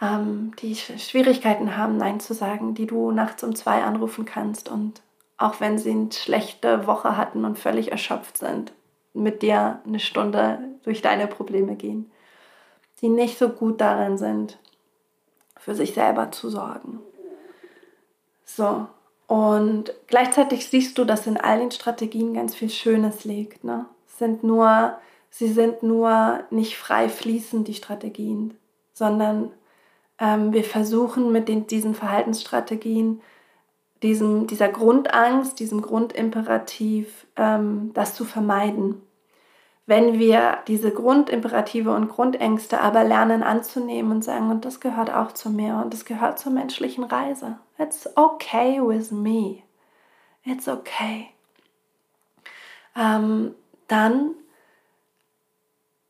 ähm, 0.00 0.52
die 0.60 0.76
Schwierigkeiten 0.76 1.76
haben, 1.76 1.96
Nein 1.96 2.20
zu 2.20 2.34
sagen, 2.34 2.74
die 2.74 2.86
du 2.86 3.10
nachts 3.10 3.42
um 3.42 3.56
zwei 3.56 3.82
anrufen 3.82 4.26
kannst 4.26 4.68
und 4.68 5.02
auch 5.38 5.58
wenn 5.58 5.76
sie 5.76 5.90
eine 5.90 6.12
schlechte 6.12 6.86
Woche 6.86 7.16
hatten 7.16 7.44
und 7.44 7.58
völlig 7.58 7.90
erschöpft 7.90 8.36
sind, 8.36 8.72
mit 9.12 9.42
dir 9.42 9.80
eine 9.86 10.00
Stunde 10.00 10.58
durch 10.84 11.02
deine 11.02 11.26
Probleme 11.26 11.76
gehen, 11.76 12.10
die 13.00 13.08
nicht 13.08 13.38
so 13.38 13.48
gut 13.48 13.80
darin 13.80 14.18
sind, 14.18 14.58
für 15.58 15.74
sich 15.74 15.94
selber 15.94 16.30
zu 16.30 16.48
sorgen. 16.48 17.00
So, 18.44 18.86
und 19.30 19.92
gleichzeitig 20.08 20.66
siehst 20.66 20.98
du, 20.98 21.04
dass 21.04 21.28
in 21.28 21.36
all 21.36 21.60
den 21.60 21.70
Strategien 21.70 22.34
ganz 22.34 22.56
viel 22.56 22.68
Schönes 22.68 23.24
liegt. 23.24 23.62
Ne? 23.62 23.86
Sind 24.06 24.42
nur, 24.42 24.96
sie 25.30 25.52
sind 25.52 25.84
nur 25.84 26.40
nicht 26.50 26.76
frei 26.76 27.08
fließend, 27.08 27.68
die 27.68 27.74
Strategien, 27.74 28.58
sondern 28.92 29.52
ähm, 30.18 30.52
wir 30.52 30.64
versuchen 30.64 31.30
mit 31.30 31.48
den, 31.48 31.68
diesen 31.68 31.94
Verhaltensstrategien, 31.94 33.22
diesem, 34.02 34.46
dieser 34.46 34.68
Grundangst, 34.68 35.58
diesem 35.60 35.82
Grundimperativ, 35.82 37.26
ähm, 37.36 37.90
das 37.94 38.14
zu 38.14 38.24
vermeiden. 38.24 39.02
Wenn 39.86 40.18
wir 40.18 40.58
diese 40.68 40.92
Grundimperative 40.92 41.92
und 41.94 42.08
Grundängste 42.08 42.80
aber 42.80 43.02
lernen 43.02 43.42
anzunehmen 43.42 44.12
und 44.12 44.22
sagen, 44.22 44.50
und 44.50 44.64
das 44.64 44.80
gehört 44.80 45.12
auch 45.12 45.32
zu 45.32 45.50
mir 45.50 45.80
und 45.82 45.92
das 45.92 46.04
gehört 46.04 46.38
zur 46.38 46.52
menschlichen 46.52 47.04
Reise. 47.04 47.58
It's 47.78 48.08
okay 48.16 48.80
with 48.80 49.10
me. 49.10 49.62
It's 50.44 50.68
okay. 50.68 51.28
Ähm, 52.96 53.54
dann 53.88 54.34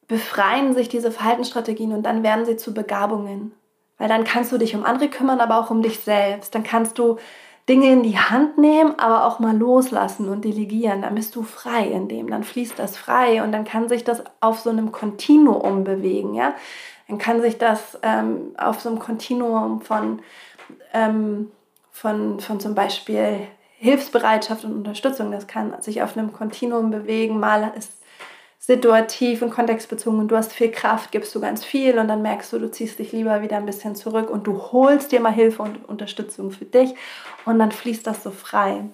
befreien 0.07 0.75
sich 0.75 0.89
diese 0.89 1.11
Verhaltensstrategien 1.11 1.93
und 1.93 2.03
dann 2.03 2.23
werden 2.23 2.45
sie 2.45 2.57
zu 2.57 2.75
Begabungen. 2.75 3.53
Weil 3.97 4.09
dann 4.09 4.25
kannst 4.25 4.51
du 4.51 4.59
dich 4.59 4.75
um 4.75 4.85
andere 4.85 5.09
kümmern, 5.09 5.41
aber 5.41 5.59
auch 5.59 5.71
um 5.71 5.83
dich 5.83 6.01
selbst. 6.01 6.55
Dann 6.55 6.65
kannst 6.65 6.99
du 6.99 7.19
Dinge 7.69 7.93
in 7.93 8.03
die 8.03 8.19
Hand 8.19 8.59
nehmen, 8.59 8.99
aber 8.99 9.27
auch 9.27 9.39
mal 9.39 9.57
loslassen 9.57 10.29
und 10.29 10.45
delegieren. 10.45 11.03
Dann 11.03 11.15
bist 11.15 11.37
du 11.37 11.43
frei 11.43 11.87
in 11.87 12.09
dem, 12.09 12.29
dann 12.29 12.43
fließt 12.43 12.79
das 12.79 12.97
frei 12.97 13.43
und 13.43 13.53
dann 13.53 13.65
kann 13.65 13.89
sich 13.89 14.03
das 14.05 14.23
auf 14.41 14.61
so 14.61 14.71
einem 14.71 14.93
Kontinuum 14.93 15.85
bewegen. 15.85 16.35
Ja? 16.35 16.55
Dann 17.09 17.19
kann 17.19 17.41
sich 17.41 17.59
das 17.59 17.99
ähm, 18.03 18.55
auf 18.57 18.81
so 18.81 18.89
einem 18.89 18.99
Kontinuum 18.99 19.83
von, 19.83 20.21
ähm, 20.93 21.51
von, 21.93 22.41
von 22.41 22.61
zum 22.61 22.75
Beispiel 22.75 23.47
Hilfsbereitschaft 23.79 24.65
und 24.65 24.75
Unterstützung, 24.75 25.31
das 25.33 25.47
kann 25.47 25.81
sich 25.81 26.03
auf 26.03 26.17
einem 26.17 26.33
Kontinuum 26.33 26.91
bewegen. 26.91 27.41
Mal 27.41 27.73
ist 27.77 28.00
situativ 28.61 29.41
und 29.41 29.51
kontextbezogen 29.51 30.21
und 30.21 30.29
du 30.29 30.37
hast 30.37 30.53
viel 30.53 30.71
Kraft, 30.71 31.13
gibst 31.13 31.35
du 31.35 31.41
ganz 31.41 31.65
viel 31.65 31.99
und 31.99 32.09
dann 32.09 32.21
merkst 32.21 32.53
du, 32.53 32.59
du 32.59 32.71
ziehst 32.71 32.99
dich 32.99 33.11
lieber 33.11 33.41
wieder 33.41 33.57
ein 33.57 33.65
bisschen 33.65 33.97
zurück 33.97 34.29
und 34.29 34.47
du 34.47 34.61
holst 34.71 35.13
dir 35.13 35.21
mal 35.21 35.33
Hilfe 35.33 35.63
und 35.63 35.89
Unterstützung 35.89 36.51
für 36.51 36.67
dich 36.67 36.95
und 37.47 37.59
dann 37.59 37.73
fließt 37.73 38.07
das 38.07 38.23
so 38.23 38.31
frei. 38.31 38.85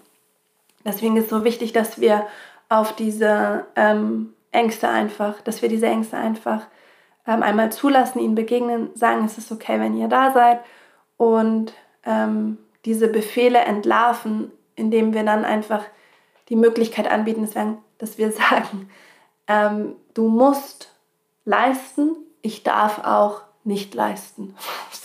Deswegen 0.85 1.17
ist 1.17 1.25
es 1.25 1.31
so 1.31 1.43
wichtig, 1.43 1.73
dass 1.73 2.01
wir 2.01 2.27
auf 2.69 2.95
diese 2.95 3.67
ähm, 3.75 4.35
Ängste 4.53 4.89
einfach, 4.89 5.41
dass 5.43 5.63
wir 5.63 5.69
diese 5.69 5.87
Ängste 5.87 6.17
einfach 6.17 6.69
ähm, 7.27 7.43
einmal 7.43 7.73
zulassen, 7.73 8.21
ihnen 8.21 8.37
begegnen, 8.37 8.91
sagen, 8.95 9.25
es 9.25 9.37
ist 9.37 9.51
okay, 9.51 9.81
wenn 9.81 9.99
ihr 9.99 10.07
da 10.07 10.33
seid 10.33 10.61
und 11.17 11.73
ähm, 12.05 12.59
diese 12.85 13.09
Befehle 13.09 13.59
entlarven, 13.59 14.53
indem 14.77 15.13
wir 15.13 15.25
dann 15.25 15.45
einfach 15.45 15.83
die 16.51 16.57
Möglichkeit 16.57 17.11
anbieten, 17.11 17.49
dass 17.99 18.17
wir 18.17 18.31
sagen, 18.51 18.89
ähm, 19.49 19.97
du 20.15 20.29
musst 20.29 20.93
leisten, 21.45 22.17
ich 22.43 22.63
darf 22.63 23.05
auch 23.05 23.43
nicht 23.65 23.95
leisten. 23.95 24.55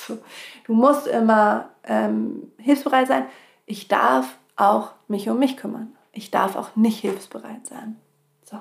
du 0.66 0.74
musst 0.74 1.08
immer 1.08 1.70
ähm, 1.84 2.52
hilfsbereit 2.58 3.08
sein, 3.08 3.26
ich 3.66 3.88
darf 3.88 4.38
auch 4.56 4.92
mich 5.08 5.30
um 5.30 5.40
mich 5.40 5.58
kümmern. 5.58 5.96
Ich 6.14 6.30
darf 6.30 6.56
auch 6.56 6.76
nicht 6.76 7.00
hilfsbereit 7.00 7.66
sein. 7.66 7.96
So. 8.44 8.60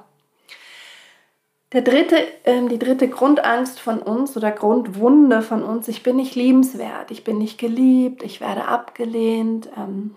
Der 1.73 1.83
dritte, 1.83 2.17
ähm, 2.45 2.69
die 2.69 2.79
dritte 2.79 3.09
Grundangst 3.09 3.81
von 3.81 4.01
uns 4.01 4.37
oder 4.37 4.53
Grundwunde 4.53 5.43
von 5.43 5.63
uns, 5.63 5.89
ich 5.89 6.03
bin 6.03 6.17
nicht 6.17 6.35
liebenswert, 6.35 7.11
ich 7.11 7.25
bin 7.25 7.39
nicht 7.39 7.59
geliebt, 7.59 8.23
ich 8.23 8.41
werde 8.41 8.67
abgelehnt. 8.67 9.69
Ähm, 9.77 10.17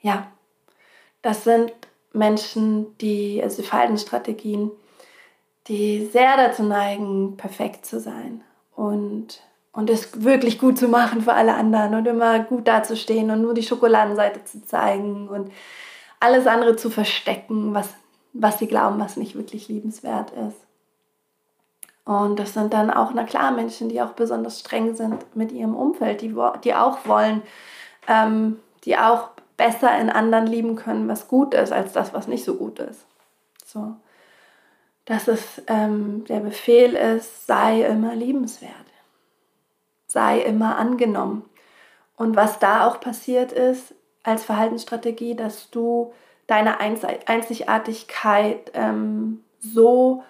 ja, 0.00 0.26
das 1.20 1.44
sind 1.44 1.72
Menschen, 2.12 2.96
die, 2.98 3.40
also 3.42 3.62
Verhaltensstrategien, 3.62 4.70
die 5.68 6.06
sehr 6.06 6.36
dazu 6.36 6.62
neigen, 6.62 7.36
perfekt 7.36 7.86
zu 7.86 8.00
sein 8.00 8.42
und, 8.74 9.40
und 9.72 9.90
es 9.90 10.22
wirklich 10.24 10.58
gut 10.58 10.78
zu 10.78 10.88
machen 10.88 11.22
für 11.22 11.34
alle 11.34 11.54
anderen 11.54 11.94
und 11.94 12.06
immer 12.06 12.40
gut 12.40 12.66
dazustehen 12.66 13.30
und 13.30 13.42
nur 13.42 13.54
die 13.54 13.62
Schokoladenseite 13.62 14.44
zu 14.44 14.64
zeigen 14.64 15.28
und 15.28 15.50
alles 16.20 16.46
andere 16.46 16.76
zu 16.76 16.90
verstecken, 16.90 17.74
was, 17.74 17.88
was 18.32 18.58
sie 18.58 18.66
glauben, 18.66 19.00
was 19.00 19.16
nicht 19.16 19.34
wirklich 19.34 19.68
liebenswert 19.68 20.30
ist. 20.30 20.58
Und 22.04 22.38
das 22.38 22.54
sind 22.54 22.72
dann 22.72 22.90
auch, 22.90 23.12
na 23.14 23.24
klar, 23.24 23.52
Menschen, 23.52 23.88
die 23.88 24.02
auch 24.02 24.12
besonders 24.12 24.60
streng 24.60 24.94
sind 24.94 25.24
mit 25.36 25.52
ihrem 25.52 25.76
Umfeld, 25.76 26.20
die, 26.20 26.34
die 26.64 26.74
auch 26.74 26.98
wollen, 27.06 27.42
ähm, 28.08 28.58
die 28.84 28.98
auch 28.98 29.28
besser 29.56 29.98
in 29.98 30.10
anderen 30.10 30.46
lieben 30.46 30.76
können, 30.76 31.08
was 31.08 31.28
gut 31.28 31.54
ist, 31.54 31.72
als 31.72 31.92
das, 31.92 32.12
was 32.12 32.28
nicht 32.28 32.44
so 32.44 32.54
gut 32.54 32.78
ist. 32.78 33.06
So. 33.64 33.94
Dass 35.04 35.28
es 35.28 35.62
ähm, 35.66 36.24
der 36.28 36.40
Befehl 36.40 36.94
ist, 36.94 37.46
sei 37.46 37.82
immer 37.82 38.14
liebenswert. 38.14 38.72
Sei 40.06 40.40
immer 40.40 40.76
angenommen. 40.78 41.44
Und 42.16 42.36
was 42.36 42.58
da 42.58 42.86
auch 42.86 43.00
passiert 43.00 43.52
ist 43.52 43.94
als 44.22 44.44
Verhaltensstrategie, 44.44 45.34
dass 45.34 45.70
du 45.70 46.12
deine 46.46 46.78
Einzigartigkeit 46.80 48.70
ähm, 48.74 49.42
so 49.58 50.22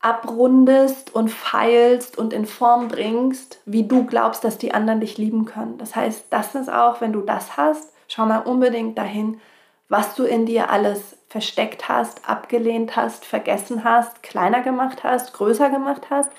abrundest 0.00 1.14
und 1.14 1.28
feilst 1.28 2.16
und 2.16 2.32
in 2.32 2.46
Form 2.46 2.88
bringst, 2.88 3.60
wie 3.66 3.86
du 3.86 4.06
glaubst, 4.06 4.44
dass 4.44 4.56
die 4.56 4.72
anderen 4.72 5.00
dich 5.00 5.18
lieben 5.18 5.44
können. 5.44 5.76
Das 5.76 5.94
heißt, 5.94 6.26
das 6.30 6.54
ist 6.54 6.72
auch, 6.72 7.02
wenn 7.02 7.12
du 7.12 7.20
das 7.20 7.58
hast, 7.58 7.92
schau 8.10 8.26
mal 8.26 8.40
unbedingt 8.40 8.98
dahin, 8.98 9.40
was 9.88 10.14
du 10.14 10.24
in 10.24 10.46
dir 10.46 10.70
alles 10.70 11.16
versteckt 11.28 11.88
hast, 11.88 12.28
abgelehnt 12.28 12.96
hast, 12.96 13.24
vergessen 13.24 13.84
hast, 13.84 14.22
kleiner 14.22 14.62
gemacht 14.62 15.04
hast, 15.04 15.32
größer 15.32 15.70
gemacht 15.70 16.10
hast. 16.10 16.30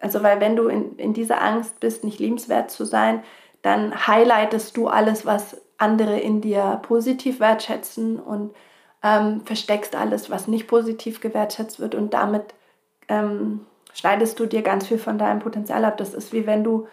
Also 0.00 0.22
weil 0.22 0.40
wenn 0.40 0.56
du 0.56 0.68
in, 0.68 0.96
in 0.96 1.12
dieser 1.12 1.42
Angst 1.42 1.80
bist, 1.80 2.04
nicht 2.04 2.18
liebenswert 2.18 2.70
zu 2.70 2.84
sein, 2.84 3.22
dann 3.62 4.06
highlightest 4.06 4.76
du 4.76 4.88
alles, 4.88 5.26
was 5.26 5.60
andere 5.78 6.18
in 6.18 6.40
dir 6.40 6.80
positiv 6.82 7.40
wertschätzen 7.40 8.18
und 8.18 8.54
ähm, 9.02 9.42
versteckst 9.44 9.96
alles, 9.96 10.30
was 10.30 10.46
nicht 10.46 10.68
positiv 10.68 11.20
gewertschätzt 11.20 11.80
wird 11.80 11.94
und 11.94 12.14
damit 12.14 12.54
ähm, 13.08 13.66
schneidest 13.92 14.38
du 14.38 14.46
dir 14.46 14.62
ganz 14.62 14.86
viel 14.86 14.98
von 14.98 15.18
deinem 15.18 15.40
Potenzial 15.40 15.84
ab. 15.84 15.96
Das 15.96 16.14
ist 16.14 16.32
wie 16.32 16.46
wenn 16.46 16.62
du 16.62 16.86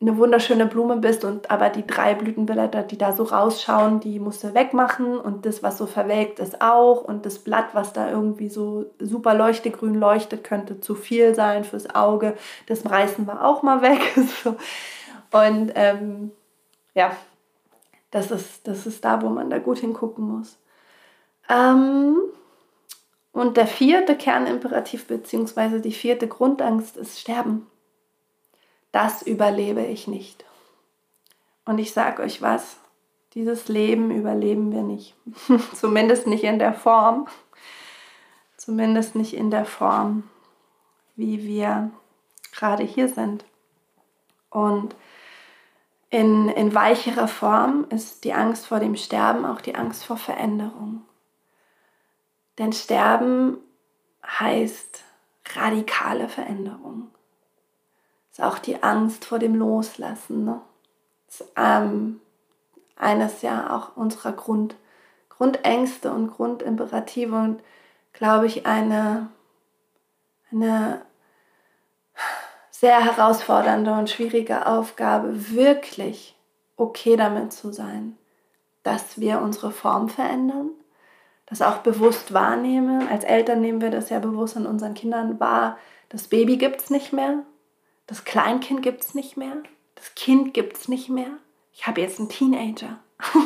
eine 0.00 0.16
wunderschöne 0.16 0.66
Blume 0.66 0.96
bist 0.96 1.24
und 1.24 1.50
aber 1.50 1.70
die 1.70 1.86
drei 1.86 2.14
Blütenblätter, 2.14 2.84
die 2.84 2.98
da 2.98 3.12
so 3.12 3.24
rausschauen, 3.24 3.98
die 3.98 4.20
musst 4.20 4.44
du 4.44 4.54
wegmachen 4.54 5.18
und 5.18 5.44
das, 5.44 5.62
was 5.62 5.76
so 5.76 5.86
verwelkt 5.86 6.38
ist, 6.38 6.60
auch 6.62 7.02
und 7.02 7.26
das 7.26 7.40
Blatt, 7.40 7.70
was 7.72 7.92
da 7.92 8.08
irgendwie 8.08 8.48
so 8.48 8.86
super 9.00 9.34
leuchtegrün 9.34 9.94
leuchtet, 9.94 10.44
könnte 10.44 10.80
zu 10.80 10.94
viel 10.94 11.34
sein 11.34 11.64
fürs 11.64 11.92
Auge. 11.94 12.36
Das 12.66 12.88
reißen 12.88 13.26
wir 13.26 13.44
auch 13.44 13.62
mal 13.62 13.82
weg. 13.82 14.00
Und 15.30 15.72
ähm, 15.74 16.30
ja, 16.94 17.14
das 18.10 18.30
ist, 18.30 18.66
das 18.66 18.86
ist 18.86 19.04
da, 19.04 19.20
wo 19.20 19.28
man 19.28 19.50
da 19.50 19.58
gut 19.58 19.78
hingucken 19.78 20.24
muss. 20.24 20.58
Ähm, 21.50 22.16
und 23.32 23.56
der 23.56 23.66
vierte 23.66 24.16
Kernimperativ 24.16 25.06
bzw. 25.06 25.80
die 25.80 25.92
vierte 25.92 26.28
Grundangst 26.28 26.96
ist 26.96 27.20
Sterben. 27.20 27.66
Das 28.92 29.22
überlebe 29.22 29.84
ich 29.84 30.08
nicht. 30.08 30.44
Und 31.64 31.78
ich 31.78 31.92
sage 31.92 32.22
euch 32.22 32.40
was, 32.40 32.78
dieses 33.34 33.68
Leben 33.68 34.10
überleben 34.10 34.72
wir 34.72 34.82
nicht. 34.82 35.14
Zumindest 35.74 36.26
nicht 36.26 36.44
in 36.44 36.58
der 36.58 36.72
Form. 36.72 37.28
Zumindest 38.56 39.14
nicht 39.14 39.34
in 39.34 39.50
der 39.50 39.64
Form, 39.64 40.24
wie 41.14 41.44
wir 41.46 41.90
gerade 42.52 42.82
hier 42.82 43.08
sind. 43.08 43.44
Und 44.50 44.96
in, 46.10 46.48
in 46.48 46.74
weicherer 46.74 47.28
Form 47.28 47.86
ist 47.90 48.24
die 48.24 48.32
Angst 48.32 48.66
vor 48.66 48.80
dem 48.80 48.96
Sterben 48.96 49.44
auch 49.44 49.60
die 49.60 49.74
Angst 49.74 50.04
vor 50.04 50.16
Veränderung. 50.16 51.02
Denn 52.56 52.72
Sterben 52.72 53.58
heißt 54.26 55.04
radikale 55.54 56.28
Veränderung. 56.28 57.10
Ist 58.38 58.44
auch 58.44 58.58
die 58.60 58.84
Angst 58.84 59.24
vor 59.24 59.40
dem 59.40 59.56
Loslassen. 59.56 60.44
Ne? 60.44 60.60
Ist, 61.28 61.44
ähm, 61.56 62.20
eines 62.94 63.42
ja 63.42 63.76
auch 63.76 63.96
unserer 63.96 64.30
Grund, 64.30 64.76
Grundängste 65.28 66.12
und 66.12 66.30
Grundimperative 66.30 67.34
und 67.34 67.60
glaube 68.12 68.46
ich 68.46 68.64
eine, 68.64 69.28
eine 70.52 71.02
sehr 72.70 73.04
herausfordernde 73.04 73.92
und 73.92 74.08
schwierige 74.08 74.66
Aufgabe, 74.66 75.50
wirklich 75.50 76.36
okay 76.76 77.16
damit 77.16 77.52
zu 77.52 77.72
sein, 77.72 78.16
dass 78.84 79.18
wir 79.20 79.40
unsere 79.40 79.72
Form 79.72 80.08
verändern, 80.08 80.70
das 81.46 81.60
auch 81.60 81.78
bewusst 81.78 82.32
wahrnehmen. 82.32 83.08
Als 83.08 83.24
Eltern 83.24 83.60
nehmen 83.60 83.80
wir 83.80 83.90
das 83.90 84.10
ja 84.10 84.20
bewusst 84.20 84.56
an 84.56 84.66
unseren 84.66 84.94
Kindern 84.94 85.40
wahr. 85.40 85.76
Das 86.08 86.28
Baby 86.28 86.56
gibt 86.56 86.82
es 86.82 86.90
nicht 86.90 87.12
mehr, 87.12 87.42
das 88.08 88.24
Kleinkind 88.24 88.82
gibt 88.82 89.04
es 89.04 89.14
nicht 89.14 89.36
mehr, 89.36 89.54
das 89.94 90.14
Kind 90.16 90.52
gibt 90.54 90.76
es 90.76 90.88
nicht 90.88 91.08
mehr. 91.08 91.30
Ich 91.72 91.86
habe 91.86 92.00
jetzt 92.00 92.18
einen 92.18 92.28
Teenager. 92.28 92.98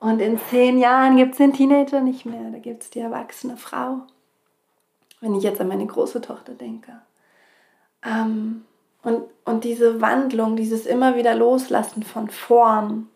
Und 0.00 0.20
in 0.20 0.38
zehn 0.50 0.78
Jahren 0.78 1.16
gibt 1.16 1.32
es 1.32 1.38
den 1.38 1.52
Teenager 1.52 2.00
nicht 2.00 2.26
mehr, 2.26 2.50
da 2.50 2.58
gibt 2.58 2.82
es 2.82 2.90
die 2.90 3.00
erwachsene 3.00 3.56
Frau. 3.56 4.02
Wenn 5.20 5.34
ich 5.34 5.42
jetzt 5.42 5.60
an 5.60 5.68
meine 5.68 5.86
große 5.86 6.20
Tochter 6.20 6.54
denke. 6.54 7.00
Ähm, 8.02 8.64
und, 9.02 9.24
und 9.44 9.64
diese 9.64 10.00
Wandlung, 10.00 10.56
dieses 10.56 10.86
immer 10.86 11.16
wieder 11.16 11.34
Loslassen 11.34 12.02
von 12.02 12.28
Form, 12.28 13.08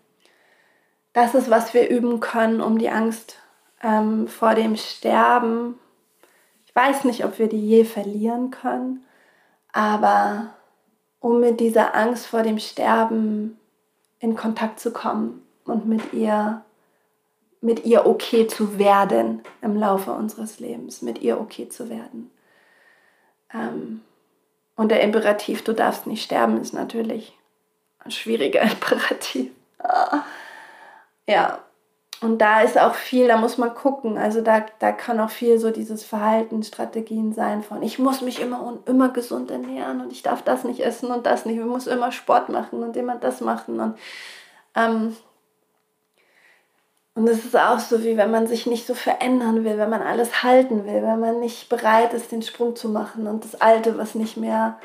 das 1.12 1.34
ist, 1.34 1.50
was 1.50 1.74
wir 1.74 1.88
üben 1.88 2.20
können, 2.20 2.60
um 2.60 2.78
die 2.78 2.90
Angst 2.90 3.38
ähm, 3.82 4.28
vor 4.28 4.54
dem 4.54 4.76
Sterben. 4.76 5.78
Ich 6.66 6.74
weiß 6.74 7.04
nicht, 7.04 7.24
ob 7.24 7.38
wir 7.38 7.48
die 7.48 7.66
je 7.66 7.84
verlieren 7.84 8.50
können, 8.50 9.04
aber 9.74 10.54
um 11.18 11.40
mit 11.40 11.58
dieser 11.60 11.94
Angst 11.94 12.26
vor 12.26 12.42
dem 12.42 12.58
Sterben 12.58 13.58
in 14.20 14.36
Kontakt 14.36 14.80
zu 14.80 14.92
kommen 14.92 15.42
und 15.64 15.86
mit 15.86 16.14
ihr 16.14 16.62
mit 17.60 17.86
ihr 17.86 18.04
okay 18.04 18.46
zu 18.46 18.78
werden 18.78 19.42
im 19.62 19.74
Laufe 19.76 20.12
unseres 20.12 20.60
Lebens, 20.60 21.00
mit 21.00 21.22
ihr 21.22 21.40
okay 21.40 21.66
zu 21.66 21.88
werden. 21.88 22.30
Ähm, 23.52 24.02
und 24.76 24.90
der 24.90 25.00
Imperativ, 25.00 25.64
du 25.64 25.72
darfst 25.72 26.06
nicht 26.06 26.22
sterben, 26.22 26.60
ist 26.60 26.74
natürlich 26.74 27.36
ein 28.00 28.10
schwieriger 28.10 28.60
Imperativ. 28.70 29.50
Ja, 31.26 31.63
und 32.24 32.38
da 32.38 32.62
ist 32.62 32.78
auch 32.78 32.94
viel, 32.94 33.28
da 33.28 33.36
muss 33.36 33.58
man 33.58 33.74
gucken. 33.74 34.18
Also 34.18 34.40
da, 34.40 34.64
da 34.78 34.92
kann 34.92 35.20
auch 35.20 35.30
viel 35.30 35.58
so 35.58 35.70
dieses 35.70 36.04
Verhaltensstrategien 36.04 37.32
sein 37.32 37.62
von, 37.62 37.82
ich 37.82 37.98
muss 37.98 38.20
mich 38.22 38.40
immer 38.40 38.62
und 38.62 38.88
immer 38.88 39.10
gesund 39.10 39.50
ernähren 39.50 40.00
und 40.00 40.12
ich 40.12 40.22
darf 40.22 40.42
das 40.42 40.64
nicht 40.64 40.80
essen 40.80 41.10
und 41.10 41.26
das 41.26 41.44
nicht. 41.44 41.58
Ich 41.58 41.64
muss 41.64 41.86
immer 41.86 42.12
Sport 42.12 42.48
machen 42.48 42.82
und 42.82 42.96
immer 42.96 43.16
das 43.16 43.40
machen. 43.40 43.80
Und 43.80 43.98
ähm, 44.74 45.16
und 47.16 47.28
es 47.28 47.44
ist 47.44 47.56
auch 47.56 47.78
so, 47.78 48.02
wie 48.02 48.16
wenn 48.16 48.32
man 48.32 48.48
sich 48.48 48.66
nicht 48.66 48.86
so 48.86 48.94
verändern 48.94 49.64
will, 49.64 49.78
wenn 49.78 49.90
man 49.90 50.02
alles 50.02 50.42
halten 50.42 50.84
will, 50.84 51.02
wenn 51.02 51.20
man 51.20 51.38
nicht 51.38 51.68
bereit 51.68 52.12
ist, 52.12 52.32
den 52.32 52.42
Sprung 52.42 52.74
zu 52.74 52.88
machen 52.88 53.28
und 53.28 53.44
das 53.44 53.60
Alte, 53.60 53.96
was 53.98 54.16
nicht 54.16 54.36
mehr, 54.36 54.80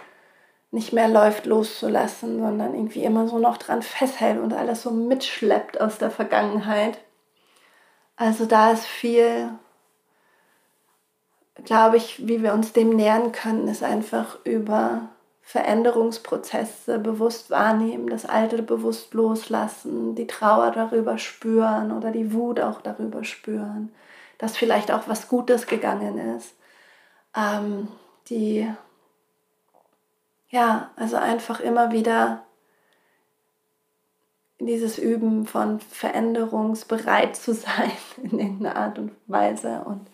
nicht 0.70 0.94
mehr 0.94 1.08
läuft, 1.08 1.48
loszulassen, 1.48 2.40
sondern 2.40 2.76
irgendwie 2.76 3.04
immer 3.04 3.28
so 3.28 3.40
noch 3.40 3.58
dran 3.58 3.82
festhält 3.82 4.40
und 4.40 4.54
alles 4.54 4.84
so 4.84 4.92
mitschleppt 4.92 5.82
aus 5.82 5.98
der 5.98 6.12
Vergangenheit. 6.12 7.00
Also 8.20 8.46
da 8.46 8.72
ist 8.72 8.86
viel, 8.86 9.50
glaube 11.64 11.96
ich, 11.96 12.28
wie 12.28 12.44
wir 12.44 12.54
uns 12.54 12.74
dem 12.74 12.90
nähern 12.90 13.32
können, 13.32 13.70
ist 13.70 13.82
einfach 13.82 14.38
über 14.44 15.08
Veränderungsprozesse 15.42 17.00
bewusst 17.00 17.50
wahrnehmen, 17.50 18.08
das 18.08 18.26
Alte 18.26 18.62
bewusst 18.62 19.14
loslassen, 19.14 20.16
die 20.16 20.28
Trauer 20.28 20.72
darüber 20.72 21.18
spüren 21.18 21.94
oder 21.94 22.12
die 22.12 22.34
Wut 22.34 22.60
auch 22.60 22.82
darüber 22.82 23.24
spüren, 23.24 23.94
dass 24.38 24.58
vielleicht 24.58 24.92
auch 24.92 25.08
was 25.08 25.30
Gutes 25.30 25.66
gegangen 25.66 26.36
ist. 26.36 26.56
Ähm, 27.34 27.88
die, 28.28 28.70
ja, 30.50 30.92
also 30.98 31.16
einfach 31.16 31.62
immer 31.62 31.94
wieder 31.94 32.44
dieses 34.60 34.98
Üben 34.98 35.46
von 35.46 35.80
veränderungsbereit 35.80 37.36
zu 37.36 37.54
sein 37.54 37.92
in 38.24 38.40
irgendeiner 38.40 38.76
Art 38.76 39.00
und 39.00 39.12
Weise 39.28 39.84
und 39.86 40.08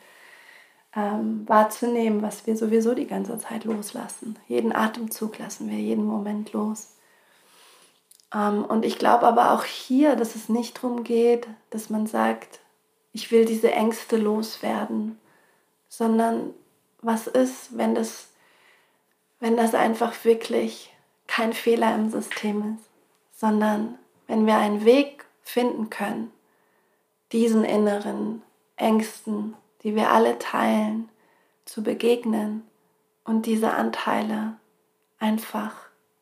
ähm, 0.95 1.43
wahrzunehmen, 1.47 2.21
was 2.21 2.47
wir 2.47 2.55
sowieso 2.55 2.93
die 2.95 3.07
ganze 3.07 3.37
Zeit 3.37 3.65
loslassen. 3.65 4.37
Jeden 4.47 4.73
Atemzug 4.73 5.39
lassen 5.39 5.69
wir 5.69 5.77
jeden 5.77 6.05
Moment 6.05 6.53
los. 6.53 6.95
Ähm, 8.33 8.63
und 8.63 8.85
ich 8.85 8.97
glaube 8.97 9.25
aber 9.25 9.51
auch 9.51 9.65
hier, 9.65 10.15
dass 10.15 10.35
es 10.35 10.47
nicht 10.47 10.77
darum 10.77 11.03
geht, 11.03 11.47
dass 11.69 11.89
man 11.89 12.07
sagt, 12.07 12.59
ich 13.11 13.31
will 13.31 13.45
diese 13.45 13.71
Ängste 13.71 14.17
loswerden, 14.17 15.17
sondern 15.89 16.53
was 17.01 17.27
ist, 17.27 17.77
wenn 17.77 17.95
das, 17.95 18.27
wenn 19.39 19.57
das 19.57 19.73
einfach 19.73 20.13
wirklich 20.23 20.93
kein 21.27 21.53
Fehler 21.53 21.95
im 21.95 22.09
System 22.09 22.77
ist, 22.77 22.89
sondern 23.39 23.97
wenn 24.27 24.45
wir 24.45 24.57
einen 24.57 24.85
Weg 24.85 25.25
finden 25.41 25.89
können, 25.89 26.31
diesen 27.31 27.63
inneren 27.63 28.41
Ängsten 28.75 29.55
die 29.85 29.95
wir 29.95 30.11
alle 30.11 30.39
teilen, 30.39 31.09
zu 31.65 31.83
begegnen 31.83 32.63
und 33.23 33.45
diese 33.45 33.71
Anteile 33.73 34.55
einfach, 35.19 35.75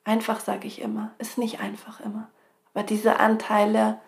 einfach 0.03 0.41
sage 0.41 0.67
ich 0.67 0.81
immer, 0.81 1.11
ist 1.17 1.37
nicht 1.37 1.61
einfach 1.61 2.01
immer, 2.01 2.29
aber 2.73 2.83
diese 2.83 3.21
Anteile 3.21 4.01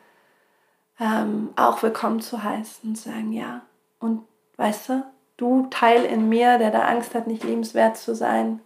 ähm, 0.99 1.51
auch 1.55 1.81
willkommen 1.81 2.19
zu 2.19 2.43
heißen 2.43 2.89
und 2.89 2.97
sagen, 2.97 3.31
ja, 3.31 3.61
und 3.99 4.25
weißt 4.57 4.89
du, 4.89 5.05
du 5.37 5.67
Teil 5.67 6.03
in 6.03 6.27
mir, 6.27 6.57
der 6.57 6.71
da 6.71 6.81
Angst 6.81 7.15
hat, 7.15 7.25
nicht 7.25 7.45
liebenswert 7.45 7.95
zu 7.95 8.13
sein, 8.13 8.59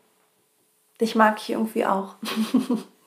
dich 1.00 1.14
mag 1.14 1.38
ich 1.40 1.52
irgendwie 1.52 1.86
auch. 1.86 2.16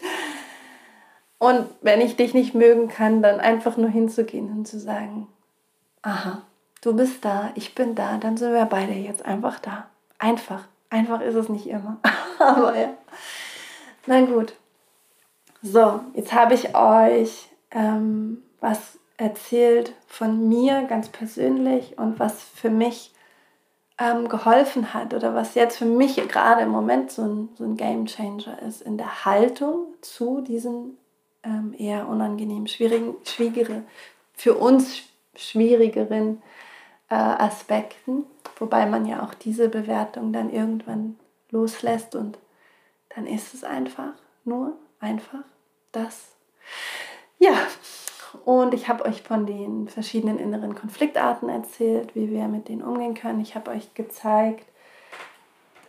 und 1.42 1.66
wenn 1.80 2.00
ich 2.00 2.14
dich 2.14 2.34
nicht 2.34 2.54
mögen 2.54 2.86
kann, 2.86 3.20
dann 3.20 3.40
einfach 3.40 3.76
nur 3.76 3.90
hinzugehen 3.90 4.48
und 4.52 4.68
zu 4.68 4.78
sagen, 4.78 5.26
aha, 6.02 6.42
du 6.82 6.94
bist 6.94 7.24
da, 7.24 7.50
ich 7.56 7.74
bin 7.74 7.96
da, 7.96 8.16
dann 8.18 8.36
sind 8.36 8.52
wir 8.52 8.64
beide 8.66 8.92
jetzt 8.92 9.24
einfach 9.24 9.58
da. 9.58 9.88
einfach. 10.20 10.68
Einfach 10.88 11.20
ist 11.20 11.34
es 11.34 11.48
nicht 11.48 11.66
immer. 11.66 11.96
Aber 12.38 12.78
ja. 12.78 12.90
Na 14.06 14.20
gut. 14.20 14.54
So, 15.62 15.98
jetzt 16.14 16.32
habe 16.32 16.54
ich 16.54 16.76
euch 16.76 17.48
ähm, 17.72 18.44
was 18.60 19.00
erzählt 19.16 19.94
von 20.06 20.48
mir 20.48 20.84
ganz 20.84 21.08
persönlich 21.08 21.98
und 21.98 22.20
was 22.20 22.40
für 22.40 22.70
mich 22.70 23.12
ähm, 23.98 24.28
geholfen 24.28 24.94
hat 24.94 25.12
oder 25.12 25.34
was 25.34 25.56
jetzt 25.56 25.78
für 25.78 25.86
mich 25.86 26.14
gerade 26.28 26.62
im 26.62 26.68
Moment 26.68 27.10
so 27.10 27.22
ein, 27.22 27.48
so 27.56 27.64
ein 27.64 27.76
Game 27.76 28.06
Changer 28.06 28.62
ist 28.62 28.80
in 28.80 28.96
der 28.96 29.24
Haltung 29.24 29.86
zu 30.02 30.40
diesen 30.40 30.98
ähm, 31.44 31.74
eher 31.76 32.08
unangenehmen, 32.08 32.66
schwierigen, 32.66 33.14
schwierigere, 33.24 33.82
für 34.34 34.54
uns 34.54 35.02
schwierigeren 35.34 36.42
äh, 37.08 37.14
Aspekten, 37.14 38.24
wobei 38.58 38.86
man 38.86 39.06
ja 39.06 39.22
auch 39.22 39.34
diese 39.34 39.68
Bewertung 39.68 40.32
dann 40.32 40.50
irgendwann 40.50 41.18
loslässt 41.50 42.14
und 42.14 42.38
dann 43.14 43.26
ist 43.26 43.54
es 43.54 43.64
einfach 43.64 44.12
nur 44.44 44.76
einfach 45.00 45.44
das. 45.92 46.32
Ja, 47.38 47.54
und 48.44 48.72
ich 48.72 48.88
habe 48.88 49.04
euch 49.04 49.22
von 49.22 49.46
den 49.46 49.88
verschiedenen 49.88 50.38
inneren 50.38 50.74
Konfliktarten 50.74 51.48
erzählt, 51.48 52.14
wie 52.14 52.30
wir 52.30 52.48
mit 52.48 52.68
denen 52.68 52.82
umgehen 52.82 53.14
können. 53.14 53.40
Ich 53.40 53.54
habe 53.54 53.70
euch 53.70 53.92
gezeigt, 53.94 54.66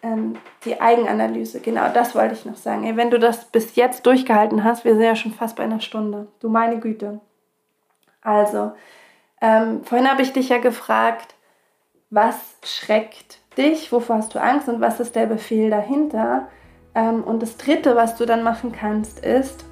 ähm, 0.03 0.35
die 0.65 0.79
Eigenanalyse. 0.79 1.61
Genau, 1.61 1.87
das 1.91 2.13
wollte 2.13 2.35
ich 2.35 2.45
noch 2.45 2.57
sagen. 2.57 2.83
Ey, 2.83 2.97
wenn 2.97 3.09
du 3.09 3.17
das 3.17 3.45
bis 3.45 3.75
jetzt 3.75 4.05
durchgehalten 4.05 4.63
hast, 4.63 4.85
wir 4.85 4.93
sind 4.93 5.03
ja 5.03 5.15
schon 5.15 5.33
fast 5.33 5.55
bei 5.55 5.63
einer 5.63 5.79
Stunde. 5.79 6.27
Du 6.39 6.49
meine 6.49 6.79
Güte. 6.79 7.21
Also, 8.21 8.73
ähm, 9.41 9.83
vorhin 9.83 10.09
habe 10.09 10.21
ich 10.21 10.33
dich 10.33 10.49
ja 10.49 10.59
gefragt, 10.59 11.35
was 12.09 12.35
schreckt 12.63 13.39
dich, 13.57 13.91
wovor 13.91 14.17
hast 14.17 14.35
du 14.35 14.41
Angst 14.41 14.69
und 14.69 14.81
was 14.81 14.99
ist 14.99 15.15
der 15.15 15.25
Befehl 15.25 15.69
dahinter? 15.69 16.47
Ähm, 16.95 17.23
und 17.23 17.41
das 17.41 17.57
Dritte, 17.57 17.95
was 17.95 18.15
du 18.15 18.25
dann 18.25 18.43
machen 18.43 18.71
kannst, 18.71 19.19
ist, 19.25 19.65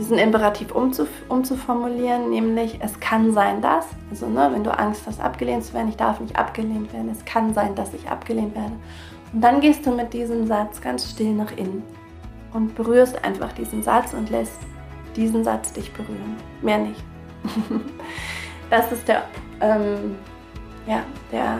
diesen 0.00 0.16
Imperativ 0.16 0.72
umzuf 0.72 1.08
umzuformulieren, 1.28 2.30
nämlich 2.30 2.78
es 2.80 2.98
kann 3.00 3.34
sein, 3.34 3.60
dass, 3.60 3.84
also 4.10 4.28
ne, 4.28 4.48
wenn 4.50 4.64
du 4.64 4.76
Angst 4.76 5.02
hast, 5.06 5.20
abgelehnt 5.20 5.62
zu 5.62 5.74
werden, 5.74 5.90
ich 5.90 5.96
darf 5.96 6.20
nicht 6.20 6.36
abgelehnt 6.36 6.90
werden, 6.94 7.10
es 7.10 7.22
kann 7.26 7.52
sein, 7.52 7.74
dass 7.74 7.92
ich 7.92 8.08
abgelehnt 8.08 8.54
werde. 8.54 8.72
Und 9.34 9.42
dann 9.42 9.60
gehst 9.60 9.84
du 9.84 9.90
mit 9.90 10.14
diesem 10.14 10.46
Satz 10.46 10.80
ganz 10.80 11.10
still 11.10 11.34
nach 11.34 11.52
innen 11.54 11.82
und 12.54 12.74
berührst 12.74 13.22
einfach 13.22 13.52
diesen 13.52 13.82
Satz 13.82 14.14
und 14.14 14.30
lässt 14.30 14.58
diesen 15.16 15.44
Satz 15.44 15.70
dich 15.74 15.92
berühren. 15.92 16.36
Mehr 16.62 16.78
nicht. 16.78 17.04
das 18.70 18.90
ist 18.92 19.06
der, 19.06 19.24
ähm, 19.60 20.16
ja, 20.86 21.02
der, 21.30 21.58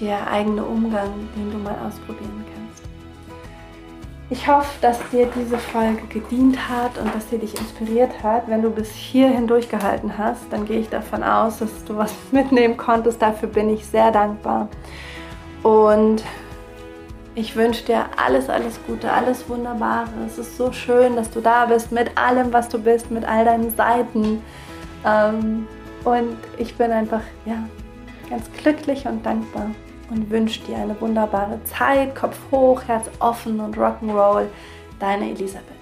der 0.00 0.28
eigene 0.28 0.64
Umgang, 0.64 1.10
den 1.36 1.52
du 1.52 1.58
mal 1.58 1.76
ausprobieren 1.86 2.32
kannst. 2.36 2.43
Ich 4.34 4.48
hoffe, 4.48 4.72
dass 4.80 4.98
dir 5.10 5.28
diese 5.32 5.56
Folge 5.56 6.02
gedient 6.08 6.68
hat 6.68 6.98
und 6.98 7.14
dass 7.14 7.30
sie 7.30 7.38
dich 7.38 7.56
inspiriert 7.56 8.20
hat. 8.20 8.48
Wenn 8.48 8.62
du 8.62 8.70
bis 8.70 8.90
hierhin 8.90 9.46
durchgehalten 9.46 10.18
hast, 10.18 10.42
dann 10.50 10.64
gehe 10.64 10.80
ich 10.80 10.88
davon 10.88 11.22
aus, 11.22 11.60
dass 11.60 11.84
du 11.84 11.96
was 11.96 12.12
mitnehmen 12.32 12.76
konntest. 12.76 13.22
Dafür 13.22 13.48
bin 13.48 13.70
ich 13.70 13.86
sehr 13.86 14.10
dankbar. 14.10 14.66
Und 15.62 16.24
ich 17.36 17.54
wünsche 17.54 17.84
dir 17.84 18.06
alles, 18.16 18.50
alles 18.50 18.80
Gute, 18.88 19.12
alles 19.12 19.48
Wunderbare. 19.48 20.10
Es 20.26 20.36
ist 20.36 20.56
so 20.56 20.72
schön, 20.72 21.14
dass 21.14 21.30
du 21.30 21.40
da 21.40 21.66
bist 21.66 21.92
mit 21.92 22.18
allem, 22.18 22.52
was 22.52 22.68
du 22.68 22.80
bist, 22.80 23.12
mit 23.12 23.24
all 23.24 23.44
deinen 23.44 23.70
Seiten. 23.76 24.42
Ähm, 25.06 25.68
und 26.02 26.36
ich 26.58 26.74
bin 26.76 26.90
einfach 26.90 27.22
ja, 27.46 27.68
ganz 28.28 28.50
glücklich 28.60 29.06
und 29.06 29.24
dankbar 29.24 29.70
und 30.14 30.30
wünsche 30.30 30.60
dir 30.62 30.76
eine 30.76 30.98
wunderbare 31.00 31.62
Zeit. 31.64 32.14
Kopf 32.14 32.38
hoch, 32.50 32.82
Herz 32.86 33.10
offen 33.18 33.60
und 33.60 33.76
Rock'n'Roll. 33.76 34.46
Deine 35.00 35.30
Elisabeth. 35.30 35.73